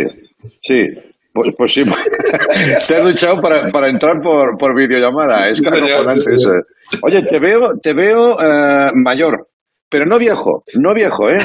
sí. 0.62 0.88
Pues, 1.38 1.56
pues 1.56 1.74
sí, 1.74 1.84
te 2.88 2.96
has 2.96 3.04
duchado 3.04 3.40
para, 3.42 3.68
para 3.72 3.90
entrar 3.90 4.20
por, 4.24 4.58
por 4.58 4.76
videollamada. 4.76 5.50
Es 5.50 5.60
Sí, 5.60 5.64
eso. 5.66 5.76
señor. 5.76 6.66
Oye, 7.04 7.22
te 7.30 7.40
veo, 7.40 7.60
te 7.82 7.94
veo 7.94 8.40
eh, 8.42 8.92
mayor, 8.96 9.48
pero 9.90 10.06
no 10.06 10.18
viejo, 10.18 10.64
no 10.80 10.94
viejo, 10.94 11.30
¿eh? 11.30 11.38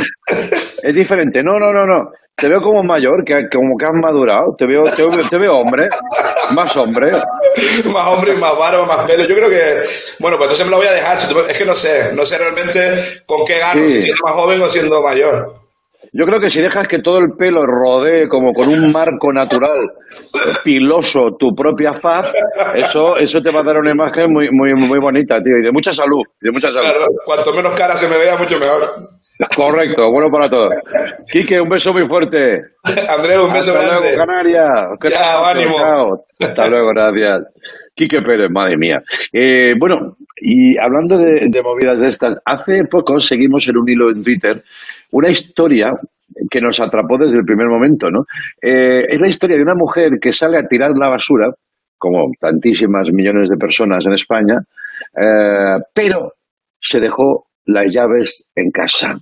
Es 0.83 0.95
diferente. 0.95 1.43
No, 1.43 1.59
no, 1.59 1.73
no, 1.73 1.85
no. 1.87 2.11
Te 2.35 2.49
veo 2.49 2.61
como 2.63 2.83
mayor, 2.83 3.23
que 3.25 3.49
como 3.53 3.77
que 3.77 3.85
has 3.85 3.93
madurado. 3.93 4.55
Te 4.57 4.67
veo, 4.67 4.85
te, 4.97 5.03
veo- 5.03 5.29
te 5.29 5.39
veo 5.39 5.53
hombre, 5.53 5.89
más 6.55 6.75
hombre. 6.79 7.11
más 7.93 8.07
hombre 8.17 8.35
más 8.37 8.57
barba, 8.59 8.87
más 8.87 9.07
pelo. 9.11 9.25
Yo 9.29 9.35
creo 9.37 9.51
que, 9.51 9.63
bueno, 10.19 10.39
pues 10.39 10.51
entonces 10.51 10.65
me 10.65 10.71
lo 10.71 10.79
voy 10.79 10.87
a 10.87 10.93
dejar. 10.93 11.17
Es 11.17 11.59
que 11.59 11.65
no 11.67 11.75
sé, 11.75 12.15
no 12.17 12.25
sé 12.25 12.39
realmente 12.39 13.23
con 13.27 13.45
qué 13.47 13.59
gano, 13.59 13.87
Sí. 13.87 14.01
si 14.01 14.01
siendo 14.07 14.23
más 14.25 14.35
joven 14.35 14.63
o 14.63 14.71
siendo 14.71 15.03
mayor. 15.03 15.55
Yo 16.13 16.25
creo 16.27 16.41
que 16.41 16.51
si 16.51 16.61
dejas 16.61 16.89
que 16.89 17.01
todo 17.01 17.19
el 17.19 17.37
pelo 17.39 17.63
rodee 17.65 18.29
como 18.29 18.53
con 18.53 18.69
un 18.69 18.93
marco 18.93 19.33
natural 19.33 19.79
piloso 20.65 21.37
tu 21.39 21.55
propia 21.55 21.95
faz, 21.95 22.33
eso, 22.75 23.17
eso 23.19 23.41
te 23.41 23.51
va 23.51 23.61
a 23.61 23.65
dar 23.65 23.79
una 23.79 23.93
imagen 23.93 24.33
muy, 24.33 24.49
muy, 24.51 24.75
muy 24.75 24.99
bonita, 25.01 25.37
tío, 25.43 25.57
y 25.61 25.65
de 25.65 25.73
mucha 25.73 25.93
salud, 25.93 26.23
de 26.41 26.51
mucha 26.51 26.69
salud. 26.69 26.81
Claro, 26.83 27.07
cuanto 27.25 27.53
menos 27.55 27.75
cara 27.77 27.95
se 27.97 28.09
me 28.09 28.19
vea, 28.19 28.37
mucho 28.37 28.59
mejor. 28.59 28.81
Correcto, 29.57 30.11
bueno 30.11 30.29
para 30.31 30.49
todos. 30.49 30.71
Quique, 31.31 31.61
un 31.61 31.69
beso 31.69 31.93
muy 31.93 32.07
fuerte. 32.07 32.61
Andreu, 33.09 33.47
un 33.47 33.53
beso 33.53 33.73
Hasta 33.73 33.87
grande. 33.87 34.09
luego, 34.11 34.17
Canarias. 34.17 34.71
¿Qué 35.01 35.09
Chao, 35.11 35.45
ánimo. 35.47 35.77
Chao. 35.77 36.25
Hasta 36.41 36.69
luego, 36.69 36.89
gracias. 36.95 37.53
Quique 37.95 38.21
Pérez, 38.23 38.51
madre 38.51 38.77
mía. 38.77 39.01
Eh, 39.33 39.75
bueno, 39.79 40.17
y 40.37 40.79
hablando 40.79 41.19
de, 41.19 41.47
de 41.49 41.63
movidas 41.63 41.99
de 42.01 42.09
estas, 42.09 42.37
hace 42.45 42.83
poco 42.91 43.21
seguimos 43.21 43.67
en 43.69 43.77
un 43.79 43.89
hilo 43.89 44.11
en 44.11 44.23
Twitter 44.23 44.63
una 45.13 45.31
historia 45.31 45.93
que 46.51 46.61
nos 46.61 46.81
atrapó 46.81 47.19
desde 47.19 47.39
el 47.39 47.45
primer 47.45 47.69
momento, 47.69 48.11
¿no? 48.11 48.25
Eh, 48.61 49.05
es 49.09 49.21
la 49.21 49.29
historia 49.29 49.57
de 49.57 49.63
una 49.63 49.75
mujer 49.75 50.13
que 50.21 50.33
sale 50.33 50.59
a 50.59 50.67
tirar 50.67 50.93
la 50.97 51.09
basura, 51.09 51.53
como 51.99 52.33
tantísimas 52.41 53.13
millones 53.13 53.49
de 53.49 53.57
personas 53.57 54.05
en 54.07 54.13
España, 54.13 54.57
eh, 55.17 55.83
pero 55.95 56.33
se 56.81 57.01
dejó 57.01 57.47
las 57.67 57.93
llaves 57.93 58.51
en 58.57 58.71
casa. 58.71 59.19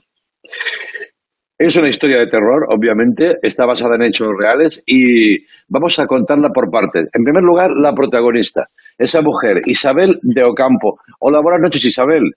Es 1.58 1.76
una 1.76 1.88
historia 1.88 2.20
de 2.20 2.28
terror, 2.28 2.66
obviamente, 2.70 3.36
está 3.42 3.66
basada 3.66 3.96
en 3.96 4.04
hechos 4.04 4.28
reales 4.38 4.82
y 4.86 5.44
vamos 5.68 5.98
a 5.98 6.06
contarla 6.06 6.48
por 6.54 6.70
partes. 6.70 7.10
En 7.12 7.22
primer 7.22 7.42
lugar, 7.42 7.70
la 7.76 7.92
protagonista, 7.92 8.62
esa 8.96 9.20
mujer, 9.20 9.60
Isabel 9.66 10.18
de 10.22 10.42
Ocampo. 10.42 11.00
Hola, 11.18 11.40
buenas 11.42 11.60
noches, 11.60 11.84
Isabel. 11.84 12.32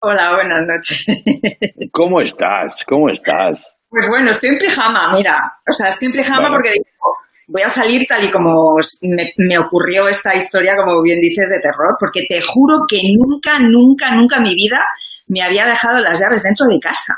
Hola, 0.00 0.30
buenas 0.32 0.60
noches. 0.60 1.06
¿Cómo 1.92 2.20
estás? 2.20 2.84
¿Cómo 2.86 3.10
estás? 3.10 3.66
Pues 3.88 4.06
bueno, 4.08 4.30
estoy 4.30 4.50
en 4.50 4.58
pijama, 4.58 5.12
mira. 5.12 5.54
O 5.68 5.72
sea, 5.72 5.88
estoy 5.88 6.06
en 6.06 6.12
pijama 6.12 6.50
porque 6.52 6.70
digo, 6.70 7.16
voy 7.48 7.62
a 7.62 7.68
salir 7.68 8.06
tal 8.06 8.22
y 8.22 8.30
como 8.30 8.76
me, 9.02 9.32
me 9.38 9.58
ocurrió 9.58 10.06
esta 10.06 10.36
historia, 10.36 10.76
como 10.76 11.02
bien 11.02 11.18
dices, 11.18 11.48
de 11.48 11.58
terror, 11.60 11.96
porque 11.98 12.26
te 12.28 12.40
juro 12.40 12.84
que 12.88 13.00
nunca, 13.12 13.58
nunca, 13.58 14.14
nunca 14.14 14.36
en 14.36 14.42
mi 14.44 14.54
vida 14.54 14.78
me 15.26 15.42
había 15.42 15.66
dejado 15.66 15.98
las 15.98 16.20
llaves 16.20 16.44
dentro 16.44 16.66
de 16.68 16.78
casa. 16.78 17.14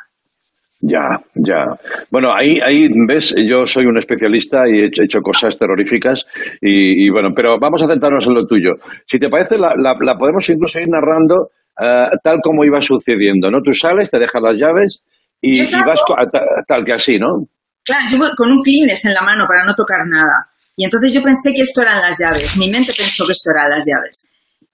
Ya, 0.83 1.21
ya. 1.35 1.65
Bueno, 2.11 2.33
ahí, 2.35 2.59
ahí 2.65 2.89
ves, 3.07 3.35
yo 3.37 3.67
soy 3.67 3.85
un 3.85 3.99
especialista 3.99 4.67
y 4.67 4.81
he 4.81 4.87
hecho, 4.87 5.03
he 5.03 5.05
hecho 5.05 5.21
cosas 5.21 5.59
terroríficas 5.59 6.25
y, 6.61 7.05
y 7.07 7.11
bueno, 7.11 7.31
pero 7.37 7.59
vamos 7.61 7.83
a 7.83 7.87
centrarnos 7.89 8.27
en 8.27 8.35
lo 8.35 8.47
tuyo. 8.47 8.73
Si 9.07 9.19
te 9.19 9.29
parece, 9.29 9.59
la, 9.59 9.73
la- 9.77 9.97
la 10.01 10.17
podemos 10.17 10.49
incluso 10.49 10.81
ir 10.81 10.89
narrando 10.89 11.51
eh, 11.79 12.09
tal 12.25 12.41
como 12.43 12.65
iba 12.65 12.81
sucediendo, 12.81 13.51
¿no? 13.51 13.61
Tú 13.63 13.73
sales, 13.75 14.11
te 14.11 14.19
dejas 14.19 14.41
las 14.43 14.59
llaves 14.59 15.05
y, 15.43 15.59
vas 15.87 16.01
a 16.17 16.31
ta- 16.31 16.47
tal 16.67 16.85
que 16.85 16.95
así, 16.95 17.19
¿no? 17.19 17.47
Claro, 17.85 18.05
yo 18.11 18.19
con 18.37 18.51
un 18.51 18.63
Kleenex 18.63 19.05
en 19.05 19.15
la 19.15 19.23
mano 19.23 19.45
para 19.47 19.65
no 19.65 19.75
tocar 19.75 19.99
nada. 20.07 20.49
Y 20.77 20.85
entonces 20.85 21.13
yo 21.13 21.23
pensé 21.23 21.53
que 21.53 21.61
esto 21.61 21.83
eran 21.83 22.01
las 22.01 22.19
llaves. 22.19 22.57
Mi 22.57 22.71
mente 22.71 22.93
pensó 22.97 23.27
que 23.27 23.33
esto 23.33 23.51
eran 23.55 23.69
las 23.71 23.85
llaves. 23.87 24.29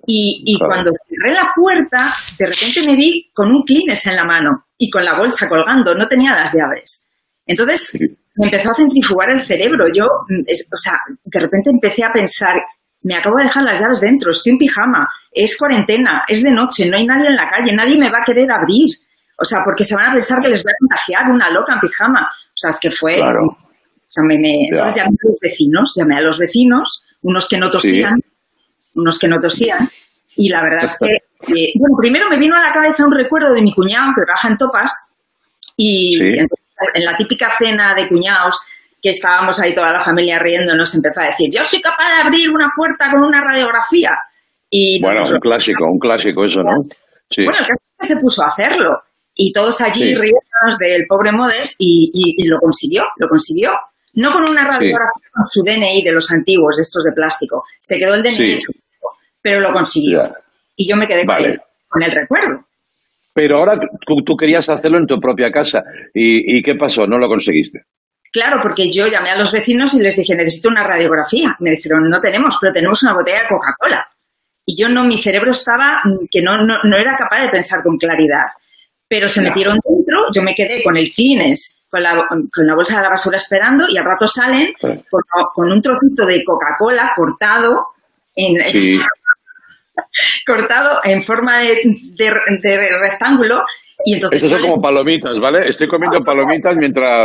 Y, 0.07 0.43
y 0.47 0.59
Claro. 0.59 0.73
cuando 0.73 0.91
cerré 1.09 1.35
la 1.35 1.51
puerta, 1.55 2.13
de 2.39 2.47
repente 2.47 2.81
me 2.87 2.97
vi 2.97 3.31
con 3.35 3.49
un 3.51 3.63
Kleenex 3.65 4.07
en 4.07 4.17
la 4.17 4.25
mano 4.25 4.67
y 4.79 4.89
con 4.91 5.05
la 5.05 5.19
bolsa 5.19 5.49
colgando. 5.49 5.95
No 5.95 6.07
tenía 6.07 6.33
las 6.33 6.53
llaves. 6.55 7.07
Entonces 7.47 7.97
me 8.37 8.47
empezó 8.47 8.71
a 8.71 8.75
centrifugar 8.75 9.31
el 9.31 9.41
cerebro. 9.45 9.87
Yo, 9.95 10.05
mm, 10.29 10.43
es- 10.47 10.69
o 10.73 10.77
sea, 10.77 10.93
de 11.25 11.41
repente 11.41 11.71
empecé 11.71 12.05
a 12.05 12.13
pensar, 12.13 12.55
me 13.03 13.15
acabo 13.17 13.37
de 13.37 13.45
dejar 13.45 13.65
las 13.65 13.81
llaves 13.81 14.01
dentro, 14.01 14.31
estoy 14.31 14.53
en 14.53 14.59
pijama, 14.59 15.07
es 15.33 15.57
cuarentena, 15.57 16.23
es 16.29 16.43
de 16.43 16.51
noche, 16.51 16.87
no 16.89 16.97
hay 16.99 17.07
nadie 17.07 17.29
en 17.29 17.37
la 17.37 17.49
calle, 17.49 17.73
nadie 17.75 17.97
me 17.99 18.11
va 18.11 18.19
a 18.21 18.25
querer 18.25 18.51
abrir. 18.51 18.95
O 19.39 19.45
sea, 19.45 19.59
porque 19.65 19.85
se 19.85 19.95
van 19.95 20.11
a 20.11 20.13
pensar 20.13 20.41
que 20.41 20.49
les 20.49 20.63
voy 20.63 20.73
a 20.73 20.77
contagiar 20.81 21.31
una 21.31 21.51
loca 21.51 21.75
en 21.75 21.81
pijama. 21.81 22.23
O 22.23 22.57
sea, 22.57 22.71
es 22.71 22.81
que 22.81 22.91
fue... 22.91 23.17
Claro. 23.17 23.45
O 23.47 24.09
sea, 24.09 24.25
me, 24.25 24.37
entonces 24.37 24.95
llamé 24.97 25.09
a 25.11 25.29
los 25.29 25.39
vecinos, 25.41 25.93
llamé 25.97 26.15
a 26.15 26.21
los 26.21 26.39
vecinos, 26.39 27.05
unos 27.23 27.49
que 27.49 27.59
no 27.59 27.71
tosían, 27.71 28.15
unos 28.97 29.19
que 29.19 29.29
no 29.29 29.39
tosían, 29.41 29.89
y 30.37 30.49
la 30.49 30.63
verdad 30.63 30.85
es 30.85 30.97
que, 30.99 31.07
eh, 31.53 31.73
bueno, 31.79 31.97
primero 32.01 32.29
me 32.29 32.39
vino 32.39 32.57
a 32.57 32.61
la 32.61 32.73
cabeza 32.73 33.05
un 33.05 33.13
recuerdo 33.13 33.53
de 33.55 33.63
mi 33.63 33.73
cuñado 33.73 34.13
que 34.17 34.23
trabaja 34.25 34.49
en 34.49 34.57
Topas, 34.57 35.13
y 35.77 36.17
Sí. 36.19 36.25
entonces, 36.25 36.67
en 36.95 37.05
la 37.05 37.17
típica 37.17 37.53
cena 37.59 37.95
de 37.95 38.09
cuñados, 38.09 38.59
que 39.03 39.11
estábamos 39.11 39.61
ahí 39.61 39.75
toda 39.75 39.93
la 39.93 40.01
familia 40.01 40.39
riendo, 40.39 40.75
nos 40.75 40.95
empezó 40.95 41.21
a 41.21 41.27
decir, 41.27 41.49
yo 41.53 41.63
soy 41.63 41.81
capaz 41.81 42.09
de 42.17 42.23
abrir 42.27 42.51
una 42.51 42.69
puerta 42.75 43.07
con 43.13 43.23
una 43.23 43.41
radiografía. 43.43 44.11
Y 44.69 45.01
Bueno, 45.01 45.21
nos- 45.21 45.31
un 45.31 45.39
clásico, 45.39 45.85
un 45.85 45.99
clásico 45.99 46.45
eso, 46.45 46.61
¿no? 46.63 46.83
Sí. 47.31 47.45
bueno, 47.45 47.59
el 47.61 47.67
caso 47.67 47.75
es 48.01 48.09
que 48.09 48.15
se 48.15 48.21
puso 48.21 48.43
a 48.43 48.47
hacerlo. 48.47 49.03
Y 49.35 49.53
todos 49.53 49.81
allí 49.81 50.01
Sí. 50.01 50.15
riéndonos 50.15 50.79
del 50.79 51.07
pobre 51.07 51.31
Modes 51.33 51.77
y, 51.79 52.11
y- 52.13 52.43
y 52.43 52.49
lo 52.49 52.59
consiguió, 52.59 53.05
lo 53.17 53.29
consiguió. 53.29 53.73
No 54.15 54.33
con 54.33 54.49
una 54.49 54.65
radiografía 54.65 55.29
con 55.33 55.45
su 55.47 55.63
DNI 55.63 56.03
de 56.03 56.13
los 56.13 56.31
antiguos, 56.33 56.77
de 56.77 56.83
estos 56.83 57.05
de 57.05 57.13
plástico. 57.13 57.65
Se 57.79 57.99
quedó 57.99 58.15
el 58.15 58.23
DNI 58.23 58.37
Sí. 58.37 58.53
hecho, 58.55 58.73
pero 59.47 59.61
lo 59.61 59.73
consiguió. 59.73 60.35
Y 60.75 60.91
yo 60.91 60.97
me 60.97 61.07
quedé 61.07 61.25
con, 61.25 61.37
el, 61.37 61.61
con 61.87 62.03
el 62.03 62.11
recuerdo. 62.11 62.67
Pero 63.33 63.59
ahora 63.59 63.79
tú, 64.05 64.25
tú 64.25 64.37
querías 64.37 64.69
hacerlo 64.69 64.99
en 64.99 65.07
tu 65.07 65.21
propia 65.21 65.53
casa. 65.53 65.85
¿Y, 66.13 66.59
y 66.59 66.63
qué 66.65 66.75
pasó? 66.75 67.07
¿No 67.07 67.17
lo 67.17 67.29
conseguiste? 67.29 67.83
Claro, 68.33 68.59
porque 68.61 68.91
yo 68.91 69.07
llamé 69.07 69.31
a 69.31 69.39
los 69.39 69.53
vecinos 69.53 69.95
y 69.95 70.03
les 70.03 70.17
dije, 70.17 70.35
necesito 70.35 70.69
una 70.69 70.83
radiografía. 70.83 71.55
Me 71.61 71.71
dijeron, 71.71 72.11
no 72.11 72.21
tenemos, 72.21 72.59
pero 72.61 72.73
tenemos 72.73 73.01
una 73.05 73.15
botella 73.15 73.43
de 73.43 73.49
Coca-Cola. 73.49 74.05
Y 74.65 74.83
yo 74.83 74.89
no, 74.89 75.05
mi 75.05 75.17
cerebro 75.17 75.53
estaba, 75.53 76.01
mm, 76.03 76.27
que 76.29 76.43
no, 76.43 76.57
no, 76.57 76.75
no 76.83 76.97
era 76.97 77.17
capaz 77.17 77.43
de 77.43 77.51
pensar 77.51 77.85
con 77.85 77.97
claridad. 77.99 78.51
Pero 79.07 79.29
se 79.29 79.43
metieron 79.43 79.79
dentro, 79.89 80.27
yo 80.35 80.43
me 80.43 80.57
quedé 80.57 80.83
con 80.83 80.97
el 80.97 81.13
Kleenex, 81.15 81.87
con 81.89 82.03
la, 82.03 82.27
con 82.27 82.67
la 82.67 82.75
bolsa 82.75 82.97
de 82.97 83.05
la 83.05 83.11
basura 83.11 83.37
esperando, 83.37 83.85
y 83.89 83.97
al 83.97 84.05
rato 84.05 84.27
salen 84.27 84.73
con, 84.81 85.01
con 85.55 85.71
un 85.71 85.81
trocito 85.81 86.27
de 86.27 86.43
Coca-Cola 86.43 87.13
cortado 87.15 87.87
en, 88.35 88.61
Sí. 88.61 89.01
cortado 90.47 91.01
en 91.05 91.23
forma 91.23 91.59
de, 91.59 91.81
de- 92.17 92.61
de 92.63 92.89
rectángulo. 93.01 93.63
Y 94.05 94.15
entonces 94.15 94.43
Estos 94.43 94.59
son 94.61 94.69
como 94.69 94.83
palomitas, 94.83 95.39
¿vale? 95.41 95.69
Estoy 95.69 95.89
comiendo 95.89 96.21
palomitas 96.25 96.75
mientras... 96.77 97.25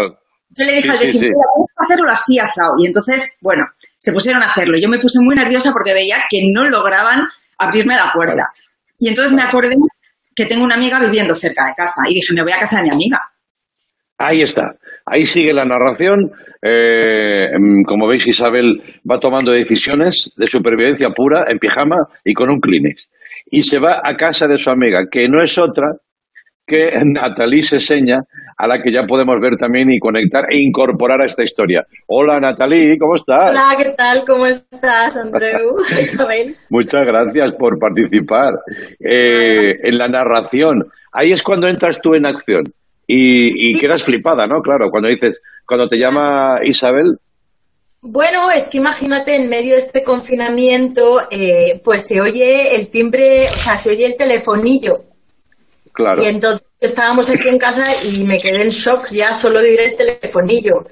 Yo 0.50 0.66
le 0.66 0.72
dije 0.74 0.84
Sí, 0.84 0.90
al 0.90 0.98
sí, 0.98 1.06
vecino, 1.06 1.20
sí. 1.20 1.26
"Mira, 1.28 1.48
vamos 1.56 1.70
a 1.78 1.84
hacerlo 1.84 2.12
así 2.12 2.40
asado. 2.40 2.72
Y 2.80 2.88
entonces, 2.88 3.38
bueno, 3.42 3.64
se 3.98 4.12
pusieron 4.12 4.44
a 4.44 4.48
hacerlo. 4.48 4.78
Yo 4.82 4.90
me 4.90 5.00
puse 5.00 5.20
muy 5.22 5.36
nerviosa 5.36 5.72
porque 5.72 5.94
veía 5.94 6.18
que 6.30 6.42
no 6.54 6.64
lograban 6.66 7.28
abrirme 7.58 7.96
la 7.96 8.12
puerta. 8.14 8.50
Y 9.00 9.10
entonces 9.10 9.34
me 9.34 9.44
acordé 9.44 9.76
que 10.36 10.46
tengo 10.46 10.64
una 10.66 10.76
amiga 10.76 11.00
viviendo 11.00 11.36
cerca 11.36 11.66
de 11.66 11.74
casa. 11.76 12.02
Y 12.08 12.16
dije, 12.16 12.34
me 12.34 12.42
voy 12.44 12.52
a 12.52 12.60
casa 12.60 12.78
de 12.78 12.84
mi 12.84 12.90
amiga. 12.90 13.20
Ahí 14.18 14.42
está. 14.42 14.76
Ahí 15.06 15.26
sigue 15.26 15.54
la 15.54 15.66
narración. 15.66 16.32
Eh, 16.62 17.50
mm, 17.58 17.84
como 17.84 18.08
veis, 18.08 18.28
Isabel 18.28 18.82
va 19.10 19.20
tomando 19.20 19.52
decisiones 19.52 20.32
de 20.38 20.46
supervivencia 20.46 21.10
pura 21.10 21.46
en 21.48 21.58
pijama 21.58 21.98
y 22.24 22.34
con 22.34 22.50
un 22.50 22.60
Kleenex. 22.60 23.10
y 23.50 23.64
se 23.64 23.80
va 23.80 24.02
a 24.04 24.16
casa 24.16 24.48
de 24.48 24.58
su 24.58 24.70
amiga, 24.70 25.08
que 25.10 25.28
no 25.28 25.42
es 25.42 25.58
otra 25.58 25.96
que 26.68 26.92
Natalie 27.04 27.64
Seseña, 27.64 28.22
a 28.58 28.68
la 28.68 28.82
que 28.82 28.94
ya 28.94 29.06
podemos 29.08 29.36
ver 29.42 29.58
también 29.58 29.92
y 29.92 30.00
conectar 30.00 30.46
e 30.50 30.58
incorporar 30.62 31.22
a 31.22 31.26
esta 31.26 31.44
historia. 31.44 31.84
Hola 32.08 32.40
Natalie, 32.40 32.98
¿cómo 33.00 33.16
estás? 33.16 33.50
Hola, 33.50 33.74
¿qué 33.76 33.90
tal? 33.98 34.24
¿Cómo 34.26 34.46
estás, 34.46 35.18
Andreu? 35.18 35.78
Isabel. 36.00 36.56
Muchas 36.70 37.06
gracias 37.06 37.54
por 37.54 37.80
participar 37.80 38.54
eh, 39.00 39.76
en 39.82 39.98
la 39.98 40.08
narración. 40.08 40.86
Ahí 41.12 41.32
es 41.32 41.44
cuando 41.44 41.68
entras 41.68 42.00
tú 42.00 42.14
en 42.14 42.26
acción 42.26 42.64
y, 43.12 43.72
y 43.72 43.78
quedas 43.78 44.04
flipada, 44.04 44.48
¿no? 44.48 44.62
Claro, 44.62 44.90
cuando 44.92 45.10
dices, 45.10 45.42
cuando 45.66 45.88
te 45.90 45.98
llama 45.98 46.60
Isabel, 46.64 47.18
Bueno, 48.04 48.50
es 48.52 48.68
que 48.68 48.78
imagínate, 48.78 49.36
en 49.36 49.50
medio 49.50 49.74
de 49.74 49.80
este 49.80 50.04
confinamiento, 50.04 51.22
eh, 51.30 51.80
pues 51.84 52.08
se 52.08 52.20
oye 52.22 52.76
el 52.76 52.90
timbre, 52.90 53.52
o 53.54 53.58
sea, 53.58 53.78
se 53.78 53.92
oye 53.92 54.06
el 54.06 54.18
telefonillo. 54.18 55.06
claro. 55.94 56.22
Y 56.22 56.26
entonces 56.26 56.68
estábamos 56.80 57.30
aquí 57.30 57.50
en 57.50 57.58
casa 57.60 57.86
y 58.04 58.24
me 58.26 58.40
quedé 58.42 58.62
en 58.64 58.70
shock 58.70 59.10
ya 59.12 59.34
solo 59.34 59.62
de 59.62 59.76
el 59.76 59.96
telefonillo. 59.98 60.88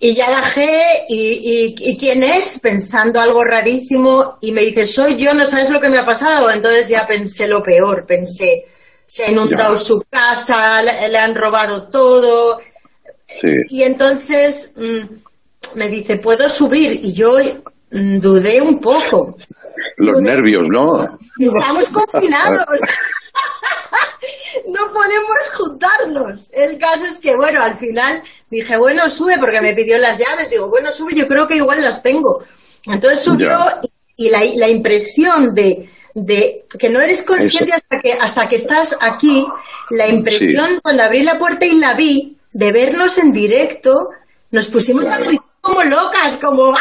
Y 0.00 0.14
ya 0.14 0.30
bajé 0.30 0.70
y, 1.08 1.74
y, 1.78 1.90
¿y 1.92 1.98
quién 1.98 2.22
es? 2.22 2.60
Pensando 2.60 3.20
algo 3.20 3.44
rarísimo 3.44 4.38
y 4.40 4.52
me 4.52 4.62
dice, 4.62 4.86
soy 4.86 5.16
yo, 5.16 5.34
no 5.34 5.46
sabes 5.46 5.70
lo 5.70 5.80
que 5.80 5.90
me 5.90 5.98
ha 5.98 6.06
pasado. 6.06 6.50
Entonces 6.50 6.88
ya 6.88 7.06
pensé 7.06 7.48
lo 7.48 7.62
peor, 7.62 8.06
pensé, 8.06 8.66
se 9.08 9.24
ha 9.24 9.30
inundado 9.30 9.74
Ya. 9.74 9.80
su 9.80 10.02
casa, 10.10 10.82
le, 10.82 11.08
le 11.08 11.18
han 11.18 11.34
robado 11.34 11.88
todo. 11.88 12.60
Sí. 13.26 13.48
Y 13.70 13.82
entonces 13.82 14.74
mm, 14.76 15.78
me 15.78 15.88
dice, 15.88 16.18
¿puedo 16.18 16.48
subir? 16.48 16.92
Y 17.02 17.14
yo 17.14 17.38
mm, 17.90 18.18
dudé 18.18 18.60
un 18.60 18.78
poco. 18.80 19.36
Los 19.96 20.20
nervios, 20.20 20.68
¿no? 20.70 21.06
Estamos 21.40 21.88
confinados. 21.92 22.66
no 24.68 24.92
podemos 24.92 25.50
juntarnos. 25.56 26.50
El 26.52 26.78
caso 26.78 27.06
es 27.06 27.18
que, 27.18 27.34
bueno, 27.36 27.62
al 27.62 27.78
final 27.78 28.22
dije, 28.50 28.76
bueno, 28.76 29.08
sube, 29.08 29.38
porque 29.38 29.60
me 29.60 29.74
pidió 29.74 29.98
las 29.98 30.18
llaves. 30.18 30.50
Digo, 30.50 30.68
bueno, 30.68 30.90
sube, 30.92 31.14
yo 31.14 31.26
creo 31.26 31.46
que 31.46 31.56
igual 31.56 31.82
las 31.82 32.02
tengo. 32.02 32.42
Entonces 32.86 33.20
subió 33.20 33.48
Ya. 33.48 33.80
y 34.16 34.30
la, 34.30 34.40
la 34.56 34.68
impresión 34.68 35.54
de, 35.54 35.88
de 36.24 36.66
que 36.78 36.88
no 36.90 37.00
eres 37.00 37.22
consciente 37.22 37.72
hasta 37.74 38.00
que, 38.00 38.12
hasta 38.12 38.48
que 38.48 38.56
estás 38.56 38.96
aquí, 39.00 39.46
la 39.90 40.06
impresión 40.08 40.80
cuando 40.82 41.02
abrí 41.04 41.22
la 41.22 41.38
puerta 41.38 41.64
y 41.66 41.78
la 41.78 41.94
vi, 41.94 42.36
de 42.52 42.72
vernos 42.72 43.18
en 43.18 43.32
directo, 43.32 44.08
nos 44.50 44.66
pusimos 44.68 45.06
a 45.08 45.18
gritar 45.18 45.44
como 45.60 45.82
locas, 45.84 46.36
como... 46.36 46.74
¡ah! 46.74 46.80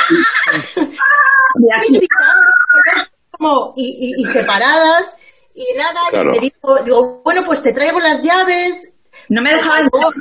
Como, 3.32 3.74
y, 3.76 4.16
y- 4.18 4.22
y 4.22 4.26
separadas 4.26 5.20
y 5.54 5.66
nada, 5.78 6.00
y 6.12 6.26
me 6.28 6.40
dijo, 6.40 6.80
digo, 6.84 7.22
bueno, 7.24 7.44
pues 7.46 7.62
te 7.62 7.72
traigo 7.74 8.00
las 8.00 8.24
llaves. 8.24 8.94
No 9.30 9.42
me 9.42 9.52
dejaba 9.54 9.80
entrar. 9.80 10.12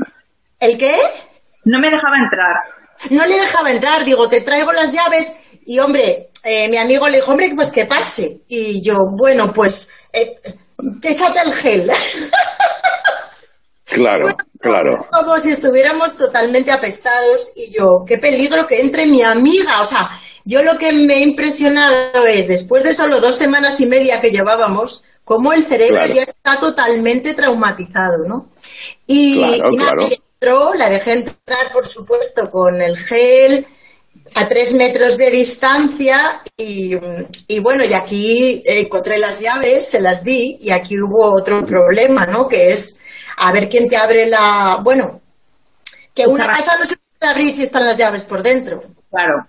¿El 0.61 0.77
qué? 0.79 0.97
No 1.64 1.79
me 1.79 1.91
dejaba 1.91 2.17
entrar. 2.19 2.55
No 3.11 3.25
le 3.27 3.39
dejaba 3.39 3.71
entrar, 3.71 4.05
digo, 4.05 4.29
te 4.29 4.41
traigo 4.43 4.73
las 4.73 4.93
llaves 4.93 5.35
y 5.67 5.79
hombre, 5.81 6.31
eh, 6.45 6.69
mi 6.69 6.77
amigo 6.77 7.09
le 7.09 7.17
dijo, 7.19 7.33
hombre, 7.33 7.53
pues 7.55 7.71
que 7.73 7.87
pase. 7.87 8.41
Y 8.49 8.83
yo, 8.83 8.99
bueno, 9.19 9.53
pues 9.53 9.91
eh, 10.12 10.37
échate 11.03 11.41
el 11.45 11.53
gel. 11.53 11.91
Claro, 13.89 14.37
claro. 14.61 15.07
Como 15.12 15.39
si 15.39 15.51
estuviéramos 15.53 16.17
totalmente 16.17 16.73
apestados 16.73 17.53
y 17.55 17.71
yo, 17.73 18.05
qué 18.07 18.19
peligro 18.19 18.67
que 18.67 18.81
entre 18.81 19.07
mi 19.07 19.23
amiga. 19.23 19.81
O 19.81 19.87
sea, 19.87 20.11
yo 20.45 20.62
lo 20.64 20.77
que 20.77 20.93
me 20.93 21.14
ha 21.14 21.21
impresionado 21.21 22.27
es, 22.27 22.49
después 22.49 22.83
de 22.83 22.93
solo 22.93 23.21
dos 23.21 23.37
semanas 23.37 23.81
y 23.81 23.87
media 23.87 24.21
que 24.21 24.33
llevábamos, 24.33 25.05
cómo 25.25 25.53
el 25.53 25.64
cerebro 25.64 25.99
Claro. 26.01 26.14
ya 26.14 26.23
está 26.25 26.59
totalmente 26.59 27.33
traumatizado, 27.35 28.25
¿no? 28.27 28.49
Y, 29.07 29.39
Claro, 29.39 29.73
y 29.73 29.77
nada, 29.77 29.91
claro. 29.93 30.07
ella 30.07 30.17
entró, 30.35 30.75
la 30.75 30.91
dejé 30.91 31.12
entrar, 31.12 31.73
por 31.73 31.87
supuesto, 31.87 32.51
con 32.51 32.83
el 32.83 32.99
gel 32.99 33.67
a 34.39 34.47
tres 34.47 34.74
metros 34.74 35.16
de 35.16 35.30
distancia 35.30 36.43
y, 36.57 36.93
y 37.49 37.59
bueno, 37.61 37.84
y 37.84 37.95
aquí 37.95 38.62
encontré 38.66 39.18
las 39.18 39.41
llaves, 39.41 39.89
se 39.91 40.01
las 40.01 40.22
di 40.22 40.59
y 40.61 40.70
aquí 40.70 40.95
hubo 41.01 41.32
otro 41.34 41.64
problema, 41.64 42.26
¿no? 42.26 42.47
Que 42.47 42.72
es 42.72 43.01
a 43.39 43.51
ver 43.53 43.68
quién 43.68 43.89
te 43.89 43.97
abre 43.97 44.28
la... 44.28 44.80
Bueno, 44.84 45.20
que 46.14 46.26
una 46.26 46.47
casa 46.47 46.72
no 46.78 46.84
se 46.84 46.97
puede 47.18 47.32
abrir 47.32 47.51
si 47.51 47.62
están 47.62 47.87
las 47.87 47.97
llaves 47.97 48.24
por 48.24 48.43
dentro. 48.43 48.82
Claro. 49.11 49.47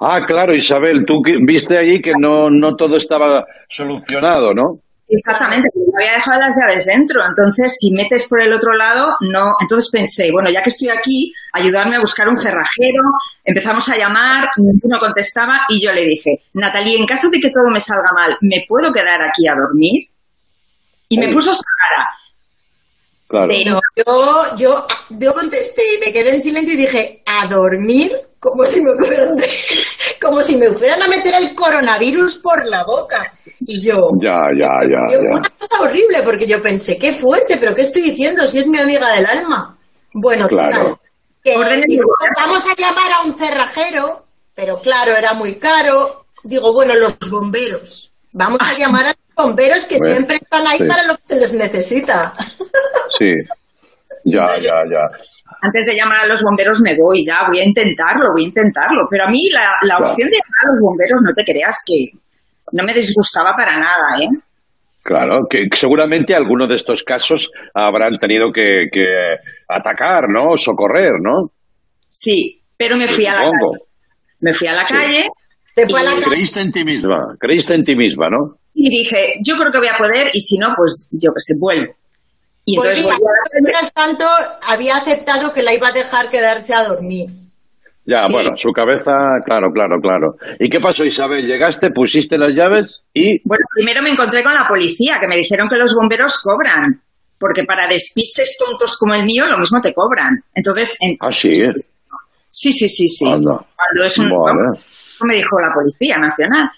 Ah, 0.00 0.20
claro, 0.26 0.54
Isabel, 0.54 1.04
tú 1.06 1.14
que- 1.24 1.38
viste 1.44 1.76
allí 1.76 2.00
que 2.00 2.12
no, 2.18 2.48
no 2.50 2.76
todo 2.76 2.96
estaba 2.96 3.44
solucionado, 3.68 4.54
¿no? 4.54 4.80
Exactamente, 5.10 5.70
porque 5.72 5.90
había 5.96 6.16
dejado 6.16 6.40
las 6.40 6.54
llaves 6.54 6.84
dentro, 6.84 7.22
entonces 7.26 7.74
si 7.80 7.90
metes 7.92 8.28
por 8.28 8.42
el 8.42 8.52
otro 8.52 8.74
lado, 8.74 9.16
no. 9.20 9.56
Entonces 9.60 9.90
pensé, 9.90 10.30
bueno, 10.30 10.50
ya 10.50 10.62
que 10.62 10.68
estoy 10.68 10.90
aquí, 10.90 11.32
ayudarme 11.54 11.96
a 11.96 12.00
buscar 12.00 12.28
un 12.28 12.36
cerrajero, 12.36 13.00
empezamos 13.42 13.88
a 13.88 13.96
llamar, 13.96 14.48
ninguno 14.58 14.98
contestaba 15.00 15.62
y 15.70 15.82
yo 15.82 15.92
le 15.94 16.02
dije, 16.02 16.42
Natalie, 16.52 16.98
en 16.98 17.06
caso 17.06 17.30
de 17.30 17.40
que 17.40 17.48
todo 17.48 17.70
me 17.72 17.80
salga 17.80 18.12
mal, 18.14 18.36
¿me 18.42 18.66
puedo 18.68 18.92
quedar 18.92 19.22
aquí 19.22 19.48
a 19.48 19.54
dormir? 19.54 20.08
Y 21.08 21.18
me 21.18 21.28
puso 21.28 21.54
su 21.54 21.62
cara. 21.62 22.06
Claro. 23.28 23.46
Pero 23.48 23.80
yo, 23.94 24.56
yo, 24.56 24.86
yo 25.10 25.34
contesté 25.34 25.82
y 25.96 26.00
me 26.06 26.12
quedé 26.12 26.34
en 26.34 26.42
silencio 26.42 26.74
y 26.74 26.78
dije, 26.78 27.22
¿a 27.26 27.46
dormir? 27.46 28.12
Como 28.40 28.64
si 28.64 28.80
me 28.80 28.92
fueran, 28.98 29.36
como 30.22 30.42
si 30.42 30.56
me 30.56 30.70
fueran 30.70 31.02
a 31.02 31.08
meter 31.08 31.34
el 31.40 31.54
coronavirus 31.54 32.38
por 32.38 32.66
la 32.66 32.84
boca. 32.84 33.30
Y 33.60 33.82
yo, 33.82 33.96
Ya, 34.20 34.38
ya, 34.58 34.68
ya, 34.88 35.12
yo, 35.12 35.20
ya. 35.22 35.34
una 35.36 35.48
cosa 35.58 35.80
horrible, 35.82 36.22
porque 36.22 36.46
yo 36.46 36.62
pensé, 36.62 36.98
qué 36.98 37.12
fuerte, 37.12 37.56
pero 37.58 37.74
¿qué 37.74 37.82
estoy 37.82 38.02
diciendo 38.02 38.46
si 38.46 38.58
es 38.60 38.68
mi 38.68 38.78
amiga 38.78 39.12
del 39.12 39.26
alma? 39.26 39.76
Bueno, 40.14 40.46
Claro. 40.48 40.98
total, 41.44 41.80
que 41.80 41.84
digo, 41.86 42.04
vamos 42.36 42.64
a 42.66 42.74
llamar 42.80 43.12
a 43.12 43.26
un 43.26 43.34
cerrajero, 43.38 44.24
pero 44.54 44.78
claro, 44.80 45.14
era 45.16 45.34
muy 45.34 45.56
caro. 45.56 46.24
Digo, 46.44 46.72
bueno, 46.72 46.94
los 46.94 47.14
bomberos. 47.30 48.12
Vamos 48.32 48.60
a 48.62 48.72
llamar 48.78 49.06
a 49.06 49.08
los 49.08 49.34
bomberos 49.36 49.84
que 49.86 49.98
Bueno, 49.98 50.14
siempre 50.14 50.36
están 50.36 50.66
ahí 50.66 50.78
sí. 50.78 50.84
para 50.84 51.04
lo 51.04 51.16
que 51.16 51.22
se 51.34 51.40
les 51.40 51.52
necesita. 51.54 52.32
Sí. 53.18 53.32
Ya, 54.24 54.44
ya, 54.60 54.72
ya. 54.90 55.04
Antes 55.62 55.86
de 55.86 55.94
llamar 55.96 56.20
a 56.20 56.26
los 56.26 56.42
bomberos 56.42 56.80
me 56.82 56.94
voy 56.96 57.24
ya, 57.24 57.44
voy 57.48 57.58
a 57.60 57.64
intentarlo, 57.64 58.30
voy 58.32 58.44
a 58.44 58.48
intentarlo. 58.48 59.06
Pero 59.10 59.24
a 59.24 59.28
mí 59.28 59.48
la, 59.52 59.70
la 59.82 59.96
Claro. 59.96 60.04
opción 60.12 60.28
de 60.30 60.36
llamar 60.36 60.60
a 60.62 60.70
los 60.72 60.80
bomberos, 60.80 61.20
no 61.24 61.32
te 61.32 61.44
creas 61.44 61.82
que 61.86 62.18
no 62.72 62.84
me 62.84 62.92
disgustaba 62.94 63.52
para 63.56 63.78
nada, 63.78 64.22
¿eh? 64.22 64.28
Claro, 65.02 65.46
que 65.48 65.64
seguramente 65.74 66.34
algunos 66.34 66.68
de 66.68 66.74
estos 66.74 67.02
casos 67.02 67.50
habrán 67.72 68.18
tenido 68.18 68.52
que, 68.52 68.88
que 68.92 69.06
atacar, 69.68 70.24
¿no? 70.28 70.56
Socorrer, 70.56 71.12
¿no? 71.22 71.50
Sí, 72.10 72.60
pero 72.76 72.96
me 72.96 73.08
fui 73.08 73.24
a 73.26 73.34
la 73.34 73.42
calle. 73.44 73.84
Me 74.40 74.52
fui 74.52 74.68
a 74.68 74.74
la 74.74 74.86
Sí. 74.86 74.94
calle 74.94 75.26
y, 75.76 76.22
Creíste 76.28 76.60
en 76.60 76.72
ti 76.72 76.84
misma, 76.84 77.36
creíste 77.38 77.74
en 77.74 77.84
ti 77.84 77.94
misma, 77.94 78.28
¿no? 78.28 78.56
y 78.74 78.90
dije, 78.90 79.34
yo 79.44 79.56
creo 79.56 79.72
que 79.72 79.78
voy 79.78 79.88
a 79.88 79.96
poder 79.98 80.28
y 80.32 80.40
si 80.40 80.58
no, 80.58 80.68
pues 80.76 81.08
yo 81.12 81.30
que 81.32 81.40
sé, 81.40 81.54
vuelvo. 81.58 81.94
Y 82.70 82.76
entonces 82.76 83.02
Pues 83.02 83.14
a 83.14 83.18
la 83.18 83.60
mientras 83.62 83.92
tanto, 83.94 84.24
había 84.68 84.96
aceptado 84.98 85.52
que 85.54 85.62
la 85.62 85.72
iba 85.72 85.88
a 85.88 85.92
dejar 85.92 86.28
quedarse 86.28 86.74
a 86.74 86.84
dormir. 86.84 87.30
Ya, 88.04 88.26
bueno, 88.30 88.50
su 88.56 88.70
cabeza, 88.72 89.12
claro, 89.46 89.70
claro, 89.72 89.96
claro. 90.02 90.34
¿Y 90.58 90.68
qué 90.68 90.78
pasó, 90.80 91.04
Isabel? 91.04 91.46
¿Llegaste, 91.46 91.90
pusiste 91.90 92.36
las 92.38 92.54
llaves 92.54 93.04
y...? 93.14 93.40
Bueno, 93.44 93.64
primero 93.74 94.02
me 94.02 94.10
encontré 94.10 94.42
con 94.42 94.52
la 94.54 94.66
policía, 94.68 95.18
que 95.20 95.28
me 95.28 95.36
dijeron 95.36 95.68
que 95.68 95.76
los 95.76 95.94
bomberos 95.94 96.40
cobran, 96.42 97.02
porque 97.38 97.64
para 97.64 97.86
despistes 97.86 98.56
tontos 98.58 98.96
como 98.98 99.14
el 99.14 99.24
mío, 99.24 99.44
lo 99.46 99.58
mismo 99.58 99.80
te 99.80 99.92
cobran. 99.94 100.42
Entonces, 100.54 100.96
en- 101.00 101.16
Ah, 101.20 101.30
sí. 101.30 101.50
sí, 102.50 102.72
sí, 102.72 102.88
sí, 102.88 103.08
sí. 103.08 103.30
Anda. 103.30 103.60
Cuando 103.76 104.04
es 104.06 104.18
un... 104.18 104.30
Vale, 104.30 104.78
Eso 104.78 105.24
me 105.26 105.34
dijo 105.36 105.56
la 105.60 105.72
Policía 105.74 106.16
Nacional. 106.16 106.68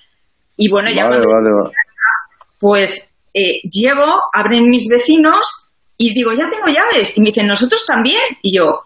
Y 0.56 0.68
bueno, 0.68 0.88
ya 0.90 1.04
vale, 1.06 1.24
cuando 1.24 1.34
vale, 1.34 1.50
vale. 1.62 1.74
pues 2.58 3.14
eh, 3.34 3.60
llego, 3.70 4.04
abren 4.32 4.68
mis 4.68 4.88
vecinos 4.88 5.69
y 6.08 6.14
digo, 6.14 6.32
ya 6.32 6.48
tengo 6.48 6.66
llaves. 6.68 7.16
Y 7.16 7.20
me 7.20 7.26
dicen, 7.28 7.46
nosotros 7.46 7.84
también. 7.86 8.20
Y 8.42 8.56
yo, 8.56 8.80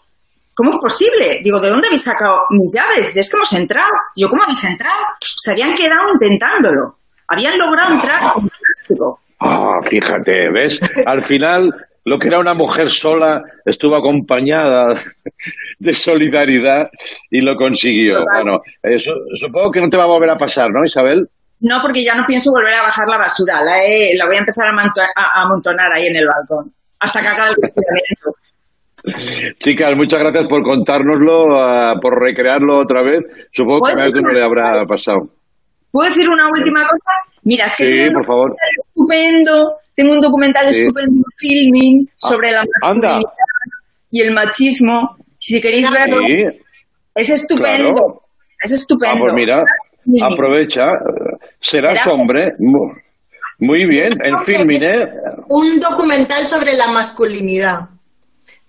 ¿cómo 0.55 0.73
es 0.73 0.79
posible? 0.81 1.41
Digo, 1.43 1.61
¿de 1.61 1.69
dónde 1.71 1.87
habéis 1.89 2.03
sacado 2.05 2.41
mis 2.51 2.73
llaves? 2.75 3.13
¿Ves 3.15 3.31
que 3.31 3.37
hemos 3.37 3.53
entrado? 3.53 3.91
Y 4.17 4.23
yo, 4.23 4.29
¿cómo 4.29 4.43
habéis 4.43 4.65
entrado? 4.65 5.01
Se 5.21 5.53
habían 5.53 5.75
quedado 5.75 6.03
intentándolo. 6.13 6.97
Habían 7.29 7.57
logrado 7.59 7.95
entrar 7.95 8.33
con 8.35 8.49
plástico. 8.49 9.21
Ah, 9.41 9.79
fíjate, 9.83 10.51
¿ves? 10.53 10.81
Al 11.07 11.23
final, 11.23 11.71
lo 12.05 12.19
que 12.19 12.29
era 12.29 12.39
una 12.39 12.55
mujer 12.55 12.91
sola 12.91 13.43
estuvo 13.65 13.97
acompañada 13.97 14.95
de 15.79 15.93
solidaridad 15.93 16.91
y 17.31 17.41
lo 17.41 17.57
consiguió. 17.57 18.17
Bueno, 18.35 18.61
eh, 18.83 18.99
su- 18.99 19.15
supongo 19.35 19.71
que 19.71 19.81
no 19.81 19.89
te 19.89 19.97
va 19.97 20.05
a 20.05 20.09
volver 20.09 20.31
a 20.31 20.37
pasar, 20.37 20.71
¿no, 20.71 20.85
Isabel? 20.85 21.29
No, 21.61 21.81
porque 21.81 22.03
ya 22.05 22.15
no 22.15 22.25
pienso 22.27 22.51
volver 22.51 22.75
a 22.75 22.83
bajar 22.83 23.07
la 23.09 23.19
basura. 23.19 23.63
La, 23.63 23.83
he- 23.85 24.15
la 24.17 24.27
voy 24.27 24.37
a 24.37 24.41
empezar 24.41 24.65
a 24.67 25.43
amontonar 25.43 25.93
ahí 25.93 26.07
en 26.07 26.17
el 26.17 26.27
balcón. 26.27 26.73
Hasta 27.05 27.21
que 27.21 27.29
acabe 27.29 27.51
el 27.51 27.57
confinamiento. 27.57 28.35
Chicas, 29.59 29.93
muchas 29.97 30.21
gracias 30.21 30.47
por 30.49 30.63
contárnoslo, 30.63 31.59
ah, 31.61 31.95
por 32.01 32.23
recrearlo 32.23 32.81
otra 32.81 33.03
vez. 33.03 33.21
Supongo 33.53 33.87
que 33.87 34.01
a 34.01 34.09
uno 34.09 34.31
le 34.33 34.43
habrá 34.43 34.85
pasado. 34.87 35.29
¿Puedo 35.91 36.09
decir 36.09 36.29
una 36.29 36.49
última 36.49 36.81
cosa? 36.81 37.11
Mira, 37.43 37.67
es 37.67 37.77
que 37.77 37.91
Sí, 37.91 37.99
por 38.13 38.25
favor. 38.25 38.57
estupendo, 38.89 39.75
tengo 39.95 40.15
un 40.15 40.21
documental 40.21 40.73
Sí. 40.73 40.81
estupendo 40.81 41.13
en 41.19 41.25
filming 41.37 42.09
sobre 42.17 42.51
la 42.53 42.61
anda. 42.83 43.09
masculinidad 43.09 43.25
y 44.11 44.21
el 44.23 44.33
machismo. 44.33 45.17
Si 45.39 45.61
queréis 45.61 45.91
verlo, 45.91 46.19
Sí. 46.23 46.59
es 47.15 47.31
estupendo. 47.31 47.93
Claro. 47.93 48.21
Es 48.63 48.73
estupendo. 48.73 49.17
Ah, 49.17 49.21
pues 49.21 49.35
mira, 49.35 49.63
aprovecha. 50.23 50.85
Serás 51.61 52.01
Será- 52.03 52.15
hombre. 52.15 52.53
Mu- 53.67 53.73
Muy 53.73 53.87
bien, 53.87 54.13
en 54.23 54.39
filming, 54.45 54.83
¿eh? 54.83 55.07
Un 55.49 55.79
documental 55.81 56.47
sobre 56.47 56.75
la 56.75 56.89
masculinidad. 56.89 57.81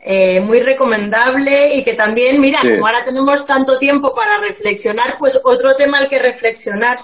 Eh, 0.08 0.40
muy 0.40 0.60
recomendable 0.62 1.76
y 1.76 1.84
que 1.84 1.94
también, 1.96 2.40
mira, 2.40 2.60
Sí. 2.62 2.70
como 2.70 2.86
ahora 2.86 3.04
tenemos 3.04 3.46
tanto 3.46 3.78
tiempo 3.80 4.14
para 4.14 4.40
reflexionar, 4.40 5.16
pues 5.18 5.40
otro 5.44 5.74
tema 5.76 5.98
al 5.98 6.08
que 6.10 6.20
reflexionar. 6.20 7.00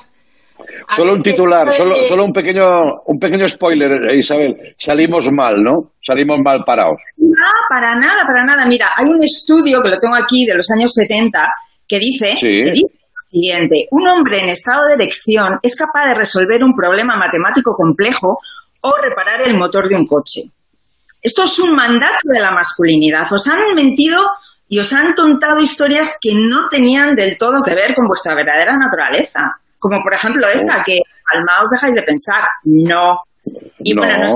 Solo 0.96 1.14
un 1.14 1.24
titular, 1.24 1.68
solo, 1.74 1.96
solo 1.96 2.24
un 2.26 2.32
pequeño, 2.34 2.64
un 3.08 3.18
pequeño 3.18 3.50
spoiler, 3.50 4.12
eh, 4.12 4.18
Isabel. 4.20 4.76
Salimos 4.78 5.32
mal, 5.32 5.56
¿no? 5.64 5.94
Salimos 6.06 6.38
mal 6.44 6.60
parados. 6.64 6.98
No, 7.18 7.48
para 7.70 7.96
nada, 7.96 8.24
para 8.28 8.44
nada. 8.44 8.68
Mira, 8.68 8.90
hay 8.96 9.06
un 9.08 9.24
estudio 9.24 9.82
que 9.82 9.90
lo 9.90 9.98
tengo 9.98 10.16
aquí 10.16 10.46
de 10.46 10.54
los 10.56 10.68
años 10.78 10.92
70 10.94 11.50
que 11.88 11.98
dice, 11.98 12.38
Sí. 12.38 12.48
que 12.62 12.72
dice 12.72 12.82
lo 12.84 13.01
siguiente, 13.32 13.88
un 13.92 14.08
hombre 14.08 14.40
en 14.42 14.50
estado 14.50 14.88
de 14.88 14.96
erección 14.96 15.60
es 15.64 15.76
capaz 15.76 16.08
de 16.08 16.16
resolver 16.16 16.64
un 16.64 16.76
problema 16.76 17.16
matemático 17.16 17.74
complejo 17.76 18.38
o 18.82 18.94
reparar 19.02 19.42
el 19.42 19.58
motor 19.58 19.88
de 19.88 19.96
un 19.96 20.06
coche. 20.06 20.42
Esto 21.22 21.44
es 21.44 21.60
un 21.60 21.74
mandato 21.76 22.28
de 22.34 22.40
la 22.40 22.52
masculinidad. 22.52 23.32
Os 23.32 23.48
han 23.48 23.76
mentido 23.76 24.22
y 24.68 24.80
os 24.80 24.92
han 24.94 25.14
contado 25.16 25.62
historias 25.62 26.18
que 26.20 26.32
no 26.34 26.68
tenían 26.70 27.14
del 27.14 27.38
todo 27.38 27.62
que 27.64 27.76
ver 27.76 27.94
con 27.96 28.08
vuestra 28.08 28.36
verdadera 28.36 28.76
naturaleza. 28.76 29.40
Como 29.78 30.02
por 30.02 30.14
ejemplo 30.14 30.48
esa, 30.48 30.82
que 30.84 31.00
calmaos 31.32 31.70
dejáis 31.72 31.96
de 31.96 32.04
pensar. 32.04 32.44
No. 32.64 33.18
Y 33.84 33.94
No. 33.94 34.02
bueno, 34.02 34.18
no 34.20 34.26
es 34.26 34.36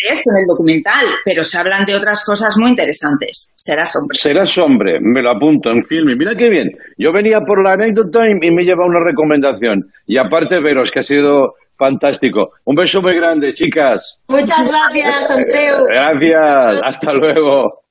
esto 0.00 0.30
en 0.30 0.38
el 0.38 0.46
documental, 0.46 1.06
pero 1.24 1.44
se 1.44 1.58
hablan 1.58 1.84
de 1.84 1.94
otras 1.94 2.24
cosas 2.24 2.56
muy 2.58 2.70
interesantes. 2.70 3.52
Serás 3.56 3.94
hombre. 3.96 4.16
Serás 4.18 4.58
hombre, 4.58 4.98
me 5.00 5.22
lo 5.22 5.30
apunto 5.30 5.70
en 5.70 5.80
filming. 5.82 6.18
Mira 6.18 6.34
qué 6.34 6.48
bien. 6.48 6.70
Yo 6.98 7.12
venía 7.12 7.40
por 7.40 7.62
la 7.62 7.74
anécdota 7.74 8.20
y, 8.26 8.46
y 8.46 8.50
me 8.52 8.64
lleva 8.64 8.86
una 8.86 9.00
recomendación. 9.04 9.90
Y 10.06 10.18
aparte 10.18 10.60
veros 10.60 10.90
que 10.90 11.00
ha 11.00 11.02
sido 11.02 11.54
fantástico. 11.76 12.50
Un 12.64 12.74
beso 12.74 13.00
muy 13.02 13.14
grande, 13.14 13.52
chicas. 13.52 14.22
Muchas 14.28 14.70
gracias, 14.70 15.30
Andreu. 15.30 15.84
Gracias, 15.86 16.80
hasta 16.84 17.12
luego. 17.12 17.85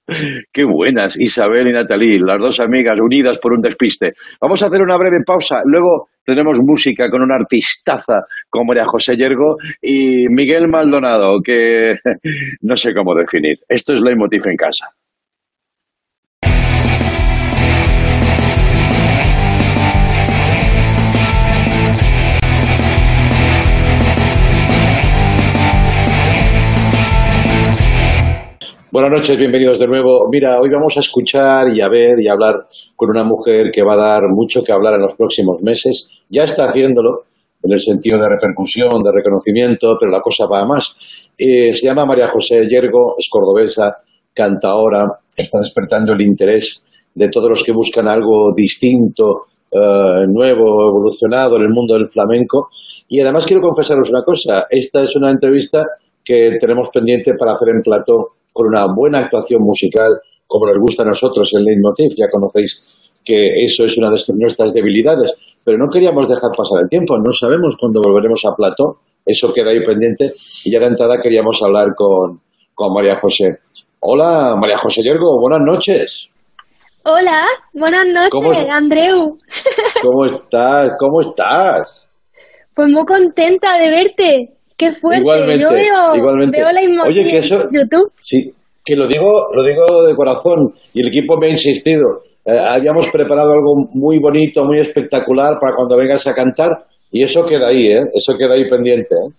Qué 0.53 0.63
buenas, 0.63 1.19
Isabel 1.19 1.67
y 1.67 1.73
Natalie, 1.73 2.19
las 2.19 2.39
dos 2.39 2.59
amigas 2.59 2.97
unidas 3.01 3.39
por 3.39 3.53
un 3.53 3.61
despiste. 3.61 4.13
Vamos 4.39 4.61
a 4.61 4.67
hacer 4.67 4.81
una 4.81 4.97
breve 4.97 5.23
pausa, 5.25 5.61
luego 5.65 6.09
tenemos 6.23 6.59
música 6.61 7.09
con 7.09 7.23
una 7.23 7.35
artistaza 7.35 8.21
como 8.49 8.65
María 8.65 8.85
José 8.85 9.15
Yergo 9.15 9.57
y 9.81 10.27
Miguel 10.29 10.67
Maldonado, 10.67 11.39
que 11.43 11.95
no 12.61 12.75
sé 12.75 12.93
cómo 12.93 13.15
definir. 13.15 13.55
Esto 13.67 13.93
es 13.93 14.01
Leitmotiv 14.01 14.47
en 14.47 14.57
casa. 14.57 14.87
Buenas 28.95 29.11
noches, 29.11 29.37
bienvenidos 29.37 29.77
de 29.77 29.87
nuevo. 29.87 30.29
Mira, 30.31 30.57
hoy 30.57 30.69
vamos 30.69 30.95
a 30.95 31.01
escuchar 31.01 31.67
y 31.67 31.81
a 31.81 31.89
ver 31.89 32.15
y 32.17 32.29
a 32.29 32.31
hablar 32.31 32.65
con 32.95 33.09
una 33.09 33.25
mujer 33.25 33.69
que 33.69 33.83
va 33.83 33.95
a 33.95 33.97
dar 33.97 34.21
mucho 34.29 34.63
que 34.63 34.71
hablar 34.71 34.93
en 34.93 35.01
los 35.01 35.15
próximos 35.15 35.59
meses. 35.63 36.09
Ya 36.29 36.45
está 36.45 36.63
haciéndolo 36.63 37.25
en 37.61 37.73
el 37.73 37.81
sentido 37.81 38.17
de 38.17 38.29
repercusión, 38.29 39.03
de 39.03 39.11
reconocimiento, 39.13 39.97
pero 39.99 40.09
la 40.09 40.21
cosa 40.21 40.45
va 40.49 40.61
a 40.61 40.65
más. 40.65 41.29
Eh, 41.37 41.73
se 41.73 41.87
llama 41.87 42.05
María 42.05 42.29
José 42.29 42.65
Yergo, 42.69 43.15
es 43.17 43.27
cordobesa, 43.29 43.93
canta 44.33 44.69
ahora, 44.69 45.03
está 45.35 45.59
despertando 45.59 46.13
el 46.13 46.21
interés 46.21 46.85
de 47.13 47.27
todos 47.27 47.49
los 47.49 47.63
que 47.65 47.73
buscan 47.73 48.07
algo 48.07 48.53
distinto, 48.55 49.41
eh, 49.73 50.25
nuevo, 50.25 50.87
evolucionado 50.87 51.57
en 51.57 51.63
el 51.63 51.69
mundo 51.69 51.95
del 51.95 52.07
flamenco. 52.07 52.69
Y 53.09 53.19
además 53.19 53.45
quiero 53.45 53.61
confesaros 53.61 54.09
una 54.09 54.23
cosa, 54.23 54.63
esta 54.69 55.01
es 55.01 55.13
una 55.17 55.31
entrevista 55.31 55.83
que 56.25 56.57
tenemos 56.59 56.89
pendiente 56.89 57.33
para 57.37 57.53
hacer 57.53 57.69
en 57.69 57.81
plató 57.81 58.29
con 58.51 58.67
una 58.67 58.87
buena 58.93 59.19
actuación 59.19 59.61
musical, 59.61 60.09
como 60.47 60.65
nos 60.65 60.79
gusta 60.79 61.03
a 61.03 61.05
nosotros 61.05 61.53
en 61.53 61.63
Leitmotiv. 61.63 62.09
Ya 62.17 62.27
conocéis 62.29 63.21
que 63.23 63.63
eso 63.63 63.85
es 63.85 63.97
una 63.97 64.09
de 64.09 64.17
nuestras 64.35 64.73
debilidades, 64.73 65.33
pero 65.63 65.77
no 65.77 65.87
queríamos 65.91 66.27
dejar 66.27 66.49
pasar 66.55 66.81
el 66.81 66.89
tiempo. 66.89 67.17
No 67.17 67.31
sabemos 67.31 67.77
cuándo 67.79 68.01
volveremos 68.01 68.43
a 68.45 68.55
plató, 68.55 68.97
eso 69.25 69.53
queda 69.53 69.69
ahí 69.69 69.85
pendiente. 69.85 70.27
Y 70.65 70.71
ya 70.71 70.79
de 70.79 70.87
entrada 70.87 71.21
queríamos 71.21 71.61
hablar 71.61 71.93
con, 71.95 72.41
con 72.73 72.93
María 72.93 73.19
José. 73.19 73.59
Hola, 73.99 74.55
María 74.59 74.77
José 74.77 75.03
Yergo, 75.03 75.39
buenas 75.39 75.61
noches. 75.65 76.31
Hola, 77.07 77.45
buenas 77.73 78.07
noches, 78.07 78.29
¿Cómo 78.31 78.51
es? 78.51 78.67
Andreu. 78.67 79.37
¿Cómo 80.01 80.25
estás? 80.25 80.93
¿Cómo 80.97 81.21
estás? 81.21 82.09
Pues 82.73 82.89
muy 82.91 83.05
contenta 83.05 83.77
de 83.77 83.89
verte. 83.91 84.55
Qué 84.77 84.91
fuerte. 84.91 85.21
Igualmente, 85.21 85.63
Yo 85.63 85.69
veo, 85.69 86.15
igualmente. 86.15 86.57
veo 86.59 86.71
la 86.71 86.81
emoción 86.81 87.07
Oye, 87.07 87.25
que 87.31 87.37
eso- 87.37 87.61
en 87.61 87.69
YouTube. 87.71 88.11
Sí, 88.17 88.51
que 88.83 88.95
lo 88.95 89.07
digo, 89.07 89.27
lo 89.53 89.63
digo 89.63 90.03
de 90.07 90.15
corazón 90.15 90.73
y 90.93 91.01
el 91.01 91.07
equipo 91.07 91.37
me 91.37 91.47
ha 91.47 91.49
insistido. 91.49 92.03
Eh, 92.45 92.51
habíamos 92.59 93.09
preparado 93.09 93.51
algo 93.53 93.87
muy 93.93 94.19
bonito, 94.19 94.63
muy 94.63 94.79
espectacular 94.79 95.57
para 95.59 95.75
cuando 95.75 95.97
vengas 95.97 96.27
a 96.27 96.33
cantar 96.33 96.69
y 97.11 97.23
eso 97.23 97.41
queda 97.43 97.69
ahí, 97.69 97.87
¿eh? 97.87 98.01
Eso 98.13 98.37
queda 98.37 98.53
ahí 98.55 98.69
pendiente, 98.69 99.15
¿eh? 99.15 99.33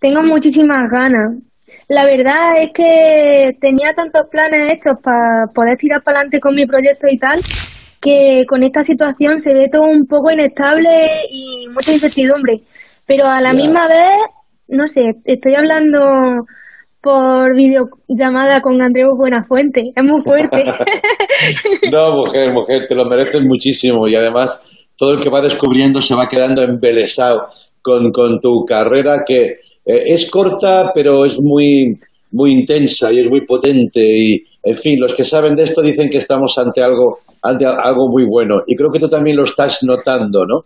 Tengo 0.00 0.22
muchísimas 0.22 0.90
ganas. 0.90 1.38
La 1.88 2.04
verdad 2.04 2.60
es 2.60 2.70
que 2.74 3.52
tenía 3.60 3.94
tantos 3.94 4.26
planes 4.30 4.72
hechos 4.72 4.94
para 5.02 5.46
poder 5.54 5.76
tirar 5.78 6.02
para 6.02 6.18
adelante 6.18 6.40
con 6.40 6.54
mi 6.54 6.66
proyecto 6.66 7.06
y 7.08 7.18
tal, 7.18 7.38
que 8.00 8.44
con 8.48 8.62
esta 8.62 8.82
situación 8.82 9.38
se 9.40 9.52
ve 9.54 9.68
todo 9.70 9.84
un 9.84 10.06
poco 10.06 10.30
inestable 10.32 10.88
y 11.30 11.68
mucha 11.68 11.92
incertidumbre. 11.92 12.60
Pero 13.06 13.26
a 13.26 13.40
la 13.40 13.50
Ya. 13.52 13.62
misma 13.62 13.86
vez, 13.88 14.12
no 14.72 14.86
sé, 14.86 15.02
estoy 15.24 15.54
hablando 15.54 16.46
por 17.02 17.54
videollamada 17.56 18.60
con 18.60 18.80
Andreu 18.80 19.16
Buenafuente. 19.16 19.82
Es 19.94 20.04
muy 20.04 20.20
fuerte. 20.22 20.62
No, 21.90 22.14
mujer, 22.14 22.52
mujer, 22.52 22.86
te 22.86 22.94
lo 22.94 23.04
mereces 23.04 23.42
muchísimo 23.44 24.06
y 24.06 24.14
además 24.14 24.64
todo 24.96 25.14
el 25.14 25.20
que 25.20 25.28
va 25.28 25.40
descubriendo 25.40 26.00
se 26.00 26.14
va 26.14 26.28
quedando 26.28 26.62
embelesado 26.62 27.48
con, 27.82 28.12
con 28.12 28.38
tu 28.40 28.64
carrera 28.64 29.24
que 29.26 29.40
eh, 29.40 30.02
es 30.06 30.30
corta 30.30 30.92
pero 30.94 31.24
es 31.24 31.40
muy, 31.42 31.98
muy 32.30 32.52
intensa 32.52 33.12
y 33.12 33.18
es 33.18 33.28
muy 33.28 33.44
potente 33.44 34.00
y, 34.00 34.44
en 34.62 34.76
fin, 34.76 35.00
los 35.00 35.14
que 35.14 35.24
saben 35.24 35.56
de 35.56 35.64
esto 35.64 35.82
dicen 35.82 36.08
que 36.08 36.18
estamos 36.18 36.56
ante 36.58 36.80
algo, 36.80 37.18
ante 37.42 37.66
algo 37.66 38.08
muy 38.08 38.24
bueno 38.24 38.62
y 38.66 38.76
creo 38.76 38.90
que 38.90 39.00
tú 39.00 39.08
también 39.08 39.36
lo 39.36 39.42
estás 39.42 39.80
notando, 39.82 40.46
¿no? 40.46 40.64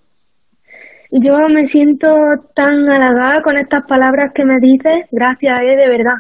Yo 1.11 1.49
me 1.49 1.67
siento 1.67 2.09
tan 2.55 2.89
halagada 2.89 3.43
con 3.43 3.57
estas 3.57 3.85
palabras 3.87 4.33
que 4.35 4.45
me 4.45 4.59
dices. 4.61 5.07
Gracias, 5.11 5.61
eh, 5.63 5.77
de 5.77 5.89
verdad. 5.89 6.17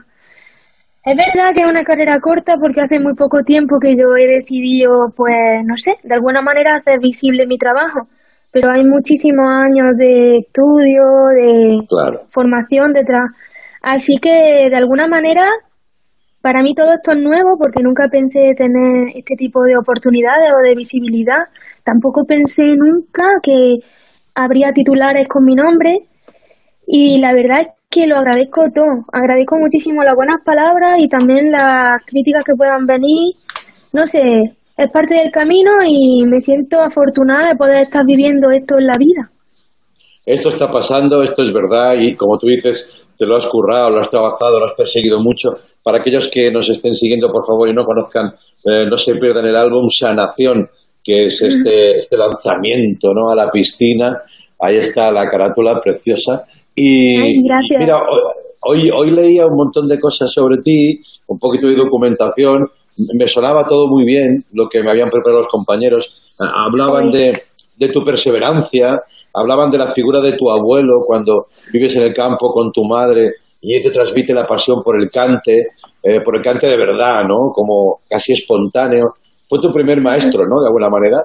Es 1.05 1.17
verdad 1.17 1.55
que 1.55 1.63
es 1.63 1.69
una 1.69 1.85
carrera 1.85 2.19
corta 2.21 2.57
porque 2.59 2.81
hace 2.81 2.99
muy 2.99 3.15
poco 3.15 3.43
tiempo 3.45 3.79
que 3.81 3.97
yo 3.97 4.17
he 4.17 4.27
decidido, 4.27 5.13
pues, 5.17 5.65
no 5.65 5.77
sé, 5.77 5.93
de 6.03 6.15
alguna 6.15 6.43
manera 6.43 6.77
hacer 6.77 6.99
visible 6.99 7.47
mi 7.47 7.59
trabajo. 7.59 8.09
Pero 8.51 8.71
hay 8.71 8.85
muchísimos 8.85 9.47
años 9.49 9.97
de 9.97 10.39
estudio, 10.39 11.03
de 11.35 11.87
Claro. 11.89 12.23
formación 12.29 12.93
detrás. 12.93 13.31
Así 13.83 14.19
que, 14.21 14.69
de 14.71 14.77
alguna 14.77 15.07
manera, 15.07 15.47
para 16.41 16.63
mí 16.63 16.75
todo 16.75 16.93
esto 16.93 17.13
es 17.13 17.19
nuevo 17.19 17.57
porque 17.59 17.83
nunca 17.83 18.09
pensé 18.09 18.55
tener 18.57 19.09
este 19.15 19.35
tipo 19.37 19.63
de 19.63 19.77
oportunidades 19.77 20.53
o 20.59 20.63
de 20.63 20.75
visibilidad. 20.75 21.49
Tampoco 21.85 22.25
pensé 22.25 22.65
nunca 22.77 23.25
que 23.43 23.79
habría 24.37 24.73
titulares 24.73 25.27
con 25.29 25.45
mi 25.45 25.55
nombre 25.55 26.07
y 26.87 27.19
la 27.19 27.33
verdad 27.33 27.63
es 27.63 27.69
que 27.91 28.07
lo 28.07 28.17
agradezco 28.17 28.63
todo. 28.73 29.05
Agradezco 29.13 29.57
muchísimo 29.57 30.05
las 30.05 30.15
buenas 30.15 30.43
palabras 30.45 30.99
y 30.99 31.09
también 31.09 31.51
las 31.51 32.05
críticas 32.07 32.45
que 32.45 32.55
puedan 32.55 32.87
venir. 32.87 33.35
No 33.93 34.07
sé, 34.07 34.21
es 34.77 34.91
parte 34.93 35.15
del 35.15 35.33
camino 35.33 35.73
y 35.85 36.25
me 36.27 36.41
siento 36.41 36.81
afortunada 36.81 37.49
de 37.49 37.57
poder 37.57 37.85
estar 37.85 38.05
viviendo 38.05 38.51
esto 38.51 38.77
en 38.79 38.87
la 38.87 38.99
vida. 38.99 39.31
Esto 40.27 40.51
está 40.51 40.71
pasando, 40.71 41.23
esto 41.23 41.43
es 41.43 41.53
verdad 41.53 41.95
y 41.99 42.15
como 42.15 42.37
tú 42.37 42.47
dices, 42.49 43.07
te 43.17 43.27
lo 43.27 43.37
has 43.37 43.47
currado, 43.47 43.91
lo 43.91 44.01
has 44.01 44.11
trabajado, 44.11 44.59
lo 44.59 44.67
has 44.67 44.75
perseguido 44.75 45.19
mucho. 45.21 45.51
Para 45.83 45.99
aquellos 45.99 46.29
que 46.29 46.51
nos 46.51 46.69
estén 46.69 46.95
siguiendo, 46.95 47.31
por 47.31 47.47
favor, 47.47 47.69
y 47.69 47.73
no 47.73 47.85
conozcan, 47.85 48.35
eh, 48.65 48.87
no 48.91 48.97
se 48.97 49.15
pierdan 49.15 49.47
el 49.47 49.57
álbum 49.57 49.89
Sanación, 49.89 50.69
que 51.07 51.27
es 51.27 51.41
este, 51.41 51.99
este 51.99 52.17
lanzamiento 52.17 53.13
¿no? 53.15 53.31
a 53.31 53.37
la 53.37 53.49
piscina. 53.49 54.23
Ahí 54.59 54.77
está 54.77 55.13
la 55.13 55.29
carátula 55.29 55.79
preciosa. 55.81 56.45
Y 56.75 57.17
Ay, 57.17 57.33
gracias. 57.45 57.79
mira, 57.79 58.03
hoy, 58.63 58.91
hoy 58.93 59.11
leía 59.13 59.47
un 59.47 59.57
montón 59.57 59.87
de 59.87 60.01
cosas 60.01 60.33
sobre 60.33 60.57
ti, 60.59 61.01
un 61.29 61.39
poquito 61.39 61.69
de 61.69 61.77
documentación. 61.77 62.67
Me 63.15 63.29
sonaba 63.29 63.65
todo 63.69 63.87
muy 63.87 64.05
bien 64.05 64.45
lo 64.53 64.69
que 64.69 64.83
me 64.83 64.91
habían 64.91 65.11
preparado 65.11 65.43
los 65.43 65.49
compañeros. 65.49 66.21
Hablaban 66.41 67.11
de, 67.13 67.31
de 67.77 67.89
tu 67.91 68.03
perseverancia, 68.03 69.01
hablaban 69.33 69.71
de 69.71 69.79
la 69.79 69.87
figura 69.87 70.21
de 70.21 70.33
tu 70.33 70.51
abuelo 70.51 70.95
cuando 71.07 71.47
vives 71.73 71.95
en 71.97 72.03
el 72.03 72.13
campo 72.13 72.51
con 72.53 72.73
tu 72.73 72.83
madre 72.85 73.31
y 73.61 73.77
él 73.77 73.83
te 73.83 73.91
transmite 73.91 74.35
la 74.35 74.45
pasión 74.45 74.81
por 74.83 75.01
el 75.01 75.09
cante, 75.11 75.69
eh, 76.03 76.21
por 76.25 76.37
el 76.37 76.43
cante 76.43 76.67
de 76.67 76.77
verdad, 76.77 77.25
¿no? 77.29 77.51
Como 77.53 78.01
casi 78.09 78.33
espontáneo. 78.33 79.15
Fue 79.49 79.61
tu 79.61 79.71
primer 79.73 80.01
maestro, 80.01 80.45
¿no? 80.47 80.61
De 80.61 80.67
alguna 80.69 80.89
manera. 80.89 81.19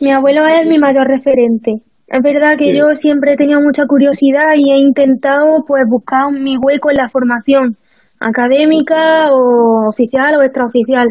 Mi 0.00 0.12
abuelo 0.12 0.46
es 0.46 0.66
mi 0.66 0.78
mayor 0.78 1.06
referente. 1.06 1.72
Es 2.06 2.22
verdad 2.22 2.52
que 2.58 2.70
Sí. 2.70 2.76
yo 2.76 2.94
siempre 2.94 3.32
he 3.32 3.36
tenido 3.36 3.60
mucha 3.60 3.84
curiosidad 3.86 4.54
y 4.56 4.70
he 4.70 4.78
intentado 4.78 5.64
pues 5.66 5.82
buscar 5.88 6.30
mi 6.32 6.56
hueco 6.56 6.90
en 6.90 6.96
la 6.96 7.08
formación 7.08 7.76
académica 8.20 9.28
o 9.32 9.88
oficial 9.88 10.36
o 10.36 10.42
extraoficial. 10.42 11.08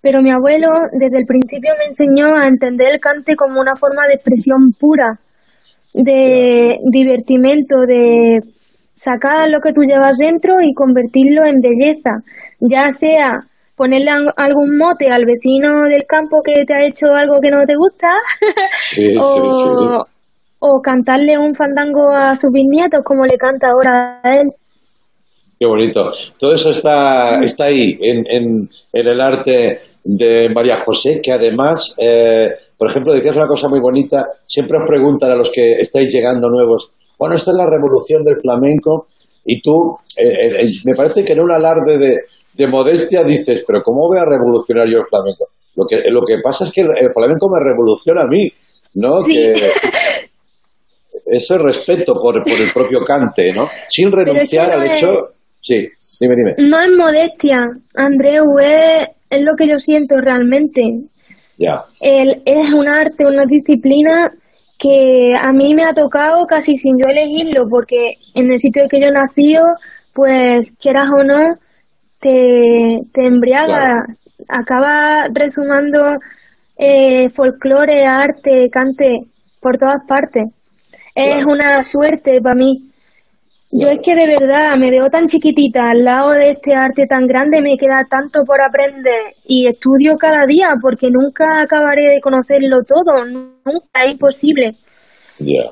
Pero 0.00 0.22
mi 0.22 0.30
abuelo 0.30 0.68
desde 0.92 1.18
el 1.18 1.26
principio 1.26 1.72
me 1.78 1.86
enseñó 1.86 2.36
a 2.36 2.46
entender 2.46 2.88
el 2.94 3.00
cante 3.00 3.36
como 3.36 3.60
una 3.60 3.74
forma 3.76 4.06
de 4.06 4.14
expresión 4.14 4.60
pura, 4.78 5.18
de 5.94 6.78
divertimento, 6.92 7.80
de 7.86 8.40
sacar 8.96 9.48
lo 9.48 9.60
que 9.60 9.72
tú 9.72 9.82
llevas 9.82 10.16
dentro 10.18 10.60
y 10.62 10.74
convertirlo 10.74 11.44
en 11.44 11.60
belleza, 11.60 12.10
ya 12.60 12.90
sea 12.90 13.44
ponerle 13.76 14.10
al- 14.10 14.32
algún 14.36 14.76
mote 14.78 15.08
al 15.10 15.24
vecino 15.24 15.84
del 15.88 16.04
campo 16.06 16.40
que 16.44 16.64
te 16.64 16.74
ha 16.74 16.86
hecho 16.86 17.06
algo 17.12 17.40
que 17.40 17.50
no 17.50 17.64
te 17.66 17.74
gusta 17.76 18.08
Sí, 18.80 19.08
sí, 19.08 19.16
o, 19.18 20.04
sí. 20.04 20.10
o 20.60 20.80
cantarle 20.82 21.36
un 21.38 21.54
fandango 21.54 22.10
a 22.10 22.34
sus 22.36 22.50
bisnietos 22.52 23.02
como 23.04 23.24
le 23.26 23.36
canta 23.36 23.68
ahora 23.68 24.20
a 24.22 24.34
él. 24.40 24.50
Qué 25.58 25.66
bonito. 25.66 26.10
Todo 26.38 26.54
eso 26.54 26.70
está, 26.70 27.40
está 27.40 27.64
ahí, 27.66 27.96
en, 28.00 28.24
en, 28.28 28.68
en 28.92 29.06
el 29.06 29.20
arte 29.20 29.78
de 30.02 30.48
María 30.54 30.76
José, 30.84 31.20
que 31.22 31.32
además, 31.32 31.96
eh, 31.98 32.48
por 32.76 32.90
ejemplo, 32.90 33.14
decías 33.14 33.36
una 33.36 33.46
cosa 33.46 33.68
muy 33.68 33.80
bonita, 33.80 34.24
siempre 34.46 34.76
os 34.78 34.84
preguntan 34.86 35.30
a 35.30 35.36
los 35.36 35.50
que 35.52 35.74
estáis 35.80 36.12
llegando 36.12 36.48
nuevos, 36.48 36.90
bueno, 37.18 37.36
esto 37.36 37.52
es 37.52 37.56
la 37.56 37.66
revolución 37.70 38.22
del 38.24 38.36
flamenco, 38.40 39.06
y 39.46 39.62
tú, 39.62 39.96
eh, 40.20 40.60
eh, 40.60 40.66
me 40.84 40.94
parece 40.94 41.24
que 41.24 41.32
en 41.32 41.40
un 41.40 41.52
alarde 41.52 41.96
de, 41.98 42.16
de 42.56 42.66
modestia 42.68 43.22
dices, 43.24 43.62
pero 43.66 43.82
¿cómo 43.82 44.08
voy 44.08 44.18
a 44.18 44.24
revolucionar 44.24 44.86
yo 44.88 44.98
el 45.00 45.06
flamenco? 45.06 45.46
Lo 45.76 45.84
que, 45.86 45.96
lo 46.10 46.20
que 46.24 46.36
pasa 46.42 46.64
es 46.64 46.72
que 46.72 46.82
el, 46.82 46.88
el 47.00 47.12
flamenco 47.12 47.48
me 47.50 47.58
revoluciona 47.68 48.22
a 48.22 48.26
mí, 48.26 48.48
¿no? 48.94 49.20
Sí. 49.22 49.34
Que 49.34 49.52
eso 51.26 51.56
es 51.56 51.62
respeto 51.62 52.14
por, 52.14 52.42
por 52.42 52.52
el 52.52 52.70
propio 52.72 53.00
cante, 53.04 53.52
¿no? 53.52 53.66
Sin 53.88 54.12
renunciar 54.12 54.68
no 54.68 54.74
al 54.82 54.90
es- 54.90 54.98
hecho... 55.02 55.08
Sí, 55.60 55.88
dime, 56.20 56.34
dime. 56.36 56.68
No 56.68 56.78
es 56.78 56.90
modestia, 56.96 57.56
Andreu, 57.94 58.44
es, 58.62 59.08
es 59.30 59.40
lo 59.42 59.52
que 59.56 59.66
yo 59.66 59.78
siento 59.78 60.16
realmente. 60.20 60.82
Ya. 61.58 61.84
El, 62.00 62.42
es 62.44 62.72
un 62.74 62.86
arte, 62.86 63.24
una 63.24 63.46
disciplina 63.46 64.30
que 64.78 65.32
a 65.40 65.52
mí 65.52 65.74
me 65.74 65.84
ha 65.84 65.94
tocado 65.94 66.44
casi 66.46 66.76
sin 66.76 66.98
yo 66.98 67.06
elegirlo, 67.08 67.64
porque 67.70 68.14
en 68.34 68.52
el 68.52 68.60
sitio 68.60 68.82
en 68.82 68.88
que 68.90 69.00
yo 69.00 69.10
nací, 69.10 69.54
pues 70.12 70.68
quieras 70.80 71.08
o 71.18 71.24
no, 71.24 71.54
te, 72.24 73.00
te 73.12 73.26
embriaga, 73.26 74.06
acaba 74.48 75.28
resumando 75.30 76.18
eh, 76.76 77.28
folclore, 77.30 78.06
arte, 78.06 78.70
cante 78.72 79.20
por 79.60 79.76
todas 79.76 80.02
partes. 80.08 80.44
Es 81.14 81.44
una 81.44 81.82
suerte 81.82 82.40
para 82.42 82.54
mí. 82.54 82.90
Yo 83.70 83.88
es 83.88 84.00
que 84.02 84.14
de 84.14 84.26
verdad 84.26 84.76
me 84.78 84.90
veo 84.90 85.10
tan 85.10 85.26
chiquitita 85.26 85.90
al 85.90 86.04
lado 86.04 86.30
de 86.30 86.52
este 86.52 86.74
arte 86.74 87.06
tan 87.06 87.26
grande, 87.26 87.60
me 87.60 87.76
queda 87.76 88.06
tanto 88.08 88.44
por 88.46 88.60
aprender 88.62 89.34
y 89.46 89.66
estudio 89.66 90.16
cada 90.16 90.46
día 90.46 90.68
porque 90.80 91.08
nunca 91.10 91.60
acabaré 91.60 92.14
de 92.14 92.20
conocerlo 92.20 92.84
todo, 92.84 93.24
nunca, 93.24 94.04
es 94.04 94.12
imposible. 94.12 94.76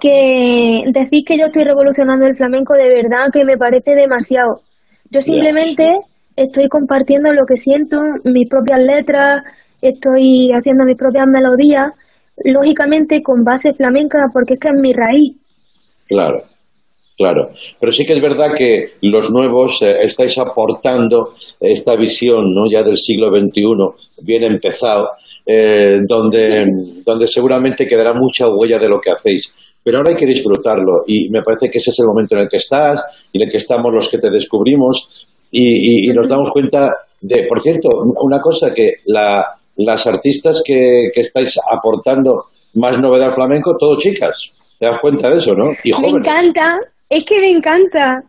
Que 0.00 0.82
decir 0.92 1.22
que 1.24 1.38
yo 1.38 1.46
estoy 1.46 1.62
revolucionando 1.62 2.26
el 2.26 2.36
flamenco 2.36 2.74
de 2.74 2.88
verdad 2.88 3.30
que 3.32 3.44
me 3.44 3.57
parece 3.57 3.94
demasiado. 3.94 4.62
Yo 5.11 5.20
simplemente 5.20 5.92
estoy 6.37 6.68
compartiendo 6.68 7.33
lo 7.33 7.45
que 7.47 7.57
siento, 7.57 7.99
mis 8.24 8.49
propias 8.49 8.80
letras, 8.80 9.43
estoy 9.80 10.51
haciendo 10.53 10.85
mis 10.85 10.97
propias 10.97 11.26
melodías, 11.26 11.93
lógicamente 12.45 13.22
con 13.22 13.45
base 13.45 13.72
flamenca 13.74 14.18
porque 14.33 14.55
es 14.55 14.61
que 14.61 14.68
es 14.68 14.80
mi 14.80 14.93
raíz. 14.93 15.37
Claro, 16.07 16.43
claro. 17.16 17.51
Pero 17.78 17.93
sí 17.93 18.05
que 18.05 18.14
es 18.14 18.20
verdad 18.20 18.53
que 18.57 18.95
los 19.03 19.30
nuevos 19.30 19.83
eh, 19.83 19.97
estáis 20.01 20.39
aportando 20.39 21.35
esta 21.61 21.97
visión 21.97 22.55
¿no? 22.55 22.70
ya 22.70 22.83
del 22.83 22.97
siglo 22.97 23.28
XXI, 23.30 24.22
bien 24.22 24.45
empezado, 24.45 25.09
eh, 25.47 25.99
donde, 26.07 26.64
donde 27.05 27.26
seguramente 27.26 27.87
quedará 27.87 28.14
mucha 28.14 28.47
huella 28.49 28.78
de 28.78 28.89
lo 28.89 29.01
que 29.01 29.11
hacéis. 29.11 29.53
Pero 29.85 29.99
ahora 29.99 30.11
hay 30.11 30.16
que 30.16 30.26
disfrutarlo 30.26 31.03
y 31.07 31.28
me 31.28 31.43
parece 31.43 31.68
que 31.68 31.78
ese 31.78 31.91
es 31.91 31.99
el 31.99 32.07
momento 32.07 32.37
en 32.37 32.43
el 32.43 32.49
que 32.49 32.59
estás 32.59 33.28
y 33.33 33.39
en 33.39 33.47
el 33.47 33.51
que 33.51 33.57
estamos 33.57 33.93
los 33.93 34.09
que 34.09 34.18
te 34.18 34.30
descubrimos 34.30 35.26
y, 35.53 35.62
y- 36.07 36.11
y 36.11 36.12
nos 36.12 36.28
damos 36.28 36.50
cuenta 36.50 36.90
de, 37.20 37.44
por 37.48 37.61
cierto, 37.61 37.88
una 38.20 38.40
cosa 38.40 38.72
que 38.74 38.94
la, 39.07 39.44
las 39.76 40.05
artistas 40.09 40.61
que, 40.66 41.05
que 41.14 41.20
estáis 41.20 41.57
aportando 41.70 42.46
más 42.74 42.98
novedad 42.98 43.26
al 43.28 43.32
flamenco, 43.34 43.76
todo 43.78 43.96
chicas. 43.98 44.53
¿Te 44.80 44.86
das 44.86 44.98
cuenta 45.00 45.30
de 45.30 45.36
eso, 45.38 45.55
no? 45.55 45.70
Y 45.84 45.92
Me 46.03 46.09
encanta, 46.09 46.76
es 47.09 47.24
que 47.24 47.38
me 47.40 47.50
encanta. 47.53 48.22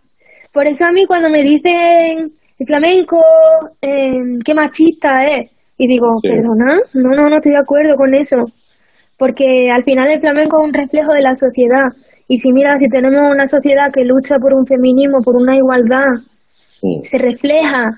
Por 0.53 0.67
eso 0.67 0.85
a 0.85 0.91
mí 0.91 1.05
cuando 1.07 1.29
me 1.31 1.41
dicen 1.41 2.29
el 2.59 2.67
flamenco, 2.67 3.17
eh, 3.81 4.37
qué 4.45 4.53
machista 4.53 5.25
es, 5.25 5.49
y 5.79 5.87
digo, 5.87 6.05
Sí. 6.21 6.29
perdona, 6.29 6.77
no, 6.93 7.09
no, 7.15 7.29
no 7.29 7.37
estoy 7.37 7.53
de 7.53 7.57
acuerdo 7.59 7.95
con 7.95 8.13
eso. 8.13 8.37
Porque 9.17 9.69
al 9.73 9.83
final 9.83 10.11
el 10.11 10.19
flamenco 10.19 10.57
es 10.61 10.67
un 10.67 10.73
reflejo 10.73 11.13
de 11.13 11.21
la 11.21 11.33
sociedad. 11.35 11.87
Y 12.27 12.37
si 12.37 12.51
mira, 12.51 12.77
si 12.79 12.87
tenemos 12.89 13.31
una 13.31 13.47
sociedad 13.47 13.91
que 13.93 14.03
lucha 14.03 14.35
por 14.39 14.53
un 14.53 14.65
feminismo, 14.65 15.19
por 15.23 15.35
una 15.35 15.55
igualdad, 15.55 16.21
Se 17.03 17.17
refleja 17.17 17.91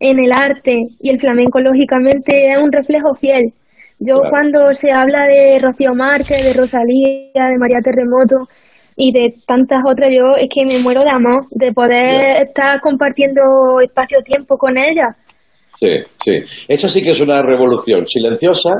en 0.00 0.18
el 0.18 0.32
arte 0.32 0.74
y 1.00 1.10
el 1.10 1.20
flamenco 1.20 1.60
lógicamente 1.60 2.52
es 2.52 2.58
un 2.58 2.72
reflejo 2.72 3.14
fiel. 3.14 3.52
Yo 4.00 4.16
Claro. 4.16 4.30
cuando 4.30 4.74
se 4.74 4.90
habla 4.90 5.26
de 5.26 5.60
Rocío 5.60 5.94
Márquez, 5.94 6.42
de 6.42 6.60
Rosalía, 6.60 7.46
de 7.50 7.58
María 7.58 7.78
Terremoto 7.82 8.48
y 8.96 9.12
de 9.12 9.34
tantas 9.46 9.82
otras, 9.86 10.10
yo 10.10 10.34
es 10.36 10.48
que 10.52 10.64
me 10.64 10.82
muero 10.82 11.02
de 11.02 11.10
amor 11.10 11.46
de 11.50 11.72
poder 11.72 12.42
estar 12.42 12.80
compartiendo 12.80 13.40
espacio-tiempo 13.80 14.58
con 14.58 14.76
ellas. 14.76 15.16
Sí, 15.74 15.88
sí. 16.18 16.32
Eso 16.68 16.88
sí 16.88 17.02
que 17.02 17.10
es 17.10 17.20
una 17.20 17.42
revolución 17.42 18.04
silenciosa, 18.06 18.70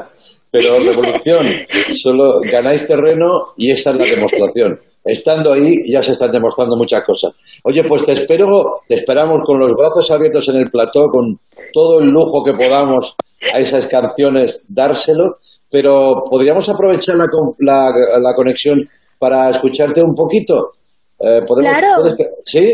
pero 0.53 0.79
revolución. 0.87 1.47
Solo 1.95 2.39
ganáis 2.41 2.87
terreno 2.87 3.53
y 3.57 3.73
esa 3.73 3.91
es 3.91 3.97
la 3.97 4.05
demostración. 4.05 4.79
Estando 5.05 5.53
ahí 5.53 5.75
ya 5.93 6.01
se 6.01 6.13
están 6.13 6.31
demostrando 6.31 6.77
muchas 6.77 7.03
cosas. 7.05 7.33
Oye, 7.65 7.83
pues 7.89 8.05
te 8.05 8.13
espero, 8.13 8.83
te 8.87 8.95
esperamos 8.95 9.41
con 9.45 9.59
los 9.59 9.73
brazos 9.73 10.09
abiertos 10.13 10.49
en 10.51 10.57
el 10.59 10.71
plató, 10.71 11.09
con 11.11 11.41
todo 11.73 11.99
el 12.01 12.09
lujo 12.11 12.45
que 12.45 12.53
podamos 12.53 13.17
a 13.53 13.59
esas 13.59 13.89
canciones 13.89 14.65
dárselo, 14.69 15.39
pero 15.69 16.23
podríamos 16.31 16.69
aprovechar 16.69 17.17
la, 17.17 17.27
la, 17.59 17.91
la 18.21 18.35
conexión 18.37 18.89
para 19.19 19.51
escucharte 19.51 20.01
un 20.03 20.15
poquito. 20.15 20.71
Eh, 21.19 21.41
¿podemos- 21.49 21.73
Claro. 21.73 22.03
puedes- 22.03 22.43
¿Sí? 22.45 22.71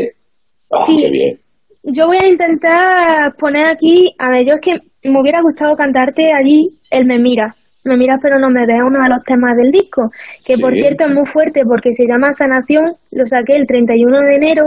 Ah, 0.70 0.84
Sí. 0.84 0.98
qué 1.00 1.10
bien. 1.10 1.40
Yo 1.84 2.06
voy 2.08 2.18
a 2.18 2.28
intentar 2.28 3.34
poner 3.38 3.66
aquí, 3.68 4.12
a 4.18 4.30
ver, 4.30 4.44
yo 4.46 4.54
es 4.54 4.60
que 4.60 5.08
me 5.08 5.18
hubiera 5.20 5.40
gustado 5.40 5.74
cantarte 5.76 6.24
allí 6.32 6.68
el 6.90 7.06
Me 7.06 7.18
Mira. 7.18 7.54
Me 7.88 7.96
miras 7.96 8.20
pero 8.22 8.38
no 8.38 8.50
me 8.50 8.66
ves, 8.66 8.80
uno 8.86 9.02
de 9.02 9.08
los 9.08 9.24
temas 9.24 9.56
del 9.56 9.70
disco, 9.72 10.10
que 10.46 10.54
por 10.58 10.72
Sí. 10.74 10.80
cierto 10.80 11.04
es 11.06 11.14
muy 11.14 11.26
fuerte 11.26 11.62
porque 11.66 11.92
se 11.94 12.06
llama 12.06 12.32
Sanación, 12.32 12.92
lo 13.12 13.26
saqué 13.26 13.56
el 13.56 13.66
31 13.66 14.20
de 14.20 14.36
enero 14.36 14.62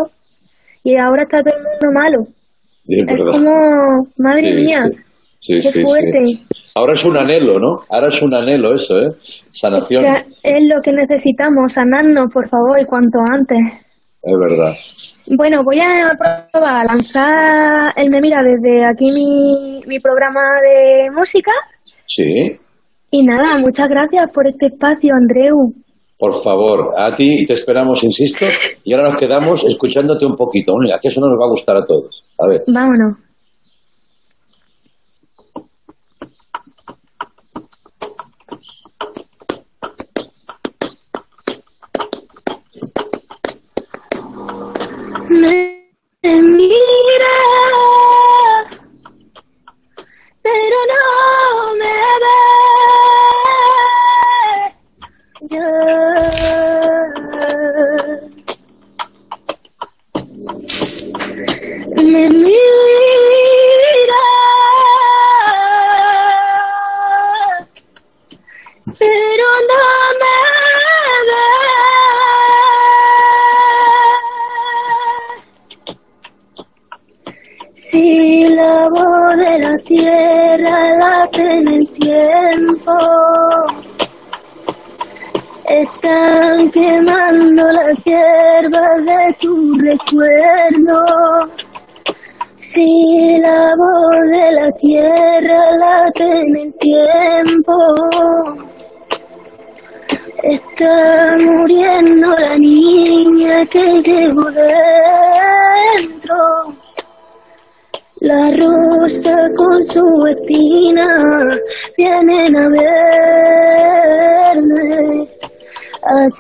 y 0.83 0.97
ahora 0.97 1.23
está 1.23 1.41
todo 1.43 1.53
el 1.55 1.63
mundo 1.63 1.99
malo. 1.99 2.21
Es 2.87 2.99
Es 2.99 3.05
verdad. 3.05 3.31
como, 3.31 4.07
madre 4.17 4.41
Sí, 4.41 4.53
mía, 4.65 4.83
Sí, 5.39 5.53
qué 5.55 5.61
sí, 5.61 5.71
sí. 5.79 5.83
fuerte. 5.83 6.19
Ahora 6.75 6.93
es 6.93 7.03
un 7.05 7.17
anhelo, 7.17 7.59
¿no? 7.59 7.83
Ahora 7.89 8.07
es 8.09 8.21
un 8.21 8.33
anhelo 8.35 8.75
eso, 8.75 8.95
¿eh? 8.97 9.09
Sanación. 9.51 10.03
Es 10.43 10.63
lo 10.65 10.81
que 10.83 10.91
necesitamos, 10.91 11.73
sanarnos, 11.73 12.31
por 12.33 12.47
favor, 12.47 12.79
y 12.79 12.85
cuanto 12.85 13.19
antes. 13.31 13.57
Es 14.23 14.33
verdad. 14.39 14.73
Bueno, 15.35 15.63
voy 15.63 15.79
a 15.79 16.11
probar 16.51 16.81
a 16.81 16.83
lanzar 16.83 17.91
el 17.95 18.09
Me 18.11 18.19
Mira 18.21 18.37
desde 18.43 18.85
aquí 18.85 19.05
mi, 19.15 19.81
mi 19.87 19.99
programa 19.99 20.41
de 20.61 21.09
música. 21.11 21.51
Sí. 22.05 22.59
Y 23.11 23.23
nada, 23.23 23.57
muchas 23.59 23.89
gracias 23.89 24.31
por 24.33 24.47
este 24.47 24.67
espacio, 24.67 25.13
Andreu. 25.13 25.73
Por 26.17 26.33
favor, 26.33 26.93
a 26.97 27.13
ti 27.13 27.43
te 27.45 27.53
esperamos, 27.53 28.03
insisto, 28.03 28.45
y 28.83 28.93
ahora 28.93 29.09
nos 29.09 29.19
quedamos 29.19 29.65
escuchándote 29.65 30.25
un 30.25 30.35
poquito. 30.35 30.73
Que 31.01 31.07
eso 31.09 31.19
nos 31.19 31.31
va 31.31 31.45
a 31.45 31.49
gustar 31.49 31.75
a 31.75 31.85
todos. 31.85 32.23
A 32.37 32.47
ver. 32.47 32.63
Vámonos. 32.67 33.17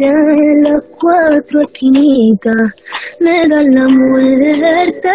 Allá 0.01 0.09
en 0.09 0.63
las 0.63 0.83
cuatro 0.99 1.61
esquinitas 1.61 2.55
me 3.19 3.47
dan 3.47 3.69
la 3.69 3.87
muerte. 3.87 5.11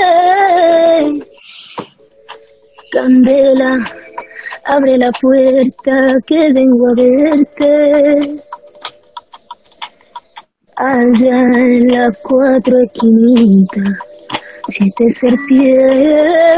Candela, 2.92 3.72
abre 4.66 4.96
la 4.98 5.10
puerta 5.20 6.14
que 6.24 6.52
vengo 6.54 6.86
a 6.86 6.94
verte. 6.94 7.72
Allá 10.76 11.36
en 11.36 11.88
las 11.88 12.16
cuatro 12.22 12.74
esquinitas, 12.84 13.90
siete 14.68 15.10
serpientes. 15.10 16.56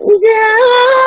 Me 0.00 0.99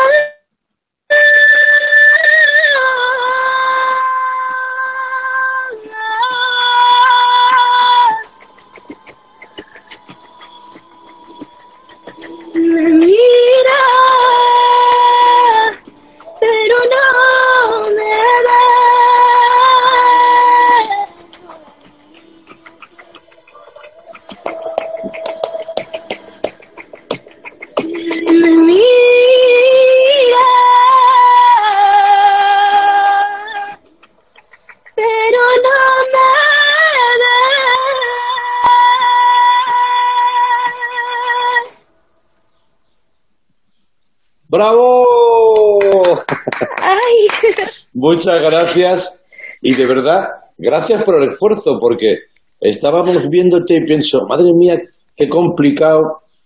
Muchas 48.06 48.42
gracias 48.42 49.18
y 49.62 49.76
de 49.76 49.88
verdad, 49.88 50.24
gracias 50.58 51.02
por 51.06 51.16
el 51.16 51.30
esfuerzo 51.30 51.80
porque 51.80 52.16
estábamos 52.60 53.30
viéndote 53.30 53.76
y 53.76 53.86
pienso, 53.86 54.26
madre 54.28 54.52
mía, 54.54 54.76
qué 55.16 55.30
complicado 55.30 56.02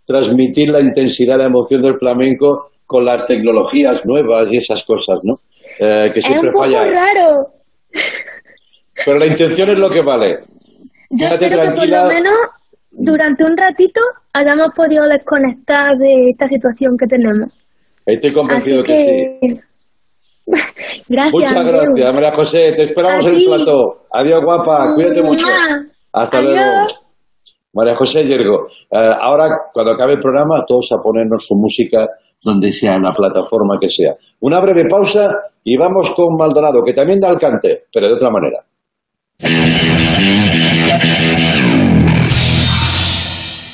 transmitir 0.06 0.70
la 0.70 0.82
intensidad, 0.82 1.38
la 1.40 1.48
emoción 1.48 1.82
del 1.82 1.96
flamenco 1.96 2.70
con 2.86 3.06
las 3.06 3.26
tecnologías 3.26 4.06
nuevas 4.06 4.50
y 4.52 4.58
esas 4.58 4.86
cosas, 4.86 5.18
¿no? 5.24 5.40
Eh, 5.80 6.12
que 6.14 6.20
Es 6.20 6.26
siempre 6.26 6.50
un 6.50 6.54
poco 6.54 6.66
falla. 6.66 6.92
raro. 6.92 7.48
Pero 9.04 9.18
la 9.18 9.26
intención 9.26 9.70
es 9.70 9.80
lo 9.80 9.90
que 9.90 10.04
vale. 10.04 10.38
Yo 11.10 11.26
Quédate 11.26 11.46
espero 11.46 11.64
que 11.64 11.72
por 11.72 11.90
lo 11.90 12.08
menos 12.08 12.38
durante 12.92 13.44
un 13.44 13.58
ratito 13.58 14.00
hayamos 14.32 14.68
podido 14.76 15.08
desconectar 15.08 15.98
de 15.98 16.30
esta 16.30 16.48
situación 16.48 16.96
que 17.00 17.08
tenemos. 17.08 17.52
Estoy 18.06 18.32
convencido 18.32 18.84
que, 18.84 19.00
sí. 19.42 19.60
Gracias. 21.10 21.34
Muchas 21.34 21.64
gracias, 21.66 22.14
María 22.14 22.32
José. 22.34 22.74
Te 22.74 22.84
esperamos 22.84 23.26
en 23.26 23.34
el 23.34 23.46
plato. 23.46 24.06
Adiós, 24.12 24.40
guapa. 24.44 24.94
Cuídate 24.96 25.22
mucho. 25.22 25.46
Hasta 26.14 26.38
Adiós. 26.38 26.52
luego. 26.52 26.86
María 27.74 27.96
José 27.96 28.24
Yergo. 28.24 28.68
Eh, 28.90 28.98
ahora, 29.22 29.46
cuando 29.74 29.92
acabe 29.92 30.14
el 30.14 30.22
programa, 30.22 30.64
todos 30.66 30.90
a 30.94 31.04
ponernos 31.04 31.46
su 31.46 31.56
música 31.56 32.08
donde 32.42 32.72
sea, 32.72 32.96
en 32.96 33.04
la 33.04 33.12
plataforma 33.12 33.76
que 33.80 33.90
sea. 33.90 34.14
Una 34.42 34.62
breve 34.62 34.86
pausa 34.90 35.28
y 35.64 35.78
vamos 35.78 36.14
con 36.16 36.38
Maldonado, 36.38 36.82
que 36.86 36.94
también 36.94 37.20
da 37.20 37.30
el 37.30 37.38
cante, 37.38 37.84
pero 37.94 38.08
de 38.08 38.14
otra 38.14 38.30
manera. 38.30 38.64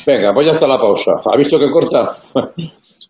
Venga, 0.06 0.34
pues 0.34 0.48
ya 0.48 0.54
está 0.54 0.68
la 0.68 0.78
pausa. 0.80 1.12
¿Ha 1.32 1.38
visto 1.38 1.58
que 1.58 1.72
corta? 1.72 2.06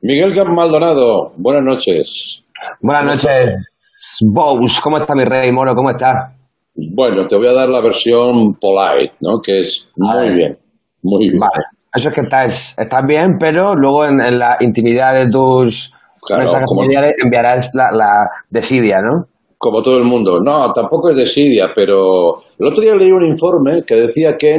Miguel 0.01 0.33
Maldonado, 0.53 1.31
buenas 1.37 1.63
noches. 1.63 2.42
Buenas 2.81 3.03
noches, 3.05 4.19
Bous. 4.21 4.81
¿Cómo 4.81 4.97
está 4.97 5.13
mi 5.15 5.25
rey 5.25 5.51
moro? 5.51 5.73
¿Cómo 5.75 5.91
está? 5.91 6.33
Bueno, 6.75 7.25
te 7.27 7.37
voy 7.37 7.47
a 7.47 7.53
dar 7.53 7.69
la 7.69 7.81
versión 7.81 8.55
polite, 8.59 9.15
¿no? 9.21 9.39
Que 9.41 9.61
es 9.61 9.89
muy 9.97 10.33
bien, 10.35 10.57
muy 11.03 11.29
bien. 11.29 11.39
Vale. 11.39 11.65
Eso 11.95 12.09
es 12.09 12.15
que 12.15 12.21
estás, 12.21 12.75
estás 12.77 13.05
bien, 13.07 13.37
pero 13.39 13.75
luego 13.75 14.05
en, 14.05 14.19
en 14.19 14.39
la 14.39 14.57
intimidad 14.59 15.13
de 15.13 15.29
tus 15.29 15.93
Claro, 16.25 16.43
mensajes 16.43 16.69
familiares 16.75 17.15
enviarás 17.23 17.69
la, 17.73 17.91
la 17.91 18.29
desidia, 18.49 18.97
¿no? 18.99 19.25
Como 19.57 19.81
todo 19.81 19.97
el 19.97 20.05
mundo. 20.05 20.39
No, 20.39 20.71
tampoco 20.73 21.09
es 21.09 21.17
desidia, 21.17 21.71
pero 21.75 22.43
el 22.57 22.67
otro 22.67 22.81
día 22.81 22.95
leí 22.95 23.11
un 23.11 23.25
informe 23.25 23.71
que 23.85 23.95
decía 23.95 24.35
que, 24.37 24.55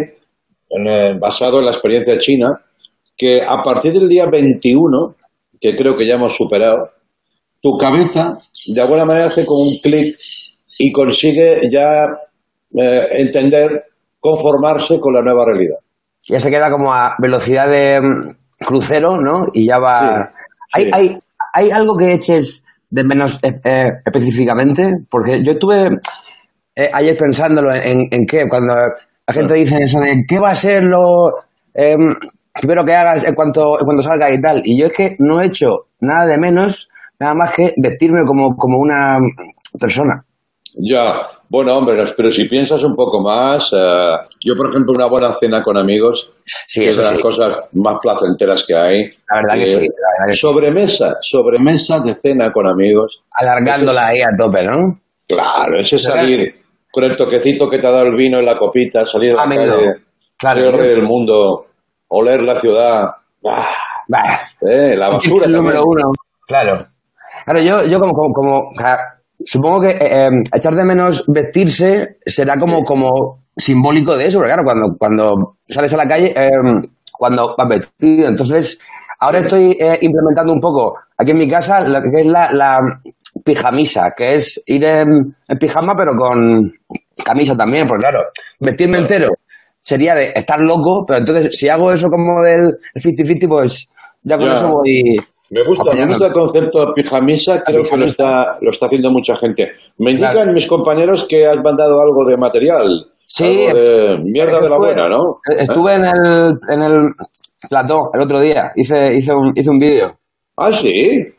en, 0.71 0.87
eh, 0.87 1.19
basado 1.19 1.59
en 1.59 1.65
la 1.65 1.71
experiencia 1.73 2.17
china, 2.19 2.61
que 3.17 3.41
a 3.43 3.63
partir 3.63 3.93
del 3.93 4.09
día 4.09 4.27
21, 4.27 5.15
que 5.61 5.75
creo 5.75 5.97
que 5.97 6.07
ya 6.07 6.15
hemos 6.15 6.37
superado, 6.37 6.91
tu 7.65 7.79
cabeza 7.79 8.37
de 8.75 8.81
alguna 8.83 9.07
manera 9.07 9.25
hace 9.25 9.47
como 9.47 9.63
un 9.63 9.77
clic 9.83 10.15
y 10.79 10.93
consigue 10.93 11.63
ya 11.73 12.05
eh, 12.77 13.07
entender, 13.13 13.85
conformarse 14.21 15.01
con 15.01 15.15
la 15.15 15.23
nueva 15.23 15.47
realidad. 15.47 15.79
Ya 16.25 16.41
se 16.41 16.51
queda 16.51 16.71
como 16.71 16.93
a 16.93 17.15
velocidad 17.19 17.71
de 17.71 18.03
mm, 18.03 18.65
crucero, 18.67 19.17
¿no? 19.17 19.47
Y 19.55 19.67
ya 19.67 19.79
va. 19.79 19.95
Sí, 19.95 20.75
¿Hay, 20.75 20.85
sí. 20.85 20.91
hay, 20.93 21.19
¿Hay 21.55 21.71
algo 21.71 21.97
que 21.97 22.13
eches 22.13 22.63
de 22.91 23.03
menos 23.03 23.41
eh, 23.43 23.59
eh, 23.65 23.91
específicamente? 24.05 24.93
Porque 25.11 25.43
yo 25.43 25.53
estuve 25.53 25.89
eh, 26.77 26.91
ayer 26.93 27.17
pensándolo 27.17 27.73
en, 27.73 28.09
en 28.11 28.27
qué, 28.27 28.45
cuando 28.47 28.75
la 28.75 29.33
gente 29.35 29.55
dice 29.55 29.79
eso 29.81 30.01
de 30.01 30.23
qué 30.29 30.39
va 30.39 30.51
a 30.51 30.55
ser 30.55 30.83
lo 30.83 31.33
primero 31.73 32.85
que 32.85 32.95
hagas 32.95 33.25
en 33.25 33.35
cuanto, 33.35 33.81
en 33.81 33.87
cuanto 33.87 34.03
salga 34.03 34.31
y 34.31 34.39
tal. 34.39 34.61
Y 34.65 34.79
yo 34.79 34.89
es 34.89 34.93
que 34.93 35.17
no 35.19 35.41
he 35.41 35.47
hecho 35.47 35.87
nada 36.01 36.27
de 36.27 36.39
menos, 36.39 36.91
nada 37.21 37.35
más 37.35 37.53
que 37.55 37.73
vestirme 37.77 38.25
como, 38.27 38.57
como 38.57 38.79
una 38.79 39.19
persona. 39.79 40.25
Ya, 40.77 41.29
bueno, 41.49 41.77
hombre, 41.77 42.03
pero 42.17 42.31
si 42.33 42.49
piensas 42.49 42.83
un 42.83 42.97
poco 42.97 43.21
más, 43.23 43.73
eh, 43.73 43.77
yo, 44.45 44.55
por 44.57 44.71
ejemplo, 44.71 44.93
una 44.93 45.07
buena 45.09 45.33
cena 45.35 45.63
con 45.63 45.77
amigos, 45.77 46.33
Sí, 46.45 46.85
es 46.85 46.97
de 46.97 47.03
las 47.05 47.13
sí. 47.13 47.23
cosas 47.23 47.55
más 47.75 47.99
placenteras 48.03 48.65
que 48.67 48.75
hay. 48.75 49.05
La 49.31 49.37
verdad 49.37 49.55
que 49.55 49.63
Eh, 49.63 49.67
sí, 49.67 49.79
la 49.79 50.11
verdad 50.11 50.27
que 50.29 50.33
sí. 50.35 50.39
Sobremesa, 50.41 51.17
sobremesa 51.21 52.01
de 52.01 52.15
cena 52.17 52.51
con 52.53 52.67
amigos. 52.69 53.23
Alargándola 53.31 54.09
ahí 54.09 54.21
a 54.21 54.37
tope, 54.37 54.65
¿no? 54.65 54.99
Claro, 55.29 55.79
ese 55.79 55.97
salir 55.97 56.45
con 56.91 57.05
el 57.05 57.17
toquecito 57.17 57.69
que 57.71 57.79
te 57.79 57.87
ha 57.87 57.91
dado 57.93 58.07
el 58.07 58.17
vino 58.17 58.41
en 58.41 58.45
la 58.47 58.57
copita, 58.59 59.05
salir 59.05 59.33
a 59.33 59.47
la 59.47 59.57
calle, 59.57 59.95
claro, 60.37 60.61
ser 60.61 60.75
rey 60.75 60.89
del 60.89 61.03
mundo, 61.05 61.67
oler 62.09 62.43
la 62.43 62.61
ciudad, 62.61 63.11
eh, 64.61 64.97
la 64.97 65.09
basura 65.11 65.47
el 65.47 65.53
número 65.53 65.83
uno. 65.85 66.11
Claro. 66.47 66.73
Claro, 67.45 67.61
yo, 67.61 67.85
yo 67.87 67.99
como, 67.99 68.13
como, 68.13 68.33
como, 68.33 68.73
supongo 69.45 69.83
que 69.83 69.91
eh, 69.91 70.27
eh, 70.27 70.43
echar 70.55 70.75
de 70.75 70.85
menos 70.85 71.25
vestirse 71.29 72.17
será 72.25 72.59
como, 72.59 72.83
como 72.85 73.45
simbólico 73.57 74.17
de 74.17 74.27
eso, 74.27 74.39
porque 74.39 74.53
claro, 74.53 74.65
cuando, 74.65 74.97
cuando 74.99 75.57
sales 75.69 75.93
a 75.95 75.97
la 75.99 76.09
calle, 76.09 76.33
eh, 76.35 76.51
cuando 77.13 77.55
vas 77.57 77.69
vestido, 77.69 78.29
entonces, 78.29 78.79
ahora 79.21 79.41
estoy 79.41 79.73
eh, 79.73 79.99
implementando 80.01 80.53
un 80.53 80.61
poco 80.61 80.95
aquí 81.17 81.31
en 81.31 81.39
mi 81.39 81.49
casa 81.49 81.81
lo 81.81 82.01
que 82.01 82.21
es 82.21 82.27
la, 82.27 82.53
la 82.53 82.79
pijamisa, 83.45 84.13
que 84.17 84.35
es 84.35 84.63
ir 84.67 84.85
en, 84.85 85.35
en 85.49 85.59
pijama 85.59 85.95
pero 85.97 86.13
con 86.17 86.73
camisa 87.25 87.57
también, 87.57 87.87
porque 87.87 88.03
claro, 88.03 88.21
vestirme 88.61 88.99
entero 88.99 89.29
sería 89.81 90.15
de 90.15 90.33
estar 90.35 90.59
loco, 90.61 91.05
pero 91.07 91.21
entonces 91.21 91.57
si 91.57 91.69
hago 91.69 91.93
eso 91.93 92.09
como 92.09 92.43
del 92.43 92.79
50-50, 92.97 93.49
pues 93.49 93.89
ya 94.23 94.39
con 94.39 94.51
eso 94.51 94.69
voy... 94.69 95.17
Me 95.51 95.63
gusta, 95.65 95.91
me 95.97 96.07
gusta 96.07 96.27
el 96.27 96.33
concepto 96.33 96.87
de 96.87 96.93
pijamisa, 96.95 97.63
creo 97.63 97.85
que 97.85 97.97
lo 97.97 98.07
está, 98.07 98.57
lo 98.61 98.71
está 98.71 98.87
haciendo 98.87 99.11
mucha 99.11 99.37
gente. 99.37 99.73
Me 99.99 100.11
indican 100.11 100.33
Claro. 100.33 100.53
mis 100.53 100.67
compañeros 100.67 101.27
que 101.29 101.47
has 101.47 101.57
mandado 101.63 101.95
algo 102.01 102.25
de 102.29 102.37
material. 102.37 103.07
Sí, 103.27 103.45
Algo 103.45 103.79
de 103.79 104.19
mierda 104.25 104.59
de 104.61 104.69
la 104.71 104.77
buena, 104.79 105.09
¿no? 105.09 105.39
Estuve 105.59 105.95
en 105.95 106.05
el, 106.05 106.59
en 106.69 106.83
el 106.83 107.01
plató 107.69 108.11
el 108.15 108.23
otro 108.23 108.41
día. 108.41 108.71
Hice, 108.75 109.15
hice 109.17 109.33
un, 109.33 109.53
hice 109.55 109.71
un 109.71 109.79
vídeo. 109.79 110.15
Ah, 110.57 110.73
sí. 110.73 110.91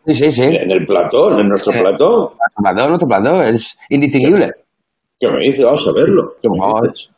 Sí, 0.06 0.14
sí, 0.14 0.30
sí. 0.30 0.44
En 0.44 0.72
el 0.72 0.86
plató, 0.86 1.38
en 1.40 1.48
nuestro 1.48 1.72
plató. 1.74 2.34
Nuestro 2.36 2.64
plató, 2.64 2.90
nuestro 2.90 3.08
plató. 3.08 3.42
Es 3.44 3.78
indistinguible. 3.90 4.50
¿Qué 5.20 5.28
me 5.30 5.40
dice? 5.48 5.64
Vamos 5.64 5.88
a 5.88 5.92
verlo. 5.94 6.34
¿Qué 6.42 6.50
me 6.50 6.90
dices? 6.90 7.10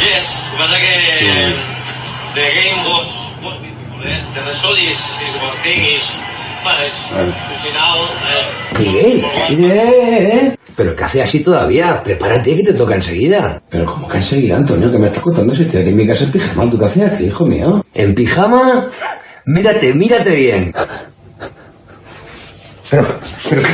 Yes, 0.00 0.50
lo 0.52 0.56
que 0.56 0.62
pasa 0.64 0.76
que 0.78 2.34
the 2.34 2.40
game 2.40 3.70
eh? 3.70 3.75
The 4.06 4.42
result 4.46 4.78
is, 4.78 5.00
is 5.26 5.34
one 5.42 5.56
thing, 5.64 5.82
is, 5.82 6.20
Miguel, 8.78 9.22
Miguel. 9.50 10.58
Pero 10.76 10.94
que 10.94 11.04
hace 11.04 11.22
así 11.22 11.40
todavía. 11.42 12.02
Prepárate 12.02 12.56
que 12.56 12.62
te 12.62 12.74
toca 12.74 12.94
enseguida. 12.94 13.62
Pero 13.68 13.84
como 13.84 14.08
que 14.08 14.18
enseguida, 14.18 14.56
Antonio, 14.56 14.90
que 14.90 14.98
me 14.98 15.06
estás 15.06 15.22
contando 15.22 15.54
si 15.54 15.62
estoy 15.62 15.80
aquí 15.80 15.90
en 15.90 15.96
mi 15.96 16.06
casa 16.06 16.24
en 16.24 16.32
pijama. 16.32 16.70
¿Tú 16.70 16.78
qué 16.78 16.84
hacías 16.84 17.12
aquí, 17.12 17.24
hijo 17.24 17.46
mío? 17.46 17.84
¿En 17.94 18.14
pijama? 18.14 18.88
Mírate, 19.46 19.94
mírate 19.94 20.34
bien. 20.34 20.72
Pero, 22.90 23.06
pero 23.48 23.62
qué. 23.62 23.68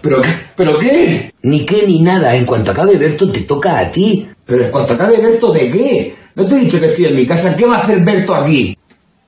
¿Pero 0.00 0.22
qué? 0.22 0.28
¿Pero 0.56 0.78
qué? 0.78 1.34
Ni 1.42 1.66
qué 1.66 1.86
ni 1.86 2.00
nada. 2.00 2.34
En 2.34 2.46
cuanto 2.46 2.70
acabe 2.70 2.96
Berto, 2.96 3.30
te 3.30 3.40
toca 3.40 3.78
a 3.78 3.90
ti. 3.90 4.26
Pero 4.46 4.64
en 4.64 4.70
cuanto 4.70 4.94
acabe 4.94 5.18
Berto, 5.18 5.52
¿de 5.52 5.70
qué? 5.70 6.16
No 6.34 6.46
te 6.46 6.54
he 6.54 6.58
dicho 6.60 6.78
que 6.78 6.86
estoy 6.86 7.06
en 7.06 7.14
mi 7.14 7.26
casa. 7.26 7.56
¿Qué 7.56 7.66
va 7.66 7.76
a 7.76 7.80
hacer 7.80 8.04
Berto 8.04 8.34
aquí? 8.34 8.76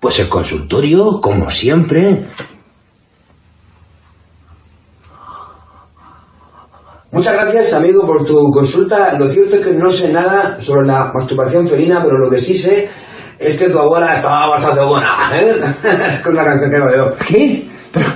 Pues 0.01 0.19
el 0.19 0.31
consultorio, 0.31 1.21
como 1.21 1.51
siempre. 1.51 2.25
Muchas 7.13 7.35
gracias, 7.35 7.75
amigo, 7.75 8.07
por 8.07 8.25
tu 8.25 8.51
consulta. 8.51 9.19
Lo 9.19 9.29
cierto 9.29 9.57
es 9.57 9.67
que 9.67 9.75
no 9.75 9.91
sé 9.91 10.11
nada 10.11 10.59
sobre 10.59 10.87
la 10.87 11.13
masturbación 11.13 11.69
felina, 11.69 12.01
pero 12.03 12.17
lo 12.17 12.31
que 12.31 12.39
sí 12.39 12.57
sé 12.57 12.89
es 13.39 13.59
que 13.59 13.69
tu 13.69 13.79
abuela 13.79 14.15
estaba 14.15 14.49
bastante 14.49 14.83
buena, 14.83 15.31
¿eh? 15.35 15.61
es 15.83 16.27
una 16.27 16.45
canción 16.45 16.71
que 16.71 16.77
hago 16.77 16.97
yo. 16.97 17.17
¿Qué? 17.29 17.69
Pero, 17.93 18.07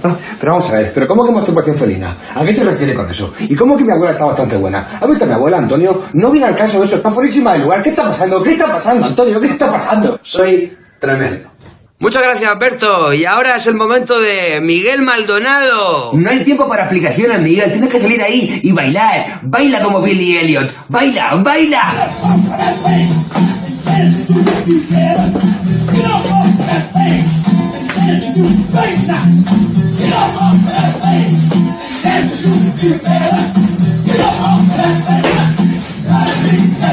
pero, 0.00 0.16
pero 0.40 0.52
vamos 0.52 0.70
a 0.70 0.76
ver, 0.76 0.92
¿pero 0.94 1.06
cómo 1.06 1.26
que 1.26 1.32
masturbación 1.32 1.76
felina? 1.76 2.16
¿A 2.34 2.42
qué 2.42 2.54
se 2.54 2.64
refiere 2.64 2.94
con 2.94 3.10
eso? 3.10 3.34
¿Y 3.40 3.54
cómo 3.54 3.76
que 3.76 3.84
mi 3.84 3.92
abuela 3.92 4.12
está 4.12 4.24
bastante 4.24 4.56
buena? 4.56 4.86
¿Ha 4.98 5.06
visto 5.06 5.24
a 5.24 5.26
mi 5.26 5.34
abuela, 5.34 5.58
Antonio? 5.58 6.00
No 6.14 6.30
viene 6.30 6.46
al 6.46 6.54
caso 6.54 6.82
eso, 6.82 6.96
está 6.96 7.10
fuerísima 7.10 7.52
del 7.52 7.62
lugar. 7.64 7.82
¿Qué 7.82 7.90
está 7.90 8.04
pasando? 8.04 8.42
¿Qué 8.42 8.52
está 8.52 8.66
pasando, 8.66 9.06
Antonio? 9.06 9.38
¿Qué 9.38 9.48
está 9.48 9.70
pasando? 9.70 10.18
Soy 10.22 10.72
tremendo. 11.02 11.50
Muchas 11.98 12.22
gracias, 12.22 12.58
Berto. 12.58 13.12
Y 13.12 13.24
ahora 13.24 13.56
es 13.56 13.66
el 13.66 13.74
momento 13.74 14.18
de 14.20 14.60
Miguel 14.60 15.02
Maldonado. 15.02 16.12
No 16.14 16.30
hay 16.30 16.40
tiempo 16.44 16.68
para 16.68 16.84
explicaciones, 16.84 17.40
Miguel. 17.40 17.70
Tienes 17.70 17.90
que 17.90 18.00
salir 18.00 18.22
ahí 18.22 18.60
y 18.62 18.72
bailar. 18.72 19.40
Baila 19.42 19.82
como 19.82 20.00
Billy 20.00 20.36
Elliot. 20.36 20.72
Baila, 20.88 21.36
baila. 21.36 22.08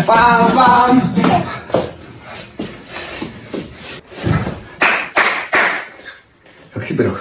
¡Pam, 0.05 0.53
pam! 0.55 1.58
Pero, 6.99 7.15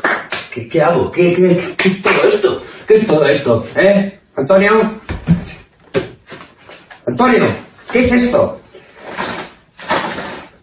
¿qué, 0.52 0.66
qué 0.68 0.82
hago? 0.82 1.08
¿Qué, 1.12 1.32
qué, 1.34 1.56
qué 1.76 1.88
es 1.88 2.02
todo 2.02 2.24
esto? 2.26 2.62
¿Qué 2.84 2.96
es 2.96 3.06
todo 3.06 3.24
esto? 3.28 3.64
¿Eh? 3.76 4.18
¿Antonio? 4.36 4.72
¿Antonio? 7.06 7.44
¿Qué 7.92 8.00
es 8.00 8.10
esto? 8.10 8.60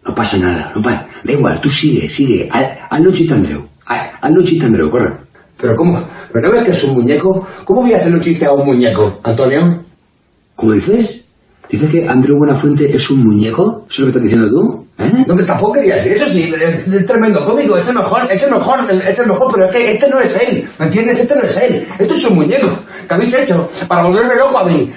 No 0.06 0.14
pasa 0.14 0.38
nada, 0.38 0.74
no 0.76 0.82
pasa. 0.82 1.08
Da 1.24 1.32
igual, 1.32 1.62
tú 1.62 1.70
sigue, 1.70 2.10
sigue. 2.10 2.50
Hazlo 2.90 3.14
chiste, 3.14 3.34
Andreu. 3.34 3.66
Haz- 3.86 4.12
Hazlo 4.22 4.44
chiste, 4.44 4.66
Andreu, 4.66 4.90
corre. 4.90 5.16
¿Pero 5.58 5.76
cómo? 5.78 6.06
¿Pero 6.34 6.48
no 6.50 6.54
ves 6.54 6.66
que 6.66 6.72
es 6.72 6.84
un 6.84 6.96
muñeco? 6.96 7.48
¿Cómo 7.64 7.84
voy 7.84 7.94
a 7.94 7.98
hacerle 7.98 8.18
un 8.18 8.22
chiste 8.24 8.46
a 8.46 8.52
un 8.52 8.66
muñeco, 8.66 9.22
Antonio? 9.24 9.86
¿Cómo 10.58 10.74
dices? 10.74 11.24
¿Dices 11.70 11.90
que 11.90 12.08
Andreu 12.08 12.38
Buenafuente 12.38 12.86
es 12.96 13.10
un 13.10 13.22
muñeco? 13.22 13.86
¿Eso 13.90 13.94
es 13.94 14.00
lo 14.00 14.06
que 14.06 14.10
estás 14.10 14.24
diciendo 14.24 14.50
tú? 14.50 14.86
¿Eh? 14.98 15.26
No, 15.28 15.36
que 15.36 15.44
tampoco 15.44 15.74
quería 15.74 15.96
decir 15.96 16.14
eso, 16.14 16.26
sí, 16.26 16.54
es, 16.54 16.88
es 16.88 17.06
tremendo 17.06 17.44
cómico, 17.46 17.78
es 17.78 17.88
el 17.90 17.96
mejor, 17.96 18.32
es 18.32 18.44
el 18.44 18.52
mejor, 18.52 18.80
es 18.90 19.20
el 19.20 19.28
mejor, 19.28 19.52
pero 19.54 19.66
es 19.66 19.72
que 19.72 19.92
este 19.92 20.08
no 20.08 20.20
es 20.22 20.42
él, 20.42 20.70
¿me 20.80 20.86
entiendes? 20.86 21.20
Este 21.20 21.36
no 21.36 21.42
es 21.42 21.58
él, 21.58 21.86
esto 22.00 22.14
es 22.14 22.26
un 22.30 22.36
muñeco 22.36 22.70
que 23.08 23.14
habéis 23.14 23.34
hecho 23.34 23.70
para 23.90 24.08
volverme 24.08 24.36
loco 24.36 24.58
a 24.58 24.64
mí. 24.64 24.94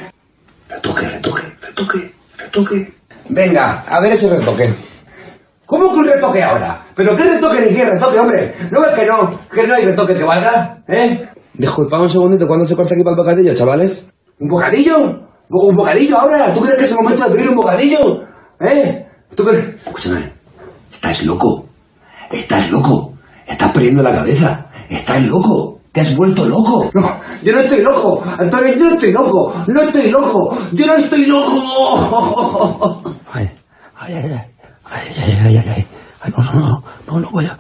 Retoque, 0.68 1.08
retoque, 1.08 1.42
retoque, 1.60 2.12
retoque. 2.36 2.94
Venga, 3.30 3.84
a 3.88 4.00
ver 4.00 4.12
ese 4.12 4.28
retoque. 4.30 4.72
¿Cómo 5.66 5.92
que 5.92 5.98
un 5.98 6.06
retoque 6.06 6.42
ahora? 6.42 6.86
¿Pero 6.94 7.16
qué 7.16 7.24
retoque 7.24 7.60
ni 7.60 7.74
qué 7.74 7.84
retoque, 7.84 8.18
hombre? 8.20 8.54
¿No 8.70 8.80
ves 8.80 8.98
que 8.98 9.06
no? 9.06 9.40
¿Que 9.52 9.66
no 9.66 9.74
hay 9.74 9.84
retoque 9.84 10.14
que 10.14 10.24
valga? 10.24 10.78
¿Eh? 10.86 11.28
Disculpad 11.54 12.02
un 12.02 12.08
segundito, 12.08 12.46
¿cuándo 12.46 12.64
se 12.66 12.76
corta 12.76 12.94
aquí 12.94 13.02
para 13.02 13.14
el 13.14 13.18
bocadillo, 13.18 13.54
chavales? 13.54 14.10
¿Un 14.38 14.48
bocadillo? 14.48 15.28
¿Un 15.51 15.76
bocadillo 15.76 16.18
ahora? 16.18 16.53
¿Tú 16.53 16.61
crees 16.61 16.78
que 16.78 16.84
es 16.84 16.90
el 16.90 16.99
momento 17.03 17.24
de 17.24 17.34
pedir 17.34 17.49
un 17.49 17.57
bocadillo? 17.57 18.22
¿Eh? 18.61 19.07
¿Tú 19.34 19.44
crees? 19.44 19.68
Escúchame, 19.86 20.32
estás 20.92 21.24
loco. 21.24 21.66
Estás 22.30 22.70
loco. 22.70 23.14
Estás 23.46 23.72
perdiendo 23.72 24.03
la 24.03 24.12
cabeza. 24.12 24.66
Estás 24.90 25.22
loco. 25.22 25.80
Te 25.92 26.03
has 26.03 26.14
vuelto 26.14 26.44
loco. 26.44 26.90
No, 26.92 27.16
yo 27.42 27.53
no 27.55 27.61
estoy 27.61 27.80
loco. 27.82 28.22
Antonio, 28.38 28.74
yo 28.74 28.84
no 28.84 28.94
estoy 28.94 29.12
loco. 29.12 29.55
No 29.66 29.82
estoy 29.82 30.11
loco. 30.11 30.59
Yo 30.72 30.86
no 30.86 30.94
estoy 30.94 31.26
loco. 31.26 33.03
Ay, 33.32 33.51
ay, 33.96 34.14
ay, 34.14 34.32
ay. 34.32 34.44
Ay, 34.84 35.03
ay, 35.16 35.38
ay, 35.44 35.57
ay, 35.57 35.57
ay. 35.57 35.64
Ay, 35.76 35.86
no, 36.36 36.44
no, 36.44 36.60
no, 36.60 36.82
no, 37.06 37.20
no 37.20 37.30
voy 37.30 37.46
a... 37.46 37.58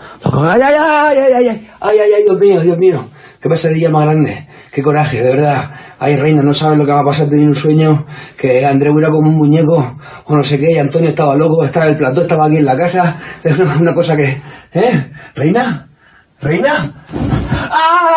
ay, 0.52 0.60
ay, 0.62 0.74
ay, 0.78 1.18
ay, 1.18 1.46
ay, 1.80 1.98
ay, 1.98 2.12
ay, 2.16 2.22
Dios 2.24 2.38
mío, 2.38 2.60
Dios 2.60 2.78
mío, 2.78 3.08
qué 3.40 3.48
pesadilla 3.48 3.90
más 3.90 4.04
grande, 4.04 4.48
qué 4.72 4.82
coraje, 4.82 5.22
de 5.22 5.36
verdad. 5.36 5.70
Ay, 5.98 6.16
reina, 6.16 6.42
no 6.42 6.52
sabes 6.52 6.78
lo 6.78 6.84
que 6.84 6.92
va 6.92 7.00
a 7.00 7.04
pasar 7.04 7.28
tener 7.28 7.48
un 7.48 7.54
sueño, 7.54 8.06
que 8.36 8.64
Andreu 8.64 8.98
era 8.98 9.10
como 9.10 9.28
un 9.28 9.36
muñeco, 9.36 9.96
o 10.24 10.36
no 10.36 10.44
sé 10.44 10.58
qué, 10.58 10.72
y 10.72 10.78
Antonio 10.78 11.08
estaba 11.08 11.34
loco, 11.34 11.64
estaba 11.64 11.86
en 11.86 11.92
el 11.92 11.98
plató, 11.98 12.22
estaba 12.22 12.46
aquí 12.46 12.56
en 12.56 12.64
la 12.64 12.76
casa, 12.76 13.16
es 13.42 13.58
una, 13.58 13.94
cosa 13.94 14.16
que... 14.16 14.40
¿Eh? 14.72 15.10
¿Reina? 15.34 15.88
¿Reina? 16.40 16.94
¡Ah! 17.70 18.08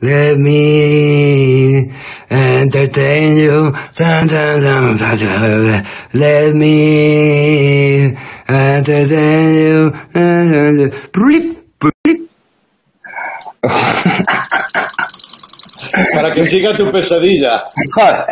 Let 0.00 0.38
me 0.38 1.92
entertain 2.30 3.36
you. 3.36 3.72
Let 6.12 6.54
me 6.54 8.16
Para 16.14 16.32
que 16.32 16.44
siga 16.44 16.72
tu 16.72 16.86
pesadilla. 16.86 17.58
Joder. 17.94 18.24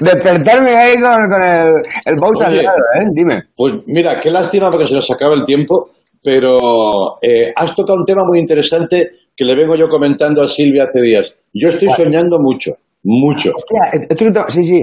Despertarme 0.00 0.76
ahí 0.76 0.94
con, 1.00 1.16
con 1.30 1.42
el, 1.42 1.74
el 2.04 2.14
Oye. 2.46 2.62
lado, 2.62 2.76
¿eh? 3.00 3.06
Dime. 3.12 3.42
Pues 3.56 3.74
mira, 3.86 4.20
qué 4.22 4.30
lástima 4.30 4.70
porque 4.70 4.86
se 4.86 4.94
nos 4.94 5.10
acaba 5.10 5.34
el 5.34 5.42
tiempo, 5.44 5.88
pero 6.22 7.18
eh, 7.20 7.52
has 7.56 7.74
tocado 7.74 7.98
un 7.98 8.06
tema 8.06 8.22
muy 8.24 8.38
interesante 8.38 9.10
que 9.36 9.44
le 9.44 9.56
vengo 9.56 9.74
yo 9.76 9.88
comentando 9.88 10.42
a 10.42 10.48
Silvia 10.48 10.84
hace 10.84 11.00
días. 11.00 11.36
Yo 11.52 11.70
estoy 11.70 11.88
soñando 11.90 12.38
mucho, 12.38 12.70
mucho. 13.02 13.50
Hostia, 13.56 13.80
esto 14.08 14.44
sí, 14.48 14.62
sí. 14.62 14.80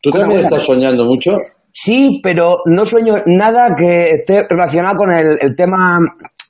¿Tú 0.00 0.08
también 0.10 0.40
estás 0.40 0.62
soñando 0.62 1.04
mucho? 1.04 1.36
Sí, 1.72 2.20
pero 2.22 2.58
no 2.66 2.84
sueño 2.84 3.14
nada 3.26 3.74
que 3.76 4.10
esté 4.10 4.46
relacionado 4.48 4.96
con 4.96 5.10
el, 5.12 5.36
el 5.40 5.56
tema 5.56 5.98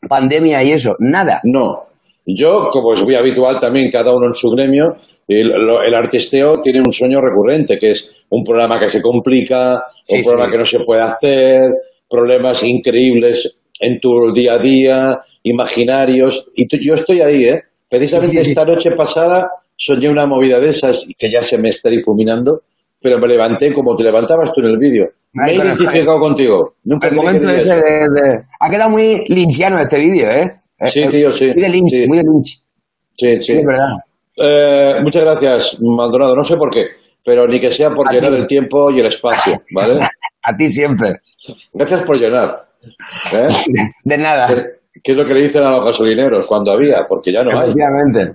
pandemia 0.08 0.62
y 0.64 0.72
eso. 0.72 0.94
Nada. 0.98 1.40
No. 1.44 1.84
Yo, 2.26 2.68
como 2.70 2.92
es 2.92 3.02
muy 3.02 3.14
habitual 3.14 3.58
también, 3.60 3.90
cada 3.90 4.12
uno 4.14 4.26
en 4.26 4.34
su 4.34 4.48
gremio, 4.50 4.96
el, 5.28 5.50
el 5.86 5.94
artisteo 5.94 6.60
tiene 6.60 6.80
un 6.84 6.92
sueño 6.92 7.20
recurrente, 7.20 7.78
que 7.78 7.90
es 7.92 8.12
un 8.30 8.44
programa 8.44 8.78
que 8.80 8.88
se 8.88 9.00
complica, 9.02 9.82
Sí, 10.04 10.16
un 10.18 10.22
programa 10.22 10.50
que 10.50 10.58
no 10.58 10.64
se 10.64 10.78
puede 10.80 11.02
hacer, 11.02 11.70
problemas 12.08 12.62
increíbles 12.62 13.56
en 13.80 13.98
tu 14.00 14.32
día 14.32 14.54
a 14.54 14.58
día, 14.58 15.18
imaginarios. 15.42 16.48
Y 16.54 16.66
tú- 16.66 16.76
yo 16.80 16.94
estoy 16.94 17.20
ahí, 17.20 17.42
¿eh? 17.44 17.62
Precisamente 17.88 18.44
Sí, 18.44 18.50
esta 18.50 18.64
noche 18.64 18.90
pasada 18.92 19.50
soñé 19.76 20.08
una 20.08 20.26
movida 20.26 20.60
de 20.60 20.68
esas 20.68 21.08
y 21.08 21.14
que 21.14 21.30
ya 21.30 21.42
se 21.42 21.58
me 21.58 21.70
está 21.70 21.88
difuminando, 21.90 22.62
pero 23.02 23.18
me 23.18 23.26
levanté 23.28 23.72
como 23.72 23.94
te 23.94 24.04
levantabas 24.04 24.52
tú 24.52 24.60
en 24.60 24.68
el 24.68 24.78
vídeo. 24.78 25.06
Me 25.34 25.50
he 25.50 25.54
identificado 25.56 26.20
contigo. 26.20 26.74
Nunca 26.84 27.08
El 27.08 27.14
que 27.14 27.20
momento 27.20 27.48
ese 27.50 27.74
de, 27.74 27.80
de- 27.80 28.42
Ha 28.60 28.70
quedado 28.70 28.90
muy 28.90 29.24
lynchiano 29.28 29.78
este 29.78 29.98
vídeo, 29.98 30.28
¿eh? 30.30 30.52
Eh, 30.78 30.86
Sí, 30.88 31.00
eh, 31.02 31.08
tío, 31.08 31.32
sí. 31.32 31.46
Muy 31.46 31.62
de 31.62 31.68
lynch, 31.68 31.90
Sí. 31.94 32.06
muy 32.08 32.18
de 32.18 32.24
lynch. 32.24 32.46
Sí, 33.16 33.26
sí. 33.36 33.40
Sí, 33.40 33.52
es 33.52 33.64
verdad. 33.66 33.96
Eh, 34.36 35.00
muchas 35.02 35.22
gracias, 35.22 35.78
Maldonado. 35.80 36.34
No 36.36 36.44
sé 36.44 36.56
por 36.56 36.70
qué, 36.70 36.84
pero 37.24 37.46
ni 37.46 37.60
que 37.60 37.70
sea 37.70 37.90
por 37.90 38.08
A 38.08 38.12
llenar 38.12 38.32
ti. 38.32 38.36
el 38.40 38.46
tiempo 38.46 38.90
y 38.90 39.00
el 39.00 39.06
espacio, 39.06 39.54
¿vale? 39.74 39.94
A 40.44 40.56
ti 40.56 40.68
siempre. 40.68 41.20
Gracias 41.72 42.02
por 42.02 42.16
llenar. 42.18 42.66
¿eh? 43.32 43.46
De 44.04 44.18
nada. 44.18 44.48
¿Qué, 44.48 44.62
qué 45.02 45.12
es 45.12 45.16
lo 45.18 45.24
que 45.24 45.34
le 45.34 45.42
dicen 45.42 45.62
a 45.62 45.70
los 45.70 45.84
gasolineros 45.86 46.46
cuando 46.46 46.72
había? 46.72 47.06
Porque 47.08 47.32
ya 47.32 47.42
no 47.44 47.58
hay. 47.58 47.72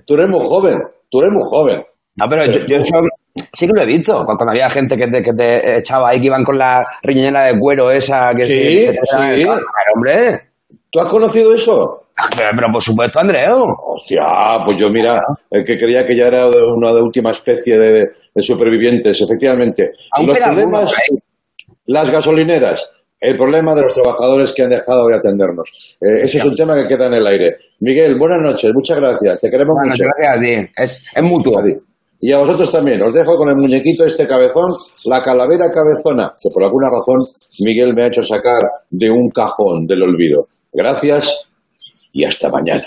Tú 0.06 0.14
eres 0.14 0.28
muy 0.28 0.40
joven, 0.46 0.78
tú 1.10 1.20
eres 1.20 1.30
muy 1.32 1.44
joven. 1.46 1.82
No, 2.16 2.26
pero 2.28 2.46
yo, 2.46 2.60
yo 2.66 2.84
soy, 2.84 3.07
Sí 3.52 3.66
que 3.66 3.72
lo 3.74 3.82
he 3.82 3.86
visto, 3.86 4.12
cu- 4.24 4.36
cuando 4.36 4.50
había 4.50 4.68
gente 4.70 4.96
que 4.96 5.06
te, 5.06 5.22
que 5.22 5.32
te 5.32 5.78
echaba 5.78 6.10
ahí, 6.10 6.20
que 6.20 6.26
iban 6.26 6.44
con 6.44 6.56
la 6.58 6.86
riñonera 7.02 7.44
de 7.46 7.58
cuero 7.58 7.90
esa, 7.90 8.32
que 8.36 8.44
Sí, 8.44 8.52
se- 8.86 8.92
sí. 8.92 9.44
Claro, 9.44 9.60
hombre. 9.94 10.40
¿Tú 10.90 11.00
has 11.00 11.10
conocido 11.10 11.54
eso? 11.54 12.04
Pero, 12.36 12.48
pero 12.56 12.66
por 12.72 12.82
supuesto, 12.82 13.20
Andreu. 13.20 13.62
Hostia, 13.86 14.24
pues 14.64 14.76
yo 14.76 14.88
mira, 14.90 15.20
el 15.50 15.64
que 15.64 15.76
creía 15.78 16.04
que 16.06 16.16
ya 16.16 16.26
era 16.26 16.46
una 16.48 16.92
de 16.92 17.00
última 17.02 17.30
especie 17.30 17.78
de, 17.78 18.06
de 18.34 18.42
supervivientes, 18.42 19.20
efectivamente. 19.20 19.92
Aún 20.12 20.26
Los 20.26 20.38
problemas, 20.38 20.96
las 21.86 22.10
gasolineras, 22.10 22.90
el 23.20 23.36
problema 23.36 23.74
de 23.74 23.82
los 23.82 23.94
trabajadores 23.94 24.52
que 24.52 24.62
han 24.62 24.70
dejado 24.70 25.06
de 25.08 25.16
atendernos. 25.16 25.96
Eh, 26.00 26.22
ese 26.22 26.38
es 26.38 26.44
un 26.44 26.56
tema 26.56 26.74
que 26.74 26.86
queda 26.88 27.06
en 27.06 27.14
el 27.14 27.26
aire. 27.26 27.56
Miguel, 27.80 28.16
buenas 28.18 28.40
noches, 28.40 28.70
muchas 28.74 28.98
gracias, 28.98 29.40
te 29.40 29.50
queremos 29.50 29.74
Buenas 29.76 29.98
mucho. 29.98 30.04
noches, 30.04 30.18
gracias 30.18 30.36
a 30.36 30.40
ti. 30.66 30.72
Es, 30.82 31.06
es 31.14 31.22
mutuo. 31.22 31.60
A 31.60 31.64
ti. 31.64 31.72
Y 32.20 32.32
a 32.32 32.38
vosotros 32.38 32.72
también, 32.72 33.00
os 33.02 33.14
dejo 33.14 33.36
con 33.36 33.48
el 33.48 33.56
muñequito 33.56 34.04
este 34.04 34.26
cabezón, 34.26 34.72
la 35.04 35.22
calavera 35.22 35.66
cabezona, 35.72 36.30
que 36.42 36.48
por 36.52 36.64
alguna 36.64 36.88
razón 36.90 37.18
Miguel 37.60 37.94
me 37.94 38.04
ha 38.04 38.08
hecho 38.08 38.22
sacar 38.22 38.62
de 38.90 39.08
un 39.08 39.30
cajón 39.30 39.86
del 39.86 40.02
olvido. 40.02 40.46
Gracias 40.72 41.46
y 42.12 42.24
hasta 42.24 42.48
mañana. 42.50 42.84